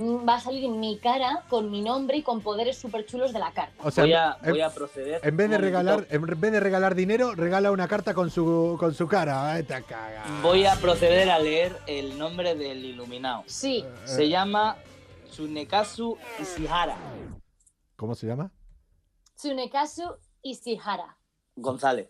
va 0.00 0.34
a 0.34 0.40
salir 0.40 0.68
mi 0.70 0.96
cara 0.98 1.42
con 1.48 1.72
mi 1.72 1.80
nombre 1.82 2.18
y 2.18 2.22
con 2.22 2.40
poderes 2.40 2.78
súper 2.78 3.04
chulos 3.04 3.32
de 3.32 3.40
la 3.40 3.50
carta. 3.50 3.72
O 3.82 3.90
sea, 3.90 4.04
voy, 4.04 4.12
a, 4.12 4.36
en, 4.44 4.50
voy 4.50 4.60
a 4.60 4.70
proceder. 4.70 5.20
en 5.26 5.36
vez 5.36 5.50
de 5.50 5.58
regalar, 5.58 6.06
en 6.10 6.22
vez 6.22 6.52
de 6.52 6.60
regalar 6.60 6.94
dinero, 6.94 7.34
regala 7.34 7.72
una 7.72 7.88
carta 7.88 8.14
con 8.14 8.30
su, 8.30 8.76
con 8.78 8.94
su 8.94 9.08
cara. 9.08 9.50
Ay, 9.50 9.64
te 9.64 9.82
caga. 9.82 10.22
Voy 10.40 10.66
a 10.66 10.76
proceder 10.76 11.28
a 11.30 11.40
leer 11.40 11.76
el 11.88 12.16
nombre 12.16 12.54
del 12.54 12.84
iluminado. 12.84 13.42
Sí, 13.46 13.84
Eh. 13.84 13.92
Se 14.04 14.28
llama 14.28 14.76
Tsunekazu 15.42 16.18
Ishihara 16.42 16.96
¿Cómo 17.94 18.16
se 18.16 18.26
llama? 18.26 18.50
Tsunekazu 19.36 20.02
Ishihara. 20.42 21.16
González. 21.54 22.08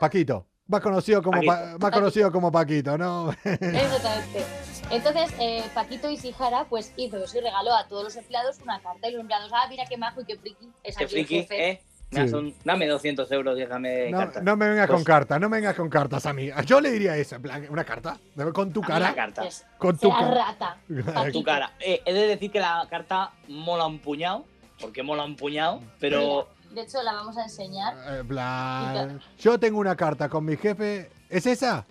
Paquito. 0.00 0.46
Más 0.68 0.80
conocido 0.80 1.22
como, 1.22 1.38
Paquito. 1.38 1.52
Pa- 1.52 1.78
más 1.78 1.90
conocido 1.92 2.30
como 2.30 2.52
Paquito, 2.52 2.96
¿no? 2.96 3.32
Exactamente. 3.44 4.44
Entonces, 4.90 5.32
eh, 5.40 5.64
Paquito 5.74 6.08
Ishihara 6.08 6.68
pues 6.68 6.92
hizo 6.96 7.16
eso 7.16 7.36
y 7.38 7.40
regaló 7.40 7.74
a 7.74 7.88
todos 7.88 8.04
los 8.04 8.14
empleados 8.16 8.60
una 8.62 8.80
carta 8.80 9.08
y 9.08 9.12
los 9.12 9.22
empleados, 9.22 9.50
ah, 9.52 9.66
mira 9.68 9.84
qué 9.88 9.96
majo 9.96 10.20
y 10.20 10.24
qué 10.24 10.36
friki. 10.36 10.70
Es 10.84 10.96
Qué 10.96 11.04
aquí 11.04 11.18
el 11.18 11.26
friki, 11.26 11.40
jefe. 11.42 11.70
¿eh? 11.70 11.82
Sí. 12.28 12.54
dame 12.64 12.86
200 12.86 13.30
euros, 13.32 13.56
déjame 13.56 14.10
No, 14.10 14.18
cartas. 14.18 14.42
no 14.42 14.56
me 14.56 14.68
vengas 14.68 14.88
con 14.88 15.04
cartas, 15.04 15.40
no 15.40 15.48
me 15.48 15.56
vengas 15.58 15.74
con 15.76 15.88
cartas 15.90 16.24
a 16.26 16.32
mí. 16.32 16.50
Yo 16.64 16.80
le 16.80 16.90
diría 16.90 17.16
eso, 17.16 17.36
en 17.36 17.42
plan, 17.42 17.66
una 17.70 17.84
carta, 17.84 18.18
con 18.52 18.72
tu 18.72 18.80
cara. 18.80 19.06
Una 19.06 19.14
carta. 19.14 19.42
Con 19.78 19.98
tu 19.98 20.10
cara. 20.10 20.30
rata. 20.34 20.76
Paquito. 21.14 21.38
Tu 21.38 21.44
cara. 21.44 21.72
Eh, 21.80 22.00
he 22.04 22.12
de 22.14 22.26
decir 22.28 22.50
que 22.50 22.60
la 22.60 22.86
carta 22.90 23.32
mola 23.48 23.86
un 23.86 23.98
puñado, 23.98 24.44
porque 24.80 25.02
mola 25.02 25.24
un 25.24 25.36
puñado, 25.36 25.80
pero 26.00 26.48
Mira, 26.68 26.82
de 26.82 26.88
hecho, 26.88 27.02
la 27.02 27.12
vamos 27.12 27.36
a 27.38 27.44
enseñar. 27.44 27.94
Eh, 28.08 28.18
En 28.20 28.28
plan, 28.28 29.20
yo 29.38 29.58
tengo 29.58 29.78
una 29.78 29.96
carta 29.96 30.28
con 30.28 30.44
mi 30.44 30.56
jefe. 30.56 31.10
¿Es 31.30 31.46
esa? 31.46 31.86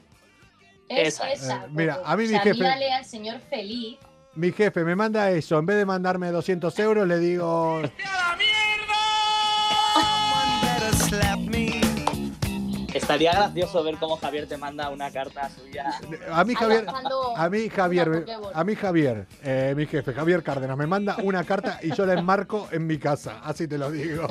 Es 0.88 1.16
Esa. 1.16 1.32
esa. 1.32 1.56
Eh, 1.66 1.70
mira, 1.72 2.00
a 2.06 2.16
mí 2.16 2.24
mi 2.24 2.30
O 2.30 2.32
sea, 2.34 2.44
jefe- 2.44 2.54
dígale 2.54 2.92
al 2.92 3.06
señor 3.06 3.40
feliz. 3.50 3.98
Mi 4.36 4.52
jefe 4.52 4.84
me 4.84 4.96
manda 4.96 5.32
eso. 5.32 5.58
En 5.58 5.66
vez 5.66 5.78
de 5.78 5.86
mandarme 5.86 6.30
200 6.30 6.78
euros, 6.80 7.08
le 7.08 7.18
digo. 7.20 7.82
Estaría 13.06 13.34
gracioso 13.34 13.84
ver 13.84 13.98
cómo 13.98 14.18
Javier 14.18 14.48
te 14.48 14.58
manda 14.58 14.90
una 14.90 15.12
carta 15.12 15.48
suya. 15.50 15.94
A 16.32 16.44
mí 16.44 16.56
Javier. 16.56 16.86
A 17.36 17.50
mí 17.50 17.70
Javier, 17.70 18.26
a 18.54 18.64
mí 18.64 18.76
Javier, 18.76 19.28
eh, 19.44 19.74
mi 19.78 19.86
jefe, 19.86 20.12
Javier 20.12 20.42
Cárdenas, 20.42 20.76
me 20.76 20.88
manda 20.88 21.16
una 21.22 21.44
carta 21.44 21.80
y 21.84 21.94
yo 21.94 22.06
la 22.08 22.14
enmarco 22.14 22.68
en 22.72 22.88
mi 22.88 22.98
casa, 22.98 23.42
así 23.44 23.68
te 23.68 23.78
lo 23.78 23.92
digo. 23.92 24.28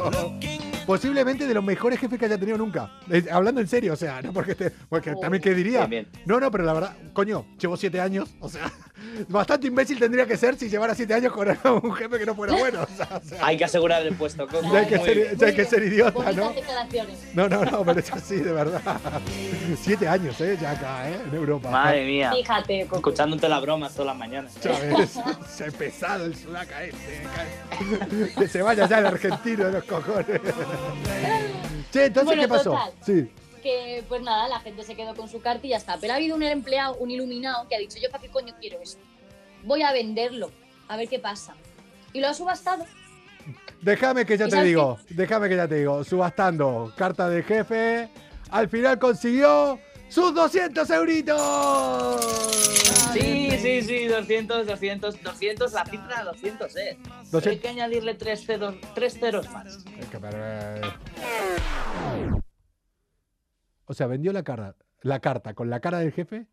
Posiblemente 0.87 1.47
de 1.47 1.55
los 1.55 1.63
mejores 1.63 2.01
jefes 2.01 2.19
que 2.19 2.25
haya 2.25 2.37
tenido 2.37 2.59
nunca. 2.59 2.91
Eh, 3.11 3.25
hablando 3.31 3.61
en 3.61 3.69
serio, 3.69 3.93
o 3.93 3.97
sea, 3.97 4.21
no 4.21 4.33
porque, 4.33 4.57
te, 4.57 4.71
porque 4.71 5.15
también 5.15 5.41
qué 5.41 5.55
diría. 5.55 5.89
No, 6.27 6.41
no, 6.41 6.51
pero 6.51 6.65
la 6.65 6.73
verdad, 6.73 6.97
coño, 7.13 7.47
llevo 7.59 7.77
siete 7.77 8.01
años, 8.01 8.35
o 8.41 8.49
sea, 8.49 8.73
Bastante 9.29 9.67
imbécil 9.69 9.99
tendría 9.99 10.27
que 10.27 10.37
ser 10.37 10.57
si 10.57 10.69
llevara 10.69 10.95
siete 10.95 11.15
años 11.15 11.33
con 11.33 11.49
un 11.83 11.93
jefe 11.95 12.19
que 12.19 12.27
no 12.27 12.35
fuera 12.35 12.55
bueno. 12.55 12.83
O 12.83 12.97
sea, 12.97 13.21
o 13.25 13.29
sea, 13.29 13.47
Hay 13.47 13.57
que 13.57 13.65
asegurar 13.65 14.03
el 14.07 14.15
puesto, 14.17 14.47
Coco. 14.47 14.63
ya 14.73 14.81
hay 14.81 14.87
que 14.87 14.99
ser, 14.99 15.15
bien. 15.17 15.37
ya 15.37 15.47
hay 15.47 15.55
que 15.55 15.65
ser 15.65 15.83
idiota, 15.85 16.33
¿no? 16.33 16.53
No, 17.35 17.49
no, 17.49 17.65
no, 17.65 17.85
pero 17.85 18.01
es 18.01 18.13
así, 18.13 18.37
de 18.37 18.53
verdad. 18.53 18.81
Siete 19.81 20.09
años, 20.09 20.41
¿eh? 20.41 20.59
Ya 20.61 20.73
acá, 20.73 21.09
¿eh? 21.11 21.19
En 21.29 21.35
Europa. 21.35 21.71
Madre 21.71 22.05
mía. 22.07 22.33
Fíjate, 22.33 22.83
Coco. 22.87 22.97
Escuchándote 22.97 23.49
las 23.49 23.63
bromas 23.63 23.93
todas 23.93 24.07
las 24.09 24.17
mañanas. 24.17 24.53
¿Sabes? 24.61 25.19
Se 25.49 25.71
pesado 25.73 26.25
el 26.27 26.35
sudaca 26.37 26.83
este. 26.85 28.35
Que 28.39 28.49
se 28.49 28.63
vaya 28.63 28.89
ya 28.89 28.99
el 28.99 29.07
argentino 29.07 29.67
de 29.67 29.73
los 29.73 29.85
cojones. 29.85 30.41
Che, 31.93 32.07
entonces, 32.07 32.25
Bueno, 32.27 32.43
¿qué 32.43 32.49
pasó? 32.49 32.71
total. 32.71 32.93
Sí. 33.05 33.31
Que 33.65 34.05
pues 34.09 34.23
nada, 34.23 34.47
la 34.47 34.61
gente 34.61 34.85
se 34.85 34.95
quedó 34.95 35.17
con 35.17 35.29
su 35.29 35.41
carta 35.41 35.67
y 35.67 35.71
ya 35.71 35.79
está. 35.79 35.97
Pero 35.99 36.13
ha 36.13 36.17
habido 36.17 36.37
un 36.37 36.43
empleado, 36.45 36.95
un 36.97 37.11
iluminado, 37.11 37.67
que 37.67 37.75
ha 37.75 37.79
dicho, 37.79 37.99
yo 38.01 38.11
para 38.11 38.23
qué 38.23 38.29
coño 38.29 38.55
quiero 38.61 38.81
esto. 38.81 39.03
Voy 39.65 39.83
a 39.83 39.91
venderlo, 39.91 40.53
a 40.87 40.97
ver 40.97 41.09
qué 41.09 41.19
pasa. 41.19 41.55
Y 42.13 42.21
lo 42.21 42.29
ha 42.29 42.35
subastado. 42.35 42.85
Déjame 43.81 44.25
que 44.25 44.39
ya 44.39 44.47
¿Y 44.47 44.51
te 44.51 44.63
digo, 44.63 44.99
déjame 45.11 45.49
que 45.49 45.57
ya 45.57 45.67
te 45.67 45.77
digo, 45.77 46.05
subastando 46.05 46.93
carta 46.97 47.29
de 47.29 47.43
jefe, 47.43 48.09
al 48.51 48.69
final 48.69 48.99
consiguió 48.99 49.79
sus 50.09 50.35
200 50.35 50.89
euritos. 50.91 52.21
Sí, 53.13 53.51
sí, 53.59 53.83
sí, 53.83 54.07
200, 54.07 54.67
200, 54.67 55.23
200, 55.23 55.73
la 55.73 55.85
cifra 55.85 56.25
200, 56.25 56.77
eh. 56.77 56.99
Pero 57.03 57.15
hay 57.15 57.31
200. 57.31 57.61
que 57.61 57.69
añadirle 57.69 58.15
tres 58.15 58.45
ceros, 58.45 58.75
tres 58.95 59.19
ceros 59.19 59.51
más. 59.51 59.85
Es 59.99 60.07
que, 60.07 60.19
eh. 60.23 60.81
O 63.87 63.95
sea, 63.95 64.07
vendió 64.07 64.33
la 64.33 64.43
carta, 64.43 64.77
la 65.03 65.21
carta 65.21 65.55
con 65.55 65.71
la 65.71 65.81
cara 65.81 65.99
del 65.99 66.13
jefe. 66.13 66.47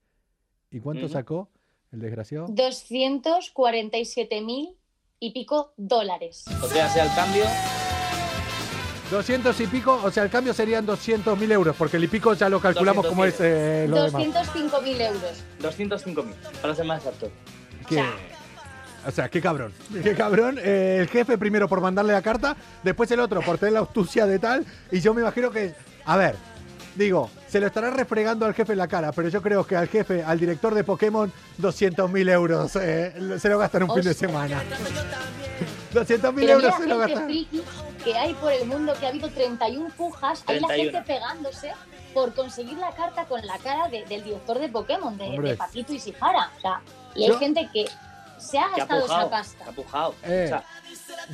¿Y 0.70 0.80
cuánto 0.80 1.08
sacó 1.10 1.50
el 1.92 2.00
desgraciado? 2.00 2.48
247 2.50 4.42
mil 4.42 4.78
y 5.20 5.32
pico 5.34 5.74
dólares. 5.78 6.46
O 6.62 6.68
sea, 6.68 6.90
sea 6.90 7.04
el 7.06 7.14
cambio, 7.16 7.44
200 9.12 9.60
y 9.60 9.68
pico, 9.68 10.00
o 10.04 10.10
sea, 10.10 10.24
el 10.24 10.30
cambio 10.30 10.54
serían 10.54 10.86
200 10.86 11.38
mil 11.38 11.52
euros, 11.52 11.76
porque 11.76 11.98
el 11.98 12.06
y 12.06 12.08
pico 12.08 12.34
ya 12.34 12.48
lo 12.48 12.60
calculamos 12.62 13.06
como 13.06 13.26
es 13.26 13.38
200.000. 13.40 13.44
eh, 13.46 13.86
lo 13.90 13.96
demás. 14.04 14.14
205 14.14 14.82
mil 14.82 15.02
euros. 15.02 15.44
205 15.60 16.24
mil, 16.24 16.36
para 16.62 16.74
ser 16.76 16.86
más 16.86 17.00
exacto. 17.04 17.30
Que- 17.88 18.02
O 19.06 19.12
sea, 19.12 19.28
qué 19.30 19.42
cabrón. 19.42 19.74
Qué 20.04 20.16
cabrón. 20.16 20.60
Eh, 20.64 20.98
el 21.02 21.08
jefe 21.10 21.38
primero 21.38 21.68
por 21.68 21.82
mandarle 21.82 22.14
la 22.14 22.22
carta, 22.22 22.56
después 22.84 23.10
el 23.12 23.20
otro 23.20 23.42
por 23.42 23.58
tener 23.58 23.74
la 23.74 23.80
astucia 23.82 24.26
de 24.28 24.38
tal. 24.40 24.66
Y 24.92 25.02
yo 25.02 25.14
me 25.14 25.22
imagino 25.22 25.50
que. 25.52 25.74
A 26.06 26.16
ver, 26.18 26.36
digo, 26.96 27.30
se 27.48 27.60
lo 27.60 27.68
estará 27.68 27.90
refregando 27.90 28.46
al 28.46 28.54
jefe 28.54 28.74
en 28.74 28.78
la 28.80 28.88
cara, 28.88 29.12
pero 29.12 29.30
yo 29.30 29.42
creo 29.42 29.66
que 29.66 29.76
al 29.76 29.88
jefe, 29.88 30.24
al 30.24 30.40
director 30.40 30.74
de 30.74 30.84
Pokémon, 30.84 31.32
200 31.58 32.10
mil 32.12 32.28
euros 32.30 32.76
eh, 32.76 33.14
se 33.40 33.50
lo 33.50 33.58
gastan 33.58 33.84
un 33.84 33.94
fin 33.94 34.04
de 34.04 34.12
Hostia. 34.12 34.28
semana. 34.28 34.62
200 35.94 36.34
mil 36.34 36.50
euros 36.50 36.76
se 36.76 36.88
lo 36.88 36.98
gastan. 36.98 37.28
que 38.04 38.18
hay 38.18 38.34
por 38.36 38.52
el 38.52 38.66
mundo, 38.66 38.94
que 39.00 39.06
ha 39.06 39.10
habido 39.10 39.30
31 39.30 39.90
pujas, 39.96 40.44
hay 40.48 40.60
la 40.60 40.68
31. 40.68 40.92
gente 41.00 41.14
pegándose 41.14 41.72
por 42.14 42.34
conseguir 42.34 42.78
la 42.78 42.92
carta 42.96 43.26
con 43.26 43.46
la 43.46 43.58
cara 43.60 43.88
de- 43.88 44.06
del 44.06 44.24
director 44.24 44.60
de 44.60 44.70
Pokémon, 44.70 45.18
de, 45.18 45.40
de 45.40 45.56
Paquito 45.56 45.94
y 45.94 46.00
Sihara. 46.00 46.52
O 46.58 46.62
sea, 46.62 46.82
y 47.16 47.24
hay 47.24 47.30
Yo- 47.30 47.40
gente 47.40 47.70
que 47.72 47.86
se 48.38 48.58
ha 48.60 48.70
Que 48.74 48.82
ha 48.82 48.86
gastado 48.86 49.00
esa 49.06 49.08
pujado, 49.08 49.30
pasta. 49.30 49.66
ha 49.68 49.72
pujado. 49.72 50.16
Eh. 50.24 50.44
O 50.46 50.48
sea, 50.50 50.64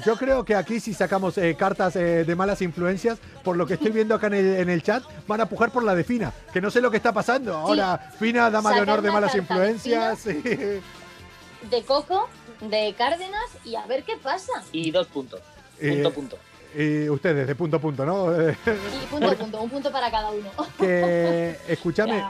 Yo 0.06 0.15
creo 0.15 0.43
que 0.45 0.56
aquí 0.56 0.80
si 0.80 0.93
sacamos 0.93 1.38
eh, 1.38 1.56
cartas 1.58 1.95
eh, 1.95 2.23
de 2.26 2.36
malas 2.36 2.62
influencias, 2.62 3.17
por 3.43 3.58
lo 3.58 3.65
que 3.65 3.76
estoy 3.76 3.91
viendo 3.91 4.15
acá 4.15 4.28
en 4.28 4.34
el, 4.36 4.45
en 4.58 4.69
el 4.69 4.84
chat, 4.84 5.04
van 5.28 5.41
a 5.41 5.47
pujar 5.47 5.71
por 5.71 5.84
la 5.84 5.95
de 5.95 6.04
Fina, 6.04 6.32
que 6.54 6.62
no 6.62 6.69
sé 6.69 6.82
lo 6.82 6.91
que 6.91 6.97
está 6.97 7.13
pasando. 7.13 7.56
Ahora, 7.56 7.97
Fina, 8.19 8.50
dama 8.50 8.73
de 8.73 8.82
honor 8.82 9.02
de 9.02 9.12
malas 9.12 9.36
influencias. 9.36 10.19
sí. 10.19 10.41
De 11.71 11.84
Coco, 11.86 12.30
de 12.62 12.93
Cárdenas 12.97 13.41
y 13.65 13.76
a 13.76 13.86
ver 13.88 14.04
qué 14.04 14.15
pasa. 14.17 14.54
y 14.71 14.91
dos 14.91 15.08
puntos. 15.08 15.41
Eh, 15.80 15.93
Punto, 15.93 16.12
punto. 16.13 16.38
Y 16.76 17.10
ustedes, 17.10 17.47
de 17.47 17.56
punto 17.56 17.78
a 17.78 17.80
punto, 17.80 18.06
¿no? 18.06 18.34
Eh, 18.39 18.56
Y 18.65 19.06
punto 19.10 19.30
a 19.30 19.36
punto, 19.36 19.62
un 19.62 19.69
punto 19.69 19.91
para 19.91 20.12
cada 20.12 20.30
uno. 20.32 20.50
que, 20.78 21.58
escúchame, 21.67 22.23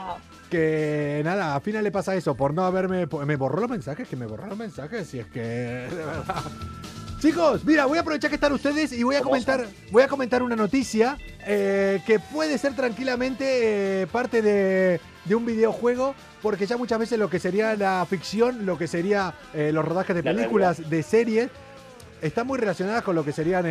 que 0.50 1.20
nada, 1.24 1.54
a 1.54 1.60
Fina 1.60 1.82
le 1.82 1.90
pasa 1.90 2.14
eso, 2.14 2.34
por 2.34 2.54
no 2.54 2.64
haberme... 2.64 3.06
Me 3.26 3.36
borró 3.36 3.60
los 3.60 3.70
mensajes, 3.70 4.08
que 4.08 4.16
me 4.16 4.26
borró 4.26 4.46
los 4.46 4.56
mensajes, 4.56 5.06
si 5.06 5.18
es 5.18 5.26
que... 5.26 5.40
De 5.40 5.88
verdad. 6.04 6.42
Chicos, 7.20 7.64
mira, 7.64 7.84
voy 7.86 7.98
a 7.98 8.02
aprovechar 8.02 8.30
que 8.30 8.36
están 8.36 8.52
ustedes 8.52 8.92
y 8.92 9.02
voy 9.02 9.16
a 9.16 9.18
¿Cómo 9.18 9.30
comentar, 9.30 9.66
voy 9.90 10.04
a 10.04 10.08
comentar 10.08 10.40
una 10.40 10.54
noticia 10.54 11.18
eh, 11.44 12.00
que 12.06 12.20
puede 12.20 12.56
ser 12.58 12.76
tranquilamente 12.76 14.02
eh, 14.02 14.06
parte 14.06 14.40
de, 14.40 15.00
de 15.24 15.34
un 15.34 15.44
videojuego, 15.44 16.14
porque 16.40 16.66
ya 16.66 16.76
muchas 16.76 17.00
veces 17.00 17.18
lo 17.18 17.28
que 17.28 17.40
sería 17.40 17.74
la 17.74 18.06
ficción, 18.08 18.64
lo 18.64 18.78
que 18.78 18.86
sería 18.86 19.34
eh, 19.52 19.72
los 19.72 19.84
rodajes 19.84 20.14
de 20.14 20.22
La 20.22 20.32
películas, 20.32 20.88
de 20.88 21.02
series, 21.02 21.50
están 22.22 22.46
muy 22.46 22.56
relacionadas 22.56 23.02
con 23.02 23.16
lo 23.16 23.24
que 23.24 23.32
serían 23.32 23.64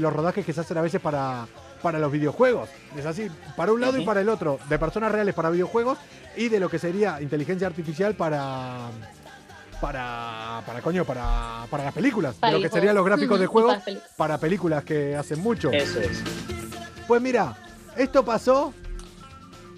los 0.00 0.12
rodajes 0.12 0.46
que 0.46 0.52
se 0.52 0.60
hacen 0.60 0.78
a 0.78 0.82
veces 0.82 1.00
para, 1.00 1.46
para 1.82 1.98
los 1.98 2.12
videojuegos. 2.12 2.68
Es 2.96 3.04
así, 3.04 3.28
para 3.56 3.72
un 3.72 3.80
lado 3.80 3.98
y 3.98 4.04
para 4.04 4.20
el 4.20 4.28
otro, 4.28 4.60
de 4.68 4.78
personas 4.78 5.10
reales 5.10 5.34
para 5.34 5.50
videojuegos 5.50 5.98
y 6.36 6.48
de 6.48 6.60
lo 6.60 6.68
que 6.68 6.78
sería 6.78 7.20
inteligencia 7.20 7.66
artificial 7.66 8.14
para 8.14 8.90
para 9.82 10.62
para 10.64 10.80
coño, 10.80 11.04
para, 11.04 11.66
para 11.68 11.84
las 11.84 11.92
películas, 11.92 12.36
Para 12.36 12.52
de 12.52 12.58
lo 12.58 12.62
que 12.62 12.72
serían 12.72 12.94
los 12.94 13.02
juego. 13.02 13.16
gráficos 13.16 13.40
de 13.40 13.46
juegos 13.46 13.72
para 13.72 13.76
las 13.78 13.84
películas. 13.84 14.12
para 14.16 14.38
películas 14.38 14.84
que 14.84 15.16
hacen 15.16 15.40
mucho. 15.40 15.72
Eso 15.72 16.00
es. 16.00 16.22
Pues 17.08 17.20
mira, 17.20 17.56
esto 17.96 18.24
pasó 18.24 18.72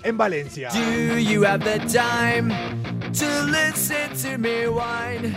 en 0.03 0.17
Valencia. 0.19 0.69
Do 0.73 1.19
you 1.19 1.45
have 1.47 1.65
the 1.65 1.79
time 1.87 2.55
to 3.15 3.45
listen 3.47 4.11
to 4.23 4.39
me 4.39 4.69
whine 4.69 5.35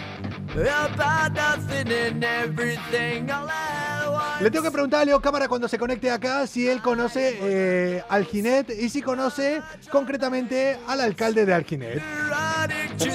about 0.66 1.34
nothing 1.34 1.92
and 1.92 2.24
everything 2.24 3.30
all 3.30 3.50
at 3.50 4.08
once? 4.10 4.42
Le 4.44 4.52
tengo 4.52 4.64
que 4.64 4.72
preguntar 4.72 5.02
a 5.02 5.06
Leo 5.06 5.20
Cámara 5.22 5.48
cuando 5.48 5.68
se 5.68 5.78
conecte 5.78 6.10
acá 6.12 6.46
si 6.48 6.68
él 6.68 6.82
conoce 6.82 7.38
eh, 7.42 8.04
Alginet 8.10 8.70
y 8.70 8.90
si 8.90 9.02
conoce 9.02 9.62
concretamente 9.92 10.80
al 10.88 11.02
alcalde 11.02 11.46
de 11.46 11.54
Alginet. 11.54 12.02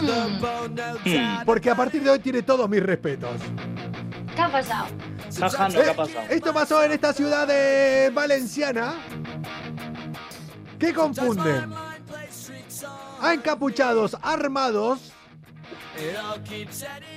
No 0.03 0.97
time. 1.05 1.43
Porque 1.45 1.71
a 1.71 1.75
partir 1.75 2.03
de 2.03 2.11
hoy 2.11 2.19
tiene 2.19 2.43
todos 2.43 2.69
mis 2.69 2.83
respetos. 2.83 3.41
¿Qué 4.35 4.41
ha 4.43 4.51
pasado? 4.51 4.87
Jaja, 5.39 5.69
no, 5.69 5.75
¿qué 5.75 5.81
Eh, 5.81 5.91
ha 5.91 5.95
pasado? 5.97 6.27
Esto 6.31 6.53
pasó 6.53 6.83
en 6.85 6.93
esta 6.93 7.13
ciudad 7.13 7.47
de 7.47 8.11
valenciana. 8.15 8.95
¿Qué 10.79 10.93
confunden? 10.93 11.73
A 13.21 13.35
encapuchados 13.35 14.17
armados 14.21 15.12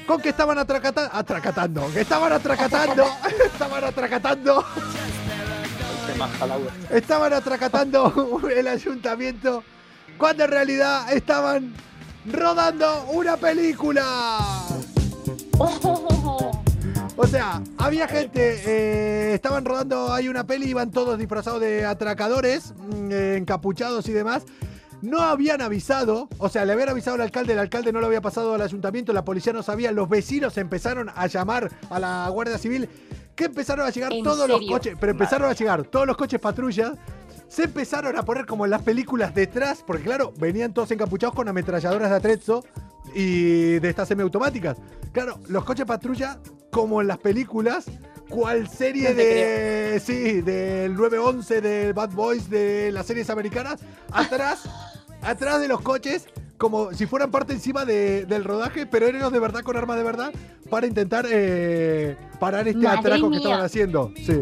con 0.07 0.21
que 0.21 0.29
estaban 0.29 0.57
atracata- 0.57 1.09
atracatando. 1.13 1.87
Estaban 1.95 2.33
atracatando. 2.33 3.05
estaban 3.45 3.83
atracatando. 3.83 4.65
Estaban 6.89 7.33
atracatando 7.33 8.41
el 8.55 8.67
ayuntamiento. 8.67 9.63
Cuando 10.17 10.45
en 10.45 10.51
realidad 10.51 11.11
estaban 11.13 11.73
rodando 12.31 13.05
una 13.11 13.37
película. 13.37 14.39
O 17.17 17.27
sea, 17.27 17.61
había 17.77 18.07
gente, 18.07 18.61
eh, 18.65 19.33
estaban 19.35 19.63
rodando 19.63 20.11
ahí 20.13 20.27
una 20.27 20.45
peli, 20.45 20.67
iban 20.69 20.91
todos 20.91 21.17
disfrazados 21.17 21.61
de 21.61 21.85
atracadores, 21.85 22.73
mm, 22.77 23.11
eh, 23.11 23.37
encapuchados 23.37 24.07
y 24.09 24.11
demás. 24.11 24.43
No 25.05 25.21
habían 25.21 25.61
avisado, 25.61 26.27
o 26.39 26.49
sea, 26.49 26.65
le 26.65 26.73
habían 26.73 26.89
avisado 26.89 27.15
al 27.15 27.21
alcalde, 27.21 27.53
el 27.53 27.59
alcalde 27.59 27.93
no 27.93 27.99
lo 27.99 28.07
había 28.07 28.21
pasado 28.21 28.55
al 28.55 28.61
ayuntamiento, 28.61 29.13
la 29.13 29.23
policía 29.23 29.53
no 29.53 29.61
sabía, 29.61 29.91
los 29.91 30.09
vecinos 30.09 30.57
empezaron 30.57 31.11
a 31.13 31.27
llamar 31.27 31.71
a 31.89 31.99
la 31.99 32.27
Guardia 32.29 32.57
Civil, 32.57 32.89
que 33.35 33.45
empezaron 33.45 33.85
a 33.85 33.91
llegar 33.91 34.11
¿En 34.11 34.23
todos 34.23 34.49
los 34.49 34.61
coches, 34.67 34.97
pero 34.99 35.11
empezaron 35.11 35.49
a 35.49 35.53
llegar 35.53 35.83
todos 35.83 36.07
los 36.07 36.17
coches 36.17 36.39
patrullas, 36.39 36.93
se 37.47 37.65
empezaron 37.65 38.17
a 38.17 38.23
poner 38.23 38.45
como 38.47 38.65
en 38.65 38.71
las 38.71 38.81
películas 38.81 39.35
detrás, 39.35 39.83
porque 39.85 40.03
claro, 40.03 40.33
venían 40.37 40.73
todos 40.73 40.89
encapuchados 40.91 41.35
con 41.35 41.47
ametralladoras 41.47 42.09
de 42.09 42.15
atrezzo 42.15 42.63
y 43.13 43.79
de 43.79 43.89
estas 43.89 44.07
semiautomáticas. 44.07 44.77
Claro, 45.11 45.39
los 45.47 45.63
coches 45.63 45.85
patrulla, 45.85 46.39
como 46.71 47.01
en 47.01 47.07
las 47.07 47.19
películas, 47.19 47.85
cual 48.29 48.67
serie 48.67 49.09
No 49.09 49.15
de. 49.15 50.01
Sí, 50.03 50.41
del 50.41 50.95
911, 50.95 51.61
de 51.61 51.93
Bad 51.93 52.11
Boys, 52.11 52.49
de 52.49 52.91
las 52.91 53.05
series 53.05 53.29
americanas, 53.29 53.79
atrás, 54.11 54.63
atrás 55.25 55.59
de 55.61 55.67
los 55.67 55.81
coches, 55.81 56.27
como 56.57 56.93
si 56.93 57.05
fueran 57.05 57.31
parte 57.31 57.53
encima 57.53 57.85
de- 57.85 58.25
del 58.25 58.43
rodaje, 58.43 58.85
pero 58.85 59.07
eran 59.07 59.31
de 59.33 59.39
verdad 59.39 59.61
con 59.61 59.75
arma 59.77 59.95
de 59.95 60.03
verdad, 60.03 60.31
para 60.69 60.87
intentar 60.87 61.25
eh, 61.29 62.17
parar 62.39 62.67
este 62.67 62.83
Madre 62.83 62.99
atraco 62.99 63.29
que 63.29 63.37
estaban 63.37 63.61
haciendo. 63.61 64.11
Sí. 64.15 64.41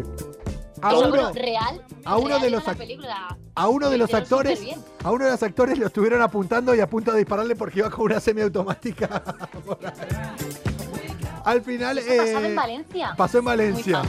A 0.82 0.98
uno, 0.98 1.32
real. 1.32 1.82
a 2.04 2.18
uno 2.18 2.28
real 2.28 2.40
de 2.42 2.50
los 2.50 2.62
película. 2.64 3.38
a 3.54 3.68
uno 3.68 3.88
de 3.88 3.96
Lo 3.96 4.04
los 4.04 4.12
actores, 4.12 4.60
a 5.02 5.10
uno 5.10 5.24
de 5.24 5.30
los 5.30 5.42
actores 5.42 5.78
lo 5.78 5.86
estuvieron 5.86 6.20
apuntando 6.20 6.74
y 6.74 6.80
a 6.80 6.90
punto 6.90 7.10
de 7.12 7.18
dispararle 7.20 7.56
porque 7.56 7.78
iba 7.78 7.88
con 7.90 8.04
una 8.04 8.20
semiautomática. 8.20 9.22
Al 11.44 11.62
final 11.62 11.96
eh, 11.98 12.32
en 12.48 12.54
Valencia. 12.56 13.14
pasó 13.16 13.38
en 13.38 13.44
Valencia. 13.46 14.02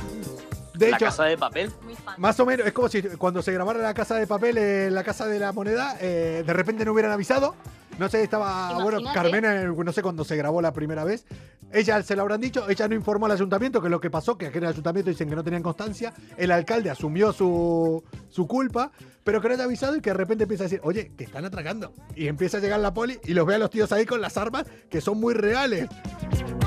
De 0.77 0.89
La 0.89 0.97
hecho, 0.97 1.05
casa 1.05 1.23
de 1.25 1.37
papel. 1.37 1.71
Más 2.17 2.39
o 2.39 2.45
menos 2.45 2.67
es 2.67 2.73
como 2.73 2.89
si 2.89 3.01
cuando 3.01 3.41
se 3.41 3.51
grabara 3.51 3.79
la 3.79 3.93
casa 3.93 4.15
de 4.15 4.27
papel, 4.27 4.57
eh, 4.57 4.89
la 4.91 5.03
casa 5.03 5.27
de 5.27 5.39
la 5.39 5.51
moneda, 5.51 5.97
eh, 6.01 6.43
de 6.45 6.53
repente 6.53 6.83
no 6.85 6.91
hubieran 6.93 7.11
avisado 7.11 7.55
No 7.97 8.09
sé, 8.09 8.23
estaba, 8.23 8.73
bueno, 8.83 8.99
Imagínate. 8.99 9.13
Carmena, 9.31 9.61
eh, 9.61 9.67
no 9.67 9.91
sé 9.93 10.01
cuándo 10.01 10.23
se 10.25 10.35
grabó 10.35 10.61
la 10.61 10.73
primera 10.73 11.03
vez. 11.05 11.25
Ella 11.71 12.01
se 12.03 12.15
lo 12.15 12.21
habrán 12.21 12.41
dicho, 12.41 12.69
ella 12.69 12.87
no 12.87 12.95
informó 12.95 13.25
al 13.25 13.31
ayuntamiento, 13.31 13.81
que 13.81 13.87
es 13.87 13.91
lo 13.91 13.99
que 13.99 14.09
pasó, 14.09 14.37
que 14.37 14.47
aquí 14.47 14.57
en 14.57 14.65
el 14.65 14.69
ayuntamiento 14.69 15.09
dicen 15.09 15.29
que 15.29 15.35
no 15.35 15.43
tenían 15.43 15.63
constancia. 15.63 16.13
El 16.37 16.51
alcalde 16.51 16.89
asumió 16.89 17.33
su, 17.33 18.03
su 18.29 18.47
culpa, 18.47 18.91
pero 19.23 19.41
que 19.41 19.47
no 19.47 19.53
haya 19.55 19.63
avisado 19.63 19.95
y 19.95 20.01
que 20.01 20.09
de 20.11 20.13
repente 20.13 20.43
empieza 20.43 20.63
a 20.63 20.67
decir, 20.67 20.81
oye, 20.83 21.11
que 21.17 21.23
están 21.23 21.45
atracando. 21.45 21.93
Y 22.15 22.27
empieza 22.27 22.57
a 22.57 22.59
llegar 22.59 22.79
la 22.79 22.93
poli 22.93 23.19
y 23.23 23.33
los 23.33 23.45
ve 23.45 23.55
a 23.55 23.57
los 23.57 23.69
tíos 23.69 23.91
ahí 23.91 24.05
con 24.05 24.21
las 24.21 24.37
armas 24.37 24.65
que 24.89 25.01
son 25.01 25.19
muy 25.19 25.33
reales. 25.33 25.87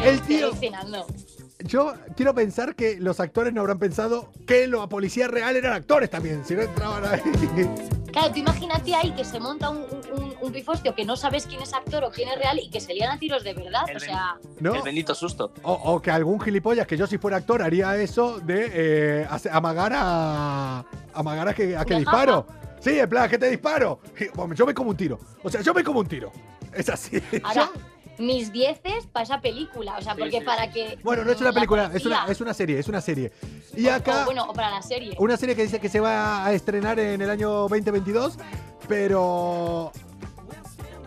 El 0.02 0.20
tío, 0.22 0.46
alucinando. 0.48 1.06
Yo 1.64 1.94
quiero 2.16 2.34
pensar 2.34 2.74
que 2.74 2.96
los 2.98 3.20
actores 3.20 3.52
no 3.52 3.60
habrán 3.60 3.78
pensado 3.78 4.32
que 4.46 4.66
los 4.66 4.86
policías 4.88 5.30
reales 5.30 5.62
eran 5.62 5.74
actores 5.74 6.08
también, 6.10 6.44
si 6.44 6.54
no 6.54 6.62
entraban 6.62 7.04
ahí. 7.04 7.20
Claro, 8.12 8.32
tú 8.32 8.38
imagínate 8.38 8.94
ahí 8.94 9.12
que 9.12 9.24
se 9.24 9.38
monta 9.38 9.68
un, 9.70 9.84
un, 10.12 10.34
un 10.40 10.52
pifostio 10.52 10.94
que 10.94 11.04
no 11.04 11.16
sabes 11.16 11.46
quién 11.46 11.60
es 11.60 11.74
actor 11.74 12.04
o 12.04 12.10
quién 12.10 12.28
es 12.28 12.38
real 12.38 12.58
y 12.58 12.70
que 12.70 12.80
se 12.80 12.94
lían 12.94 13.10
a 13.10 13.18
tiros 13.18 13.44
de 13.44 13.54
verdad. 13.54 13.82
El 13.88 13.96
O 13.96 14.00
sea, 14.00 14.36
¿No? 14.60 14.74
El 14.74 14.82
bendito 14.82 15.14
susto. 15.14 15.52
O, 15.62 15.72
o 15.72 16.00
que 16.02 16.10
algún 16.10 16.40
gilipollas 16.40 16.86
que 16.86 16.96
yo 16.96 17.06
si 17.06 17.18
fuera 17.18 17.36
actor 17.36 17.62
haría 17.62 17.96
eso 17.96 18.40
de 18.40 18.70
eh, 18.72 19.28
amagar 19.50 19.92
a 19.94 20.84
amagar 21.12 21.48
a 21.48 21.54
que, 21.54 21.76
a 21.76 21.84
que 21.84 21.94
¿De 21.94 22.00
disparo. 22.00 22.46
Sí, 22.80 22.98
en 22.98 23.08
plan, 23.08 23.28
que 23.28 23.38
te 23.38 23.50
disparo. 23.50 24.00
Yo 24.54 24.64
me 24.64 24.72
como 24.72 24.90
un 24.90 24.96
tiro. 24.96 25.18
O 25.42 25.50
sea, 25.50 25.60
yo 25.60 25.74
me 25.74 25.82
como 25.82 26.00
un 26.00 26.06
tiro. 26.06 26.32
Es 26.72 26.88
así. 26.88 27.20
ahora, 27.42 27.70
mis 28.18 28.52
dieces 28.52 29.06
para 29.12 29.24
esa 29.24 29.40
película. 29.40 29.96
O 29.98 30.02
sea, 30.02 30.14
Sí, 30.14 30.20
porque 30.20 30.38
sí, 30.40 30.44
para 30.44 30.64
sí. 30.66 30.70
que. 30.72 30.98
bueno, 31.02 31.24
no 31.24 31.30
es 31.32 31.38
una 31.40 31.50
la 31.50 31.54
película, 31.54 31.90
es 31.94 32.04
una, 32.06 32.26
es 32.26 32.40
una 32.40 32.54
serie, 32.54 32.78
es 32.78 32.88
una 32.88 33.00
serie. 33.00 33.32
Y 33.76 33.86
o- 33.86 33.94
acá, 33.94 34.22
o 34.22 34.24
bueno, 34.26 34.44
o 34.48 34.52
para 34.52 34.70
la 34.70 34.82
serie. 34.82 35.14
una 35.18 35.36
serie 35.36 35.54
que 35.56 35.62
dice 35.62 35.80
que 35.80 35.88
se 35.88 36.00
va 36.00 36.44
a 36.46 36.52
estrenar 36.52 36.98
en 36.98 37.20
el 37.22 37.30
año 37.30 37.50
2022, 37.50 38.36
pero 38.88 39.92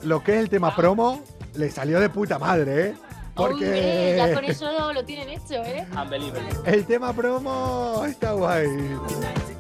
lo 0.03 0.23
que 0.23 0.33
es 0.35 0.39
el 0.39 0.49
tema 0.49 0.75
promo 0.75 1.21
le 1.55 1.69
salió 1.69 1.99
de 1.99 2.09
puta 2.09 2.39
madre, 2.39 2.87
¿eh? 2.89 2.95
Porque 3.33 3.53
Hombre, 3.65 4.13
ya 4.17 4.33
con 4.33 4.43
eso 4.45 4.93
lo 4.93 5.05
tienen 5.05 5.29
hecho, 5.29 5.53
¿eh? 5.63 5.87
Unbelievable. 5.95 6.49
El 6.65 6.85
tema 6.85 7.13
promo 7.13 8.03
está 8.05 8.33
guay. 8.33 8.67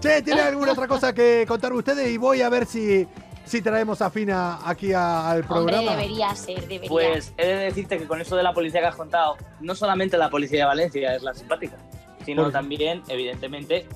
Che, 0.01 0.21
¿tiene 0.21 0.41
alguna 0.41 0.73
otra 0.73 0.87
cosa 0.87 1.13
que 1.13 1.45
contar 1.47 1.71
ustedes? 1.73 2.09
Y 2.09 2.17
voy 2.17 2.41
a 2.41 2.49
ver 2.49 2.65
si, 2.65 3.07
si 3.51 3.61
traemos 3.61 4.01
a 4.01 4.09
Fina 4.09 4.59
aquí 4.65 4.93
a- 4.93 5.29
al 5.29 5.41
Hombre, 5.41 5.47
programa. 5.75 5.91
debería 5.97 6.33
ser, 6.35 6.61
debería. 6.61 6.87
Pues 6.89 7.33
he 7.37 7.45
de 7.45 7.55
decirte 7.65 7.97
que 7.97 8.07
con 8.07 8.21
eso 8.21 8.37
de 8.37 8.43
la 8.43 8.53
policía 8.53 8.79
que 8.79 8.87
has 8.87 8.95
contado, 8.95 9.35
no 9.59 9.75
solamente 9.75 10.17
la 10.17 10.29
policía 10.29 10.59
de 10.59 10.65
Valencia 10.67 11.15
es 11.15 11.21
la 11.21 11.33
simpática, 11.33 11.75
sino 12.25 12.43
¿Por 12.43 12.51
qué? 12.51 12.53
también, 12.53 13.03
evidentemente, 13.09 13.87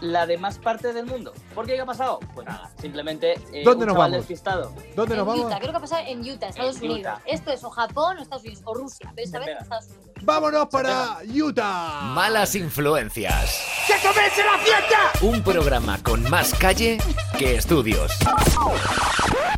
la 0.00 0.26
demás 0.26 0.58
parte 0.58 0.92
del 0.92 1.06
mundo. 1.06 1.32
¿Por 1.54 1.66
qué? 1.66 1.74
¿Qué 1.74 1.80
ha 1.80 1.86
pasado? 1.86 2.20
Pues 2.34 2.46
nada, 2.46 2.70
simplemente 2.80 3.34
¿Dónde 3.36 3.60
eh, 3.60 3.62
un 3.68 3.78
nos 3.78 3.86
chaval 3.86 3.96
vamos? 3.96 4.16
despistado. 4.18 4.72
¿Dónde 4.94 5.14
en 5.14 5.18
nos 5.18 5.26
vamos? 5.26 5.46
Utah, 5.46 5.58
creo 5.58 5.70
que 5.70 5.76
ha 5.76 5.80
pasado 5.80 6.02
en 6.06 6.20
Utah, 6.20 6.48
Estados 6.48 6.76
En 6.76 6.82
Unidos. 6.90 7.00
Utah. 7.00 7.20
Esto 7.26 7.52
es 7.52 7.64
o 7.64 7.70
Japón 7.70 8.18
o 8.18 8.22
Estados 8.22 8.44
Unidos 8.44 8.62
o 8.64 8.74
Rusia, 8.74 9.12
pero 9.14 9.24
esta 9.24 9.38
vez 9.38 9.48
pega. 9.48 9.60
Estados 9.60 9.86
Unidos. 9.86 10.06
Vámonos 10.22 10.68
para 10.68 11.18
Utah. 11.34 12.00
Malas 12.14 12.54
influencias. 12.54 13.62
¡Que 13.86 13.94
comience 14.06 14.44
la 14.44 14.58
fiesta! 14.58 15.12
Un 15.22 15.42
programa 15.42 16.02
con 16.02 16.22
más 16.30 16.54
calle 16.54 16.98
que 17.38 17.56
estudios. 17.56 18.12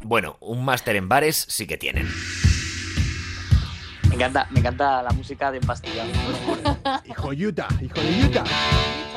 Bueno, 0.02 0.36
un 0.40 0.64
máster 0.64 0.96
en 0.96 1.08
bares 1.08 1.36
sí 1.48 1.66
que 1.66 1.76
tienen. 1.76 2.08
Me 4.18 4.24
encanta, 4.24 4.48
me 4.50 4.58
encanta 4.58 5.00
la 5.04 5.10
música 5.10 5.52
de 5.52 5.58
empastillado. 5.58 6.10
Hijo 7.08 7.30
de 7.30 7.46
Utah, 7.46 7.68
hijo 7.80 8.00
de 8.00 8.24
Utah. 8.26 8.44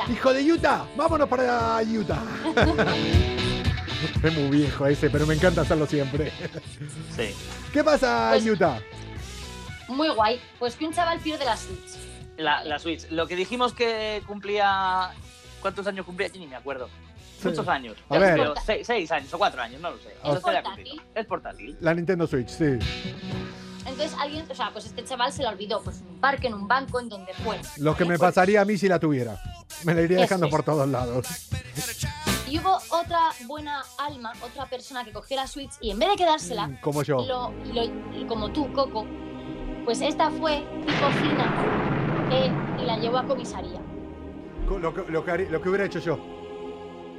Hijo 0.08 0.32
de 0.32 0.52
Utah, 0.52 0.84
vámonos 0.96 1.28
para 1.28 1.80
Utah. 1.82 2.22
es 4.22 4.32
muy 4.38 4.58
viejo 4.58 4.86
ese, 4.86 5.10
pero 5.10 5.26
me 5.26 5.34
encanta 5.34 5.62
hacerlo 5.62 5.86
siempre. 5.86 6.30
Sí. 7.16 7.34
¿Qué 7.72 7.82
pasa 7.82 8.28
Pues- 8.30 8.46
Utah? 8.46 8.78
Muy 9.88 10.08
guay. 10.10 10.40
Pues 10.60 10.76
que 10.76 10.86
un 10.86 10.92
chaval 10.94 11.18
pierde 11.18 11.44
la 11.46 11.56
Switch. 11.56 11.98
La, 12.36 12.62
la 12.62 12.78
Switch. 12.78 13.10
Lo 13.10 13.26
que 13.26 13.34
dijimos 13.34 13.72
que 13.72 14.22
cumplía. 14.28 15.10
¿Cuántos 15.60 15.84
años 15.88 16.06
cumplía? 16.06 16.28
Yo 16.28 16.38
ni 16.38 16.46
me 16.46 16.54
acuerdo. 16.54 16.88
Sí. 17.40 17.48
Muchos 17.48 17.66
años. 17.66 17.96
A 18.08 18.18
ver. 18.18 18.52
Seis, 18.64 18.86
seis 18.86 19.10
años 19.10 19.34
o 19.34 19.38
cuatro 19.38 19.60
años, 19.60 19.80
no 19.80 19.90
lo 19.90 19.98
sé. 19.98 20.10
Es 20.12 20.24
No 20.24 20.34
sé 20.36 20.40
portátil. 20.40 21.02
Es 21.12 21.26
portátil. 21.26 21.76
La 21.80 21.92
Nintendo 21.92 22.24
Switch, 22.28 22.48
sí. 22.50 22.78
Entonces 24.02 24.20
alguien, 24.20 24.46
o 24.50 24.54
sea, 24.54 24.70
pues 24.72 24.84
este 24.86 25.04
chaval 25.04 25.32
se 25.32 25.42
la 25.44 25.50
olvidó, 25.50 25.80
pues 25.82 26.00
en 26.00 26.08
un 26.08 26.18
parque, 26.20 26.46
en 26.48 26.54
un 26.54 26.66
banco, 26.66 26.98
en 26.98 27.08
donde 27.08 27.32
fuera. 27.34 27.62
Lo 27.78 27.96
que 27.96 28.04
me 28.04 28.18
Pues- 28.18 28.20
pasaría 28.20 28.60
a 28.60 28.64
mí 28.64 28.76
si 28.76 28.88
la 28.88 28.98
tuviera. 28.98 29.40
Me 29.84 29.94
la 29.94 30.02
iría 30.02 30.16
Eso 30.18 30.22
dejando 30.22 30.46
es. 30.46 30.50
por 30.50 30.62
todos 30.64 30.88
lados. 30.88 31.26
Y 32.48 32.58
hubo 32.58 32.76
otra 32.90 33.30
buena 33.46 33.82
alma, 33.98 34.32
otra 34.42 34.66
persona 34.66 35.04
que 35.04 35.12
cogió 35.12 35.36
la 35.36 35.46
Switch 35.46 35.70
y 35.80 35.90
en 35.92 35.98
vez 36.00 36.10
de 36.10 36.16
quedársela, 36.16 36.78
Como 36.82 37.02
yo. 37.02 37.18
lo, 37.24 37.52
lo- 37.72 38.26
como 38.26 38.50
tú, 38.52 38.72
Coco, 38.72 39.06
pues 39.84 40.00
esta 40.00 40.30
fue 40.30 40.58
tipo 40.86 41.08
fina 41.20 42.28
eh, 42.32 42.50
y 42.80 42.84
la 42.84 42.98
llevó 42.98 43.18
a 43.18 43.26
comisaría. 43.26 43.80
Co- 44.68 44.78
Lo 44.78 44.92
que, 44.92 45.10
lo 45.10 45.24
que 45.24 45.30
haría- 45.30 45.48
lo 45.50 45.62
que 45.62 45.68
hubiera 45.68 45.84
hecho 45.84 46.00
yo. 46.00 46.18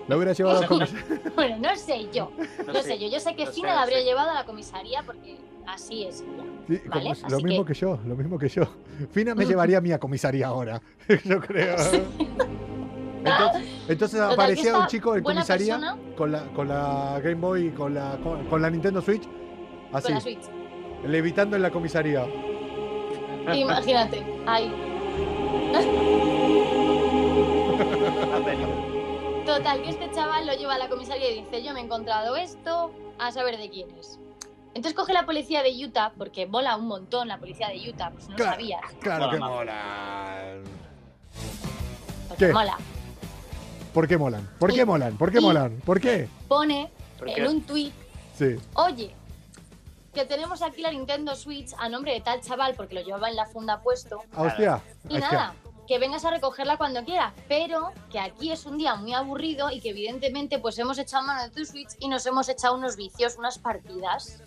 Lo 0.08 0.18
hubiera 0.18 0.34
llevado 0.34 0.64
a 0.64 0.68
comisaría. 0.68 1.32
Bueno, 1.36 1.58
no 1.60 1.76
sé 1.78 2.10
yo, 2.14 2.32
no, 2.68 2.82
sé 2.84 3.00
yo. 3.00 3.08
Yo 3.08 3.20
sé 3.22 3.36
que 3.36 3.46
no 3.46 3.52
Fina 3.52 3.70
sé, 3.70 3.74
la 3.74 3.76
no 3.76 3.82
habría 3.84 4.00
sé. 4.00 4.04
llevado 4.06 4.30
a 4.32 4.34
la 4.34 4.46
comisaría 4.46 5.02
porque 5.04 5.38
así 5.68 6.04
es. 6.06 6.18
Sí, 6.68 6.68
Vale, 6.68 6.82
como- 6.90 7.12
así 7.12 7.24
lo 7.30 7.40
mismo 7.40 7.66
que... 7.66 7.74
que- 7.74 7.80
yo, 7.80 8.00
lo 8.06 8.16
mismo 8.16 8.40
que 8.40 8.50
yo. 8.50 8.64
Fina 9.12 9.36
me 9.36 9.46
llevaría 9.46 9.78
a 9.78 9.82
mí 9.82 9.92
a 9.92 10.00
comisaría 10.00 10.48
ahora. 10.48 10.82
yo 11.26 11.40
creo. 11.40 11.76
Entonces, 13.88 14.20
aparecía 14.20 14.78
un 14.78 14.88
chico 14.88 15.16
en 15.16 15.24
comisaría 15.24 15.78
persona- 15.78 15.98
con 16.18 16.32
la, 16.32 16.44
con 16.54 16.68
la 16.68 17.20
Game 17.24 17.36
Boy 17.36 17.68
y 17.68 17.72
con 17.72 17.94
la, 17.94 18.18
con, 18.24 18.46
con 18.48 18.62
la 18.62 18.70
Nintendo 18.70 19.02
Switch. 19.02 19.24
Así, 19.92 20.06
Con 20.08 20.16
la 20.16 20.22
Switch. 20.22 20.42
levitando 21.06 21.56
en 21.56 21.62
la 21.62 21.72
comisaría. 21.72 22.26
Imagínate, 23.54 24.24
ahí. 24.46 24.74
Total, 29.46 29.82
que 29.84 29.90
este 29.90 30.10
chaval 30.12 30.48
lo 30.48 30.54
lleva 30.54 30.76
a 30.76 30.78
la 30.78 30.90
comisaría 30.90 31.32
y 31.32 31.44
dice, 31.44 31.64
yo 31.64 31.74
me 31.74 31.82
he 31.82 31.84
encontrado 31.84 32.36
esto, 32.36 32.92
a 33.20 33.32
saber 33.32 33.58
de 33.58 33.70
quién 33.70 33.90
es. 34.00 34.20
Entonces 34.76 34.94
coge 34.94 35.14
la 35.14 35.26
policía 35.26 35.62
de 35.62 35.70
Utah, 35.86 36.14
porque 36.18 36.48
mola 36.48 36.76
un 36.76 36.88
montón 36.88 37.28
la 37.28 37.38
policía 37.38 37.70
de 37.70 37.90
Utah, 37.90 38.10
pues 38.12 38.28
no 38.28 38.36
Claro. 38.36 38.52
sabías, 38.54 38.82
Claro 39.02 39.26
Mola 39.26 39.32
que 39.34 39.40
más. 39.40 39.50
molan. 39.50 40.64
porque 42.30 42.48
¿Qué? 42.48 42.54
mola. 42.54 42.78
¿Por 43.94 44.08
qué 44.08 44.18
molan? 44.18 44.50
¿Por 44.60 44.74
qué 44.74 44.86
molan? 44.86 45.18
¿Por 45.18 45.32
qué 45.32 45.40
molan? 45.40 45.82
¿Por 45.86 46.00
qué? 46.02 46.28
Pone 46.48 46.90
¿Por 47.20 47.30
en 47.30 47.48
un 47.48 47.62
tuit, 47.62 47.94
Sí. 48.36 48.56
oye, 48.74 49.14
que 50.16 50.26
tenemos 50.26 50.64
aquí 50.64 50.82
la 50.82 50.90
Nintendo 50.92 51.36
Switch 51.36 51.72
a 51.78 51.90
nombre 51.90 52.14
de 52.14 52.22
tal 52.22 52.42
chaval, 52.42 52.74
porque 52.76 52.96
lo 52.96 53.02
llevaba 53.02 53.30
en 53.30 53.36
la 53.36 53.46
funda 53.46 53.82
puesto, 53.82 54.22
Ah, 54.36 54.42
hostia. 54.44 54.82
y 55.10 55.18
nada, 55.20 55.54
que 55.88 56.00
vengas 56.00 56.26
a 56.26 56.32
recogerla 56.32 56.78
cuando 56.78 57.04
quieras, 57.04 57.34
pero 57.48 57.92
que 58.12 58.20
aquí 58.20 58.52
es 58.52 58.66
un 58.66 58.80
día 58.80 58.96
muy 58.96 59.14
aburrido 59.14 59.70
y 59.70 59.80
que 59.80 59.90
evidentemente 59.90 60.58
pues 60.58 60.80
hemos 60.80 60.98
echado 60.98 61.24
mano 61.28 61.44
de 61.44 61.50
tu 61.52 61.64
Switch 61.64 61.90
y 62.00 62.08
nos 62.08 62.26
hemos 62.26 62.50
echado 62.50 62.74
unos 62.76 62.96
vicios, 62.96 63.36
unas 63.38 63.60
partidas. 63.60 64.42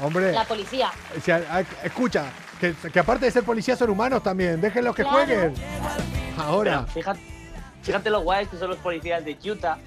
Hombre, 0.00 0.32
La 0.32 0.44
policía. 0.44 0.90
o 1.16 1.20
sea, 1.20 1.36
a- 1.50 1.60
escucha, 1.86 2.30
que, 2.60 2.74
que 2.92 2.98
aparte 3.00 3.24
de 3.26 3.30
ser 3.30 3.44
policías 3.44 3.78
son 3.78 3.90
humanos 3.90 4.22
también. 4.22 4.60
Déjenlos 4.60 4.94
que 4.94 5.02
Claro. 5.02 5.16
jueguen. 5.18 5.54
Ahora. 6.38 6.80
Pero 6.80 6.92
fíjate, 6.92 7.20
fíjate 7.82 8.10
lo 8.10 8.20
guays 8.20 8.48
que 8.48 8.56
son 8.58 8.70
los 8.70 8.78
policías 8.78 9.24
de 9.24 9.36
Utah, 9.50 9.78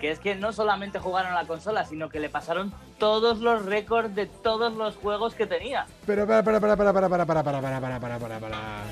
que 0.00 0.10
es 0.10 0.18
que 0.18 0.34
no 0.34 0.52
solamente 0.52 0.98
jugaron 0.98 1.32
a 1.32 1.34
la 1.42 1.46
consola, 1.46 1.84
sino 1.86 2.08
que 2.10 2.20
le 2.20 2.28
pasaron 2.28 2.74
todos 2.98 3.38
los 3.38 3.64
récords 3.64 4.14
de 4.14 4.26
todos 4.26 4.74
los 4.74 4.96
juegos 4.96 5.34
que 5.34 5.46
tenía. 5.46 5.86
Pero 6.04 6.26
para, 6.26 6.42
para, 6.42 6.60
para, 6.60 6.76
para, 6.76 6.92
para, 6.92 7.08
para, 7.08 7.24
para, 7.26 7.42
para, 7.44 7.60
para, 7.62 7.80
para, 7.80 8.00
para, 8.00 8.18
para, 8.18 8.38
para. 8.40 8.82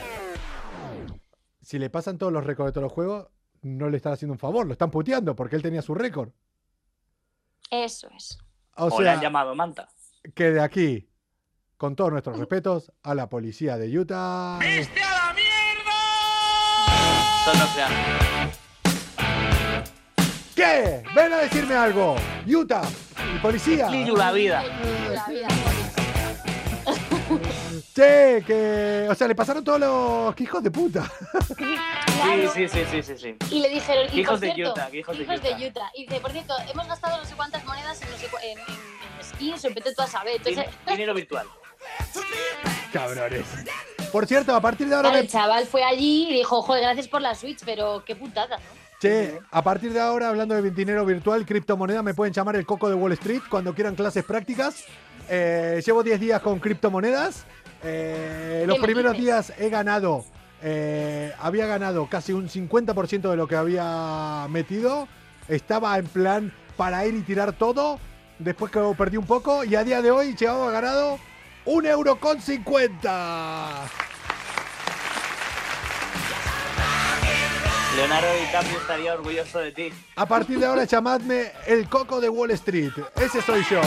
Si 1.61 1.79
le 1.79 1.91
pasan 1.91 2.19
todos 2.19 2.33
los 2.33 2.45
récords 2.45 2.69
de 2.69 2.73
todos 2.73 2.85
los 2.85 2.93
juegos, 2.93 3.29
no 3.63 3.89
le 3.91 3.97
están 3.99 4.13
haciendo 4.15 4.33
un 4.33 4.39
favor, 4.39 4.67
lo 4.67 4.73
están 4.73 4.91
puteando 4.91 5.37
porque 5.37 5.57
él 5.57 5.63
tenía 5.63 5.83
su 5.83 5.95
récord. 5.95 6.31
Eso 7.71 8.09
es. 8.17 8.39
O 8.77 8.87
O, 8.87 9.01
le 9.01 9.11
han 9.11 9.21
llamado 9.21 9.55
Manta. 9.55 9.89
Que 10.35 10.51
de 10.51 10.61
aquí, 10.61 11.09
con 11.77 11.97
todos 11.97 12.13
nuestros 12.13 12.39
respetos, 12.39 12.93
a 13.03 13.15
la 13.15 13.29
policía 13.29 13.77
de 13.77 13.99
Utah. 13.99 14.59
Eso 14.63 14.91
no 17.59 17.67
se 17.75 17.83
hace. 17.83 17.95
¿Qué? 20.55 21.03
Ven 21.15 21.33
a 21.33 21.39
decirme 21.39 21.75
algo. 21.75 22.15
Utah, 22.47 22.83
y 23.35 23.39
policía. 23.41 23.89
Liyu 23.91 24.15
la 24.17 24.31
vida. 24.33 24.63
La 25.13 25.27
vida. 25.27 25.49
Che, 27.95 28.43
que. 28.47 29.07
O 29.11 29.15
sea, 29.15 29.27
le 29.27 29.35
pasaron 29.35 29.65
todos 29.65 29.81
los 29.81 30.35
que 30.35 30.45
hijos 30.45 30.63
de 30.63 30.71
puta. 30.71 31.11
Claro. 31.57 32.53
Sí, 32.55 32.69
sí, 32.69 32.85
sí, 32.85 32.85
sí, 32.91 33.03
sí, 33.03 33.19
sí. 33.19 33.37
Y 33.51 33.61
le 33.61 33.69
dijeron, 33.71 34.07
y 34.13 34.21
Hijos 34.21 34.41
de 34.41 34.51
Utah, 34.51 34.89
hijos 34.93 35.19
de 35.19 35.25
de 35.25 35.69
Utah. 35.69 35.91
Y 35.95 36.07
dice, 36.07 36.21
por 36.21 36.31
cierto, 36.31 36.55
hemos 36.73 36.87
gastado 36.87 37.19
no 37.19 37.25
sé 37.25 37.35
cuántas 37.35 37.65
monedas 37.65 38.01
en, 38.03 38.11
no 38.11 38.17
sé, 38.17 38.29
cu- 38.29 38.37
en, 38.43 38.59
en, 38.59 38.65
en 38.65 38.92
skins, 39.35 39.65
en 39.65 39.75
vete 39.75 39.95
tú 39.95 40.03
a 40.03 40.07
saber. 40.07 40.37
Entonces, 40.37 40.65
Din- 40.87 40.93
Dinero 40.95 41.15
virtual. 41.15 41.47
Cabrones. 42.93 43.45
Por 44.11 44.27
cierto, 44.27 44.55
a 44.55 44.61
partir 44.61 44.89
de 44.89 44.95
ahora 44.95 45.09
claro, 45.09 45.23
me. 45.23 45.25
el 45.27 45.31
chaval 45.33 45.67
fue 45.67 45.83
allí 45.83 46.29
y 46.29 46.35
dijo, 46.35 46.61
joder, 46.63 46.83
gracias 46.83 47.09
por 47.09 47.23
la 47.23 47.35
Switch, 47.35 47.61
pero 47.65 48.03
qué 48.05 48.15
putada, 48.15 48.57
¿no? 48.59 48.63
Che, 49.01 49.41
a 49.51 49.63
partir 49.63 49.93
de 49.93 50.01
ahora, 50.01 50.29
hablando 50.29 50.55
de 50.61 50.71
dinero 50.71 51.05
virtual, 51.05 51.45
criptomoneda, 51.45 52.03
me 52.03 52.15
pueden 52.15 52.33
llamar 52.33 52.55
el 52.57 52.65
coco 52.67 52.89
de 52.89 52.95
Wall 52.95 53.13
Street 53.13 53.41
cuando 53.51 53.75
quieran 53.75 53.95
clases 53.97 54.23
prácticas. 54.25 54.85
Eh, 55.29 55.83
llevo 55.85 56.03
10 56.05 56.21
días 56.21 56.41
con 56.41 56.61
criptomonedas. 56.61 57.45
Eh, 57.83 58.65
los 58.67 58.77
¿Qué 58.77 58.81
me 58.81 58.87
primeros 58.87 59.13
dices? 59.17 59.25
días 59.25 59.53
he 59.59 59.71
ganado, 59.71 60.25
eh, 60.63 61.33
había 61.41 61.67
ganado 61.67 62.07
casi 62.09 62.33
un 62.33 62.49
50% 62.49 63.29
de 63.31 63.37
lo 63.37 63.49
que 63.49 63.57
había 63.57 64.47
metido. 64.51 65.09
Estaba 65.49 65.99
en 65.99 66.07
plan 66.07 66.55
para 66.77 67.05
ir 67.07 67.15
y 67.15 67.23
tirar 67.23 67.55
todo. 67.55 67.99
Después 68.39 68.73
que 68.73 68.81
perdí 68.97 69.17
un 69.17 69.27
poco 69.27 69.65
y 69.65 69.75
a 69.77 69.85
día 69.85 70.03
de 70.03 70.11
hoy 70.11 70.35
llevaba 70.35 70.71
ganado 70.71 71.19
un 71.65 71.87
euro 71.87 72.19
con 72.19 72.41
50. 72.41 73.85
Leonardo 77.97 78.29
DiCaprio 78.41 78.79
estaría 78.79 79.15
orgulloso 79.15 79.59
de 79.59 79.73
ti. 79.73 79.93
A 80.17 80.27
partir 80.27 80.59
de 80.59 80.67
ahora 80.67 80.85
llamadme 80.85 81.53
el 81.67 81.89
coco 81.89 82.21
de 82.21 82.29
Wall 82.31 82.51
Street. 82.53 82.93
Ese 83.17 83.43
soy 83.43 83.63
yo. 83.71 83.81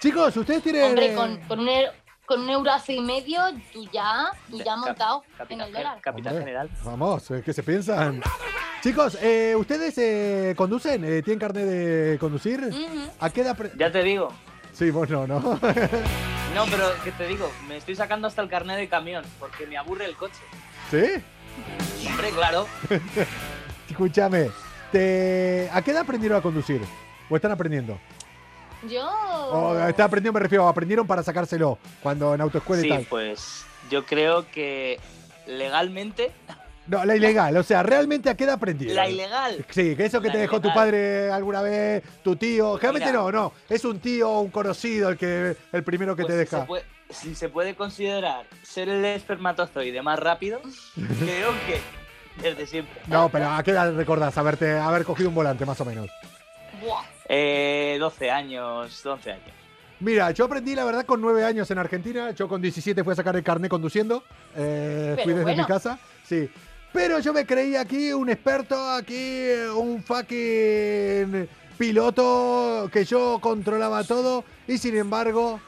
Chicos, 0.00 0.36
ustedes 0.36 0.62
tienen... 0.62 0.84
Hombre, 0.84 1.12
eh, 1.12 1.16
con, 1.16 1.36
con 1.48 1.60
un, 1.60 1.68
con 2.26 2.40
un 2.42 2.50
eurazo 2.50 2.92
y 2.92 3.00
medio, 3.00 3.40
tú 3.72 3.88
ya, 3.92 4.30
tú 4.48 4.58
ya 4.58 4.64
Cap- 4.76 4.78
montado 4.86 5.24
en 5.48 5.60
el 5.60 5.72
dólar. 5.72 6.00
Hombre, 6.06 6.30
general. 6.30 6.70
Vamos, 6.84 7.24
¿qué 7.44 7.52
se 7.52 7.62
piensan? 7.62 8.22
Chicos, 8.84 9.16
eh, 9.22 9.54
¿ustedes 9.56 9.96
eh, 9.96 10.52
conducen? 10.58 11.02
Eh, 11.06 11.22
¿Tienen 11.22 11.38
carnet 11.38 11.64
de 11.64 12.18
conducir? 12.20 12.68
¿A 13.18 13.30
qué 13.30 13.40
edad? 13.40 13.56
Ya 13.78 13.90
te 13.90 14.02
digo. 14.02 14.30
Sí, 14.74 14.90
vos 14.90 15.08
no, 15.08 15.26
¿no? 15.26 15.40
No, 15.40 16.66
pero 16.70 16.84
que 17.02 17.10
te 17.12 17.26
digo, 17.26 17.50
me 17.66 17.78
estoy 17.78 17.96
sacando 17.96 18.28
hasta 18.28 18.42
el 18.42 18.50
carnet 18.50 18.76
de 18.76 18.86
camión 18.90 19.24
porque 19.40 19.66
me 19.66 19.78
aburre 19.78 20.04
el 20.04 20.14
coche. 20.16 20.38
¿Sí? 20.90 21.02
Hombre, 22.06 22.28
claro. 22.28 22.66
Escúchame, 23.88 24.50
te... 24.92 25.70
¿a 25.72 25.80
qué 25.80 25.92
edad 25.92 26.02
aprendieron 26.02 26.36
a 26.36 26.42
conducir? 26.42 26.82
¿O 27.30 27.36
están 27.36 27.52
aprendiendo? 27.52 27.98
Yo. 28.86 29.08
O 29.50 29.78
están 29.78 30.08
aprendiendo, 30.08 30.38
me 30.38 30.40
refiero, 30.40 30.68
aprendieron 30.68 31.06
para 31.06 31.22
sacárselo 31.22 31.78
cuando 32.02 32.34
en 32.34 32.42
autoescuela 32.42 32.82
y 32.82 32.84
Sí, 32.84 32.88
tal. 32.90 33.06
pues 33.08 33.64
yo 33.90 34.04
creo 34.04 34.46
que 34.50 35.00
legalmente, 35.46 36.32
No, 36.86 37.04
la 37.04 37.16
ilegal, 37.16 37.56
o 37.56 37.62
sea, 37.62 37.82
¿realmente 37.82 38.28
a 38.28 38.36
qué 38.36 38.44
edad 38.44 38.54
aprendieron? 38.54 38.96
la 38.96 39.08
ilegal. 39.08 39.64
Sí, 39.70 39.96
que 39.96 40.04
eso 40.04 40.20
que 40.20 40.26
La 40.28 40.32
te 40.34 40.38
dejó 40.40 40.60
tu 40.60 40.68
ilegal. 40.68 40.74
padre 40.84 41.30
alguna 41.30 41.62
vez, 41.62 42.02
tu 42.22 42.36
tío. 42.36 42.74
Generalmente 42.76 43.10
Mira. 43.10 43.22
no, 43.22 43.32
no. 43.32 43.52
Es 43.70 43.84
un 43.86 43.98
tío 44.00 44.30
o 44.30 44.40
un 44.42 44.50
conocido 44.50 45.08
el 45.08 45.16
que 45.16 45.56
el 45.72 45.82
primero 45.84 46.14
que 46.14 46.22
Pues 46.24 46.34
te 46.34 46.44
si 46.44 46.50
se 46.50 46.56
deja. 46.56 46.66
puede- 46.66 46.84
si 47.10 47.34
se 47.34 47.48
puede 47.48 47.74
considerar 47.74 48.44
ser 48.62 48.88
el 48.88 49.04
espermatozoide 49.04 50.02
más 50.02 50.18
rápido, 50.18 50.60
creo 51.20 51.52
que 51.66 51.80
desde 52.42 52.66
siempre. 52.66 53.00
No, 53.06 53.28
pero 53.28 53.48
¿a 53.50 53.62
qué 53.62 53.70
edad 53.70 53.94
recordás 53.94 54.36
haberte, 54.36 54.72
haber 54.76 55.04
cogido 55.04 55.28
un 55.28 55.34
volante, 55.34 55.64
más 55.64 55.80
o 55.80 55.84
menos? 55.84 56.08
Buah. 56.82 57.02
Eh, 57.28 57.96
12 58.00 58.30
años, 58.30 59.04
11 59.06 59.32
años. 59.32 59.44
Mira, 60.00 60.32
yo 60.32 60.44
aprendí 60.46 60.74
la 60.74 60.84
verdad 60.84 61.06
con 61.06 61.20
nueve 61.20 61.44
años 61.44 61.70
en 61.70 61.78
Argentina. 61.78 62.32
Yo 62.32 62.48
con 62.48 62.60
17 62.60 63.02
fui 63.04 63.12
a 63.12 63.16
sacar 63.16 63.36
el 63.36 63.42
carnet 63.44 63.70
conduciendo. 63.70 64.24
Eh, 64.56 65.14
fui 65.22 65.32
desde 65.32 65.44
bueno. 65.44 65.62
mi 65.62 65.66
casa. 65.68 65.98
Sí. 66.24 66.50
Pero 66.94 67.18
yo 67.18 67.32
me 67.32 67.44
creí 67.44 67.74
aquí 67.74 68.12
un 68.12 68.30
experto, 68.30 68.92
aquí 68.92 69.42
un 69.76 70.00
fucking 70.00 71.48
piloto 71.76 72.88
que 72.92 73.04
yo 73.04 73.40
controlaba 73.40 74.04
todo. 74.04 74.44
Y 74.68 74.78
sin 74.78 74.96
embargo, 74.96 75.58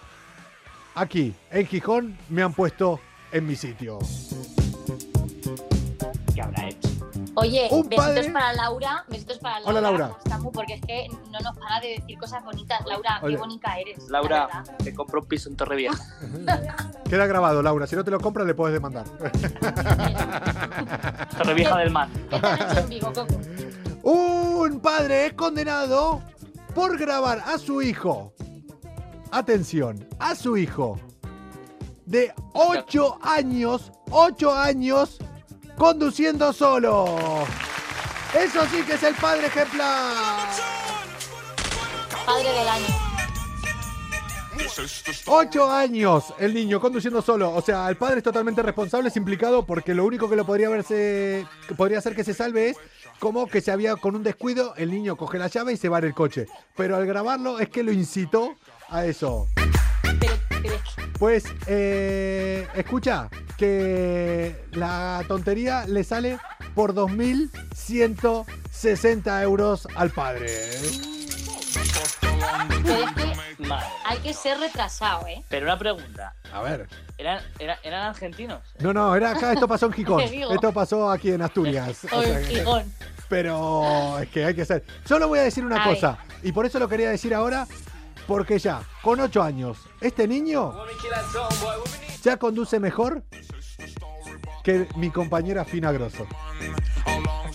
aquí, 0.94 1.34
en 1.50 1.66
Gijón, 1.66 2.16
me 2.28 2.44
han 2.44 2.52
puesto 2.54 3.00
en 3.32 3.44
mi 3.44 3.56
sitio. 3.56 3.98
Oye, 7.38 7.68
Un 7.70 7.82
besitos 7.88 8.04
padre- 8.06 8.30
para 8.32 8.52
Laura, 8.54 9.04
besitos 9.08 9.38
para 9.38 9.60
Laura. 9.60 9.70
Hola, 9.70 9.80
Laura. 9.80 10.10
Porque 10.52 10.74
es 10.74 10.80
que 10.80 11.08
no 11.30 11.38
nos 11.40 11.56
para 11.58 11.80
de 11.80 11.88
decir 12.00 12.18
cosas 12.18 12.42
bonitas. 12.44 12.80
Laura, 12.86 13.20
Oye. 13.22 13.34
qué 13.34 13.38
bonita 13.40 13.78
eres. 13.78 13.98
la 14.08 14.20
Laura, 14.20 14.64
te 14.82 14.94
compro 14.94 15.20
un 15.20 15.26
piso 15.26 15.48
en 15.50 15.56
Torrevieja. 15.56 15.96
Queda 17.08 17.26
grabado, 17.26 17.62
Laura. 17.62 17.86
Si 17.86 17.94
no 17.94 18.02
te 18.04 18.10
lo 18.10 18.18
compras, 18.20 18.46
le 18.46 18.54
puedes 18.54 18.72
demandar. 18.74 19.04
Torrevieja 21.36 21.78
del 21.78 21.90
Mar. 21.90 22.08
Esta 22.30 22.56
noche 22.56 22.80
en 22.80 22.88
Vigo, 22.88 23.12
Coco. 23.12 23.34
Un 24.02 24.80
padre 24.80 25.26
es 25.26 25.32
condenado 25.34 26.22
por 26.74 26.96
grabar 26.98 27.42
a 27.46 27.58
su 27.58 27.82
hijo. 27.82 28.32
Atención, 29.30 30.06
a 30.18 30.34
su 30.36 30.56
hijo 30.56 30.98
de 32.06 32.32
8 32.54 33.18
años, 33.20 33.92
8 34.10 34.54
años 34.54 35.18
conduciendo 35.76 36.52
solo. 36.52 37.44
Eso 38.34 38.66
sí 38.70 38.82
que 38.82 38.94
es 38.94 39.02
el 39.02 39.14
padre 39.14 39.46
ejemplar. 39.46 40.48
Padre 42.26 42.52
del 42.52 42.68
año. 42.68 42.86
8 45.26 45.70
años 45.70 46.34
el 46.38 46.54
niño 46.54 46.80
conduciendo 46.80 47.22
solo. 47.22 47.54
O 47.54 47.62
sea, 47.62 47.88
el 47.88 47.96
padre 47.96 48.18
es 48.18 48.24
totalmente 48.24 48.62
responsable, 48.62 49.08
es 49.08 49.16
implicado 49.16 49.64
porque 49.64 49.94
lo 49.94 50.04
único 50.04 50.28
que 50.28 50.36
lo 50.36 50.44
podría 50.44 50.68
verse, 50.68 51.46
que 51.68 51.74
podría 51.74 51.98
hacer 51.98 52.14
que 52.14 52.24
se 52.24 52.34
salve 52.34 52.70
es 52.70 52.76
como 53.18 53.46
que 53.46 53.60
se 53.60 53.70
había 53.70 53.96
con 53.96 54.14
un 54.14 54.22
descuido, 54.22 54.74
el 54.76 54.90
niño 54.90 55.16
coge 55.16 55.38
la 55.38 55.48
llave 55.48 55.72
y 55.72 55.76
se 55.76 55.88
va 55.88 55.98
en 55.98 56.04
el 56.06 56.14
coche. 56.14 56.46
Pero 56.76 56.96
al 56.96 57.06
grabarlo 57.06 57.58
es 57.60 57.68
que 57.68 57.82
lo 57.82 57.92
incitó 57.92 58.54
a 58.88 59.04
eso. 59.06 59.48
Pues, 61.18 61.44
eh, 61.66 62.68
escucha, 62.74 63.28
que 63.56 64.54
la 64.72 65.24
tontería 65.26 65.86
le 65.86 66.04
sale 66.04 66.38
por 66.74 66.92
2.160 66.94 69.42
euros 69.42 69.88
al 69.96 70.10
padre. 70.10 70.46
pero 72.84 73.04
es 73.04 73.10
que 73.56 73.66
Madre. 73.66 73.86
hay 74.04 74.18
que 74.18 74.34
ser 74.34 74.58
retrasado, 74.60 75.26
¿eh? 75.26 75.42
Pero 75.48 75.64
una 75.66 75.78
pregunta. 75.78 76.34
A 76.52 76.60
ver. 76.62 76.86
¿Eran, 77.18 77.42
era- 77.58 77.78
eran 77.82 78.06
argentinos? 78.08 78.60
No, 78.78 78.92
no, 78.92 79.16
era 79.16 79.30
acá, 79.30 79.52
esto 79.52 79.66
pasó 79.66 79.86
en 79.86 79.92
Gijón. 79.94 80.22
Te 80.22 80.28
digo. 80.30 80.52
Esto 80.52 80.70
pasó 80.72 81.10
aquí 81.10 81.30
en 81.32 81.40
Asturias. 81.42 82.04
O 82.12 82.18
O 82.18 82.22
sea 82.22 82.40
en 82.40 82.46
Gijón. 82.46 82.92
Pero 83.28 84.18
es 84.20 84.28
que 84.28 84.44
hay 84.44 84.54
que 84.54 84.64
ser. 84.64 84.84
Solo 85.04 85.26
voy 85.28 85.40
a 85.40 85.42
decir 85.42 85.64
una 85.64 85.82
A 85.82 85.88
cosa, 85.88 86.18
y 86.42 86.52
por 86.52 86.64
eso 86.66 86.78
lo 86.78 86.88
quería 86.88 87.10
decir 87.10 87.34
ahora, 87.34 87.66
porque 88.26 88.58
ya, 88.58 88.82
con 89.02 89.20
8 89.20 89.42
años, 89.42 89.78
este 90.00 90.26
niño 90.28 90.74
ya 92.22 92.36
conduce 92.36 92.80
mejor 92.80 93.22
que 94.64 94.88
mi 94.96 95.10
compañera 95.10 95.64
Fina 95.64 95.92
Grosso. 95.92 96.26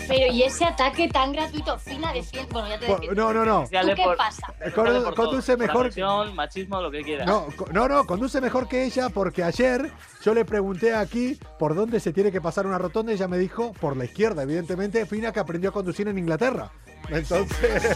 Pero 0.07 0.33
y 0.33 0.43
ese 0.43 0.65
ataque 0.65 1.07
tan 1.07 1.31
gratuito, 1.31 1.77
fina 1.77 2.11
defiende. 2.11 2.51
Bueno, 2.51 2.67
ya 2.67 2.79
te 2.79 2.85
Por- 2.85 2.95
defiendo. 2.99 3.21
no, 3.33 3.33
no, 3.33 3.45
no. 3.45 3.67
Dale 3.71 3.91
¿Tú 3.91 3.95
qué 3.95 4.03
por- 4.03 4.17
pasa? 4.17 4.53
Eh, 4.59 4.71
con- 4.71 4.85
por 5.03 5.15
conduce 5.15 5.53
Por 5.55 5.67
mejor- 5.67 5.81
agresión, 5.81 6.35
machismo, 6.35 6.81
lo 6.81 6.91
que 6.91 7.01
quieras. 7.01 7.25
No, 7.27 7.47
no, 7.71 7.87
no, 7.87 8.05
conduce 8.05 8.41
mejor 8.41 8.67
que 8.67 8.83
ella 8.83 9.07
porque 9.09 9.41
ayer 9.43 9.89
yo 10.21 10.33
le 10.33 10.43
pregunté 10.43 10.93
aquí 10.95 11.39
por 11.57 11.75
dónde 11.75 12.01
se 12.01 12.11
tiene 12.11 12.29
que 12.31 12.41
pasar 12.41 12.65
una 12.67 12.77
rotonda 12.77 13.13
y 13.13 13.15
ella 13.15 13.29
me 13.29 13.37
dijo 13.37 13.71
por 13.73 13.95
la 13.95 14.03
izquierda, 14.03 14.43
evidentemente, 14.43 15.05
Fina 15.05 15.31
que 15.31 15.39
aprendió 15.39 15.69
a 15.69 15.73
conducir 15.73 16.07
en 16.09 16.17
Inglaterra. 16.17 16.71
Entonces... 17.09 17.95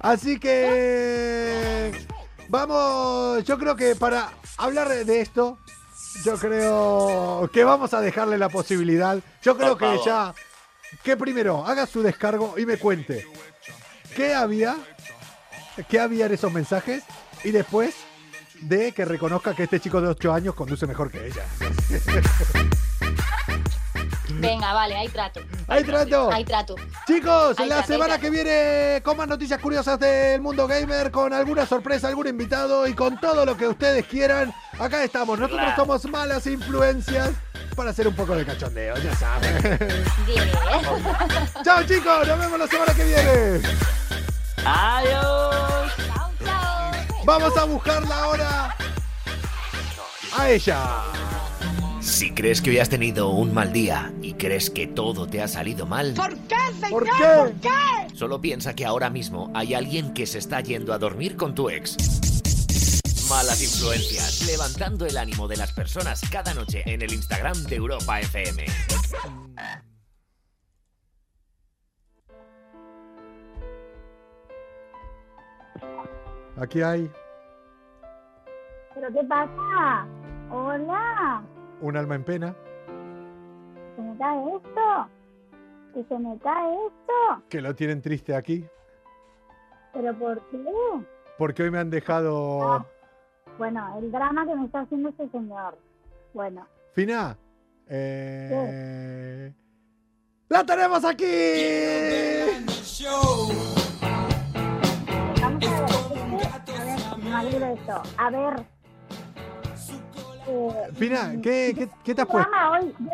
Así 0.00 0.38
que... 0.38 1.92
Vamos, 2.48 3.42
yo 3.44 3.58
creo 3.58 3.74
que 3.74 3.96
para 3.96 4.30
hablar 4.58 4.88
de 4.88 5.20
esto, 5.20 5.58
yo 6.24 6.36
creo 6.36 7.50
que 7.52 7.64
vamos 7.64 7.94
a 7.94 8.00
dejarle 8.00 8.38
la 8.38 8.48
posibilidad. 8.48 9.18
Yo 9.42 9.56
creo 9.56 9.76
que 9.76 9.98
ya... 10.04 10.34
Que 11.02 11.16
primero 11.16 11.66
haga 11.66 11.86
su 11.86 12.02
descargo 12.02 12.54
y 12.56 12.66
me 12.66 12.76
cuente 12.76 13.26
qué 14.14 14.32
había 14.32 14.76
qué 15.88 15.98
había 15.98 16.26
en 16.26 16.34
esos 16.34 16.52
mensajes 16.52 17.02
y 17.42 17.50
después 17.50 17.94
de 18.60 18.92
que 18.92 19.04
reconozca 19.04 19.54
que 19.54 19.64
este 19.64 19.80
chico 19.80 20.00
de 20.00 20.08
8 20.08 20.32
años 20.32 20.54
conduce 20.54 20.86
mejor 20.86 21.10
que 21.10 21.26
ella. 21.26 21.44
Venga, 24.40 24.72
vale, 24.72 24.96
hay 24.96 25.08
trato. 25.08 25.40
¡Hay 25.68 25.84
trato! 25.84 26.30
Hay 26.32 26.44
trato. 26.44 26.74
Chicos, 27.06 27.58
Hay 27.58 27.68
la 27.68 27.76
trato, 27.76 27.92
semana 27.92 28.18
que 28.18 28.30
viene 28.30 29.00
con 29.04 29.16
más 29.16 29.28
noticias 29.28 29.60
curiosas 29.60 29.98
del 29.98 30.40
mundo 30.40 30.66
gamer, 30.66 31.10
con 31.10 31.32
alguna 31.32 31.66
sorpresa, 31.66 32.08
algún 32.08 32.26
invitado 32.28 32.86
y 32.86 32.94
con 32.94 33.18
todo 33.20 33.44
lo 33.44 33.56
que 33.56 33.66
ustedes 33.68 34.06
quieran. 34.06 34.52
Acá 34.78 35.02
estamos, 35.04 35.38
nosotros 35.38 35.60
Claro. 35.60 35.76
somos 35.76 36.04
malas 36.06 36.46
influencias 36.46 37.30
para 37.76 37.90
hacer 37.90 38.06
un 38.08 38.14
poco 38.14 38.34
de 38.36 38.44
cachondeo, 38.44 38.96
ya 38.98 39.14
saben. 39.16 39.78
Bien. 40.26 40.50
Chao 41.64 41.82
chicos, 41.84 42.26
nos 42.28 42.38
vemos 42.38 42.58
la 42.58 42.66
semana 42.66 42.94
que 42.94 43.04
viene. 43.04 43.60
¡Adiós! 44.64 45.92
chao, 46.06 46.30
chao. 46.44 46.92
Vamos 47.24 47.56
a 47.56 47.64
buscarla 47.64 48.16
ahora 48.22 48.76
a 50.36 50.50
ella. 50.50 50.80
Si 52.04 52.32
crees 52.32 52.60
que 52.60 52.68
hoy 52.68 52.78
has 52.80 52.90
tenido 52.90 53.30
un 53.30 53.54
mal 53.54 53.72
día 53.72 54.12
y 54.20 54.34
crees 54.34 54.68
que 54.68 54.86
todo 54.86 55.26
te 55.26 55.40
ha 55.40 55.48
salido 55.48 55.86
mal, 55.86 56.12
¿Por 56.14 56.36
qué? 56.46 57.70
solo 58.14 58.42
piensa 58.42 58.74
que 58.74 58.84
ahora 58.84 59.08
mismo 59.08 59.50
hay 59.54 59.72
alguien 59.72 60.12
que 60.12 60.26
se 60.26 60.38
está 60.38 60.60
yendo 60.60 60.92
a 60.92 60.98
dormir 60.98 61.34
con 61.36 61.54
tu 61.54 61.70
ex. 61.70 61.96
Malas 63.30 63.62
influencias, 63.62 64.46
levantando 64.46 65.06
el 65.06 65.16
ánimo 65.16 65.48
de 65.48 65.56
las 65.56 65.72
personas 65.72 66.20
cada 66.30 66.52
noche 66.52 66.82
en 66.84 67.00
el 67.00 67.10
Instagram 67.10 67.56
de 67.64 67.76
Europa 67.76 68.20
FM. 68.20 68.66
Aquí 76.56 76.82
hay 76.82 77.10
¿Pero 78.94 79.08
qué 79.12 79.26
pasa? 79.28 80.06
Hola, 80.50 81.42
un 81.80 81.96
alma 81.96 82.14
en 82.14 82.24
pena 82.24 82.56
¿se 83.96 84.02
me 84.02 84.16
cae 84.18 84.56
esto? 84.56 85.08
¿Que 85.94 86.04
se 86.04 86.18
me 86.18 86.38
cae 86.38 86.74
esto? 86.86 87.42
que 87.48 87.60
lo 87.60 87.74
tienen 87.74 88.02
triste 88.02 88.34
aquí 88.34 88.66
¿Pero 89.92 90.18
por 90.18 90.40
qué? 90.50 90.58
porque 91.38 91.62
hoy 91.64 91.70
me 91.70 91.78
han 91.78 91.90
dejado. 91.90 92.84
Bueno, 93.58 93.98
el 93.98 94.10
drama 94.10 94.46
que 94.46 94.54
me 94.56 94.66
está 94.66 94.80
haciendo 94.80 95.08
este 95.10 95.28
señor. 95.30 95.78
Bueno, 96.32 96.66
Fina, 96.92 97.36
eh... 97.88 99.52
¡La 100.48 100.64
tenemos 100.64 101.04
aquí! 101.04 101.24
vamos 105.40 107.32
a 107.32 107.42
ver. 107.44 107.62
esto. 107.78 108.02
A 108.16 108.30
ver. 108.30 108.73
Eh, 110.46 110.90
Fina, 110.94 111.32
¿qué, 111.42 111.74
qué, 111.76 111.88
qué 112.04 112.14
te 112.14 112.22
has 112.22 112.28
puesto? 112.28 112.50
hoy. 112.72 112.94
Yo. 112.98 113.06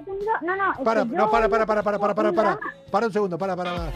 No, 0.43 0.57
no, 0.57 0.73
es 0.73 0.79
Para, 0.81 1.03
que 1.05 1.11
yo 1.11 1.17
no, 1.17 1.31
para, 1.31 1.49
para, 1.49 1.67
para, 1.67 1.83
para, 1.83 1.99
para, 1.99 2.15
para, 2.15 2.33
para. 2.33 2.61
Para 2.91 3.07
un 3.07 3.13
segundo, 3.13 3.39
para, 3.39 3.57
para, 3.57 3.77
para. 3.77 3.93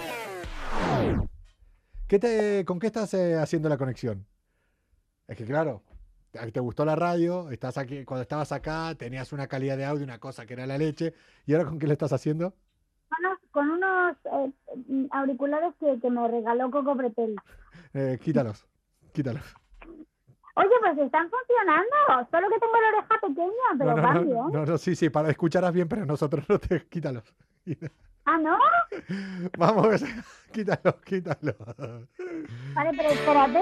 ¿Qué 2.07 2.19
te, 2.19 2.65
¿Con 2.65 2.79
qué 2.79 2.87
estás 2.87 3.13
eh, 3.15 3.37
haciendo 3.37 3.69
la 3.69 3.79
conexión? 3.79 4.27
Es 5.27 5.37
que 5.37 5.45
claro, 5.45 5.83
te, 6.53 6.61
gustó 6.61 6.85
la 6.85 6.97
radio, 6.97 7.51
estás 7.51 7.79
aquí, 7.79 8.05
cuando 8.05 8.23
estabas 8.23 8.53
acá 8.53 8.95
tenías 8.95 9.33
una 9.33 9.47
calidad 9.47 9.77
de 9.77 9.87
audio, 9.87 10.05
una 10.05 10.19
cosa 10.19 10.45
que 10.47 10.53
era 10.53 10.67
la 10.67 10.77
leche, 10.77 11.15
¿y 11.47 11.55
ahora 11.55 11.69
con 11.69 11.79
qué 11.79 11.87
le 11.87 11.95
estás 11.95 12.13
haciendo? 12.13 12.55
Con 13.09 13.25
unos, 13.25 13.39
con 13.51 13.71
unos 13.71 14.17
eh, 14.27 15.09
auriculares 15.13 15.75
que, 15.81 15.99
que 16.01 16.11
me 16.11 16.29
regaló 16.29 16.71
Coco 16.71 16.97
Pretel. 16.97 17.37
Eh, 17.95 18.19
quítalos, 18.23 18.67
quítalos. 19.13 19.45
Oye, 20.57 20.69
pues 20.81 20.99
están 20.99 21.29
funcionando. 21.31 22.29
Solo 22.31 22.49
que 22.49 22.59
tengo 22.61 22.73
la 22.81 22.89
oreja 22.99 23.21
pequeña, 23.21 23.69
pero 23.79 23.91
no, 23.91 23.97
no, 23.97 24.03
van 24.03 24.15
no, 24.15 24.21
bien. 24.23 24.53
no, 24.53 24.67
no, 24.73 24.79
sí, 24.79 24.95
sí, 24.95 25.11
para 25.11 25.31
escucharás 25.31 25.73
bien, 25.73 25.89
pero 25.89 26.07
nosotros 26.07 26.45
no 26.49 26.59
te 26.59 26.87
quítalos. 26.87 27.25
Ah, 28.27 28.39
¿no? 28.39 28.57
Vamos, 29.59 30.03
quítalos, 30.51 30.95
quítalos. 31.05 31.57
Vale, 32.75 32.91
pero 32.97 33.09
espérate. 33.11 33.61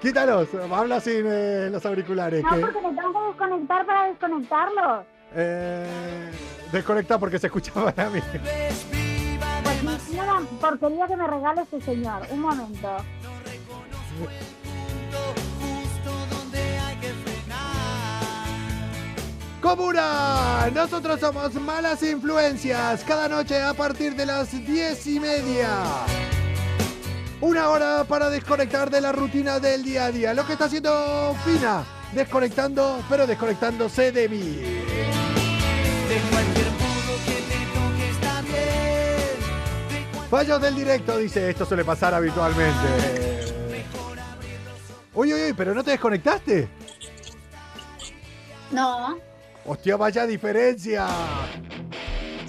Quítalos, 0.00 0.48
habla 0.70 1.00
sin 1.00 1.24
eh, 1.26 1.68
los 1.68 1.84
auriculares. 1.84 2.44
No, 2.44 2.50
que- 2.50 2.60
porque 2.60 2.80
me 2.80 2.94
tengo 2.94 3.12
que 3.12 3.26
desconectar 3.26 3.84
para 3.84 4.04
desconectarlos. 4.06 5.04
Eh, 5.34 6.30
desconecta 6.70 7.18
porque 7.18 7.40
se 7.40 7.48
escuchaba 7.48 7.92
a 7.96 8.08
mí. 8.10 8.20
Pues 9.82 10.10
la 10.14 10.40
porquería 10.60 11.08
que 11.08 11.16
me 11.16 11.26
regala 11.26 11.62
este 11.62 11.80
señor. 11.80 12.22
Un 12.30 12.40
momento. 12.40 12.96
Comuna, 19.62 20.68
nosotros 20.74 21.20
somos 21.20 21.54
Malas 21.54 22.02
Influencias, 22.02 23.04
cada 23.04 23.28
noche 23.28 23.62
a 23.62 23.72
partir 23.72 24.16
de 24.16 24.26
las 24.26 24.50
diez 24.50 25.06
y 25.06 25.20
media. 25.20 25.68
Una 27.40 27.68
hora 27.68 28.02
para 28.02 28.28
desconectar 28.28 28.90
de 28.90 29.00
la 29.00 29.12
rutina 29.12 29.60
del 29.60 29.84
día 29.84 30.06
a 30.06 30.10
día. 30.10 30.34
Lo 30.34 30.44
que 30.44 30.54
está 30.54 30.64
haciendo 30.64 31.36
Fina, 31.44 31.84
desconectando, 32.12 33.04
pero 33.08 33.24
desconectándose 33.24 34.10
de 34.10 34.28
mí. 34.28 34.38
De 34.38 36.20
cualquier 36.28 36.66
modo 36.72 37.16
que 37.24 37.36
te 37.36 37.58
toque 37.72 38.10
está 38.10 38.42
bien. 38.42 40.28
Fallos 40.28 40.60
del 40.60 40.74
directo, 40.74 41.18
dice, 41.18 41.50
esto 41.50 41.64
suele 41.64 41.84
pasar 41.84 42.14
habitualmente. 42.14 43.54
Uy, 45.14 45.32
uy, 45.32 45.40
uy, 45.44 45.52
pero 45.52 45.72
no 45.72 45.84
te 45.84 45.92
desconectaste. 45.92 46.68
No, 48.72 49.18
Hostia, 49.64 49.96
vaya 49.96 50.26
diferencia. 50.26 51.06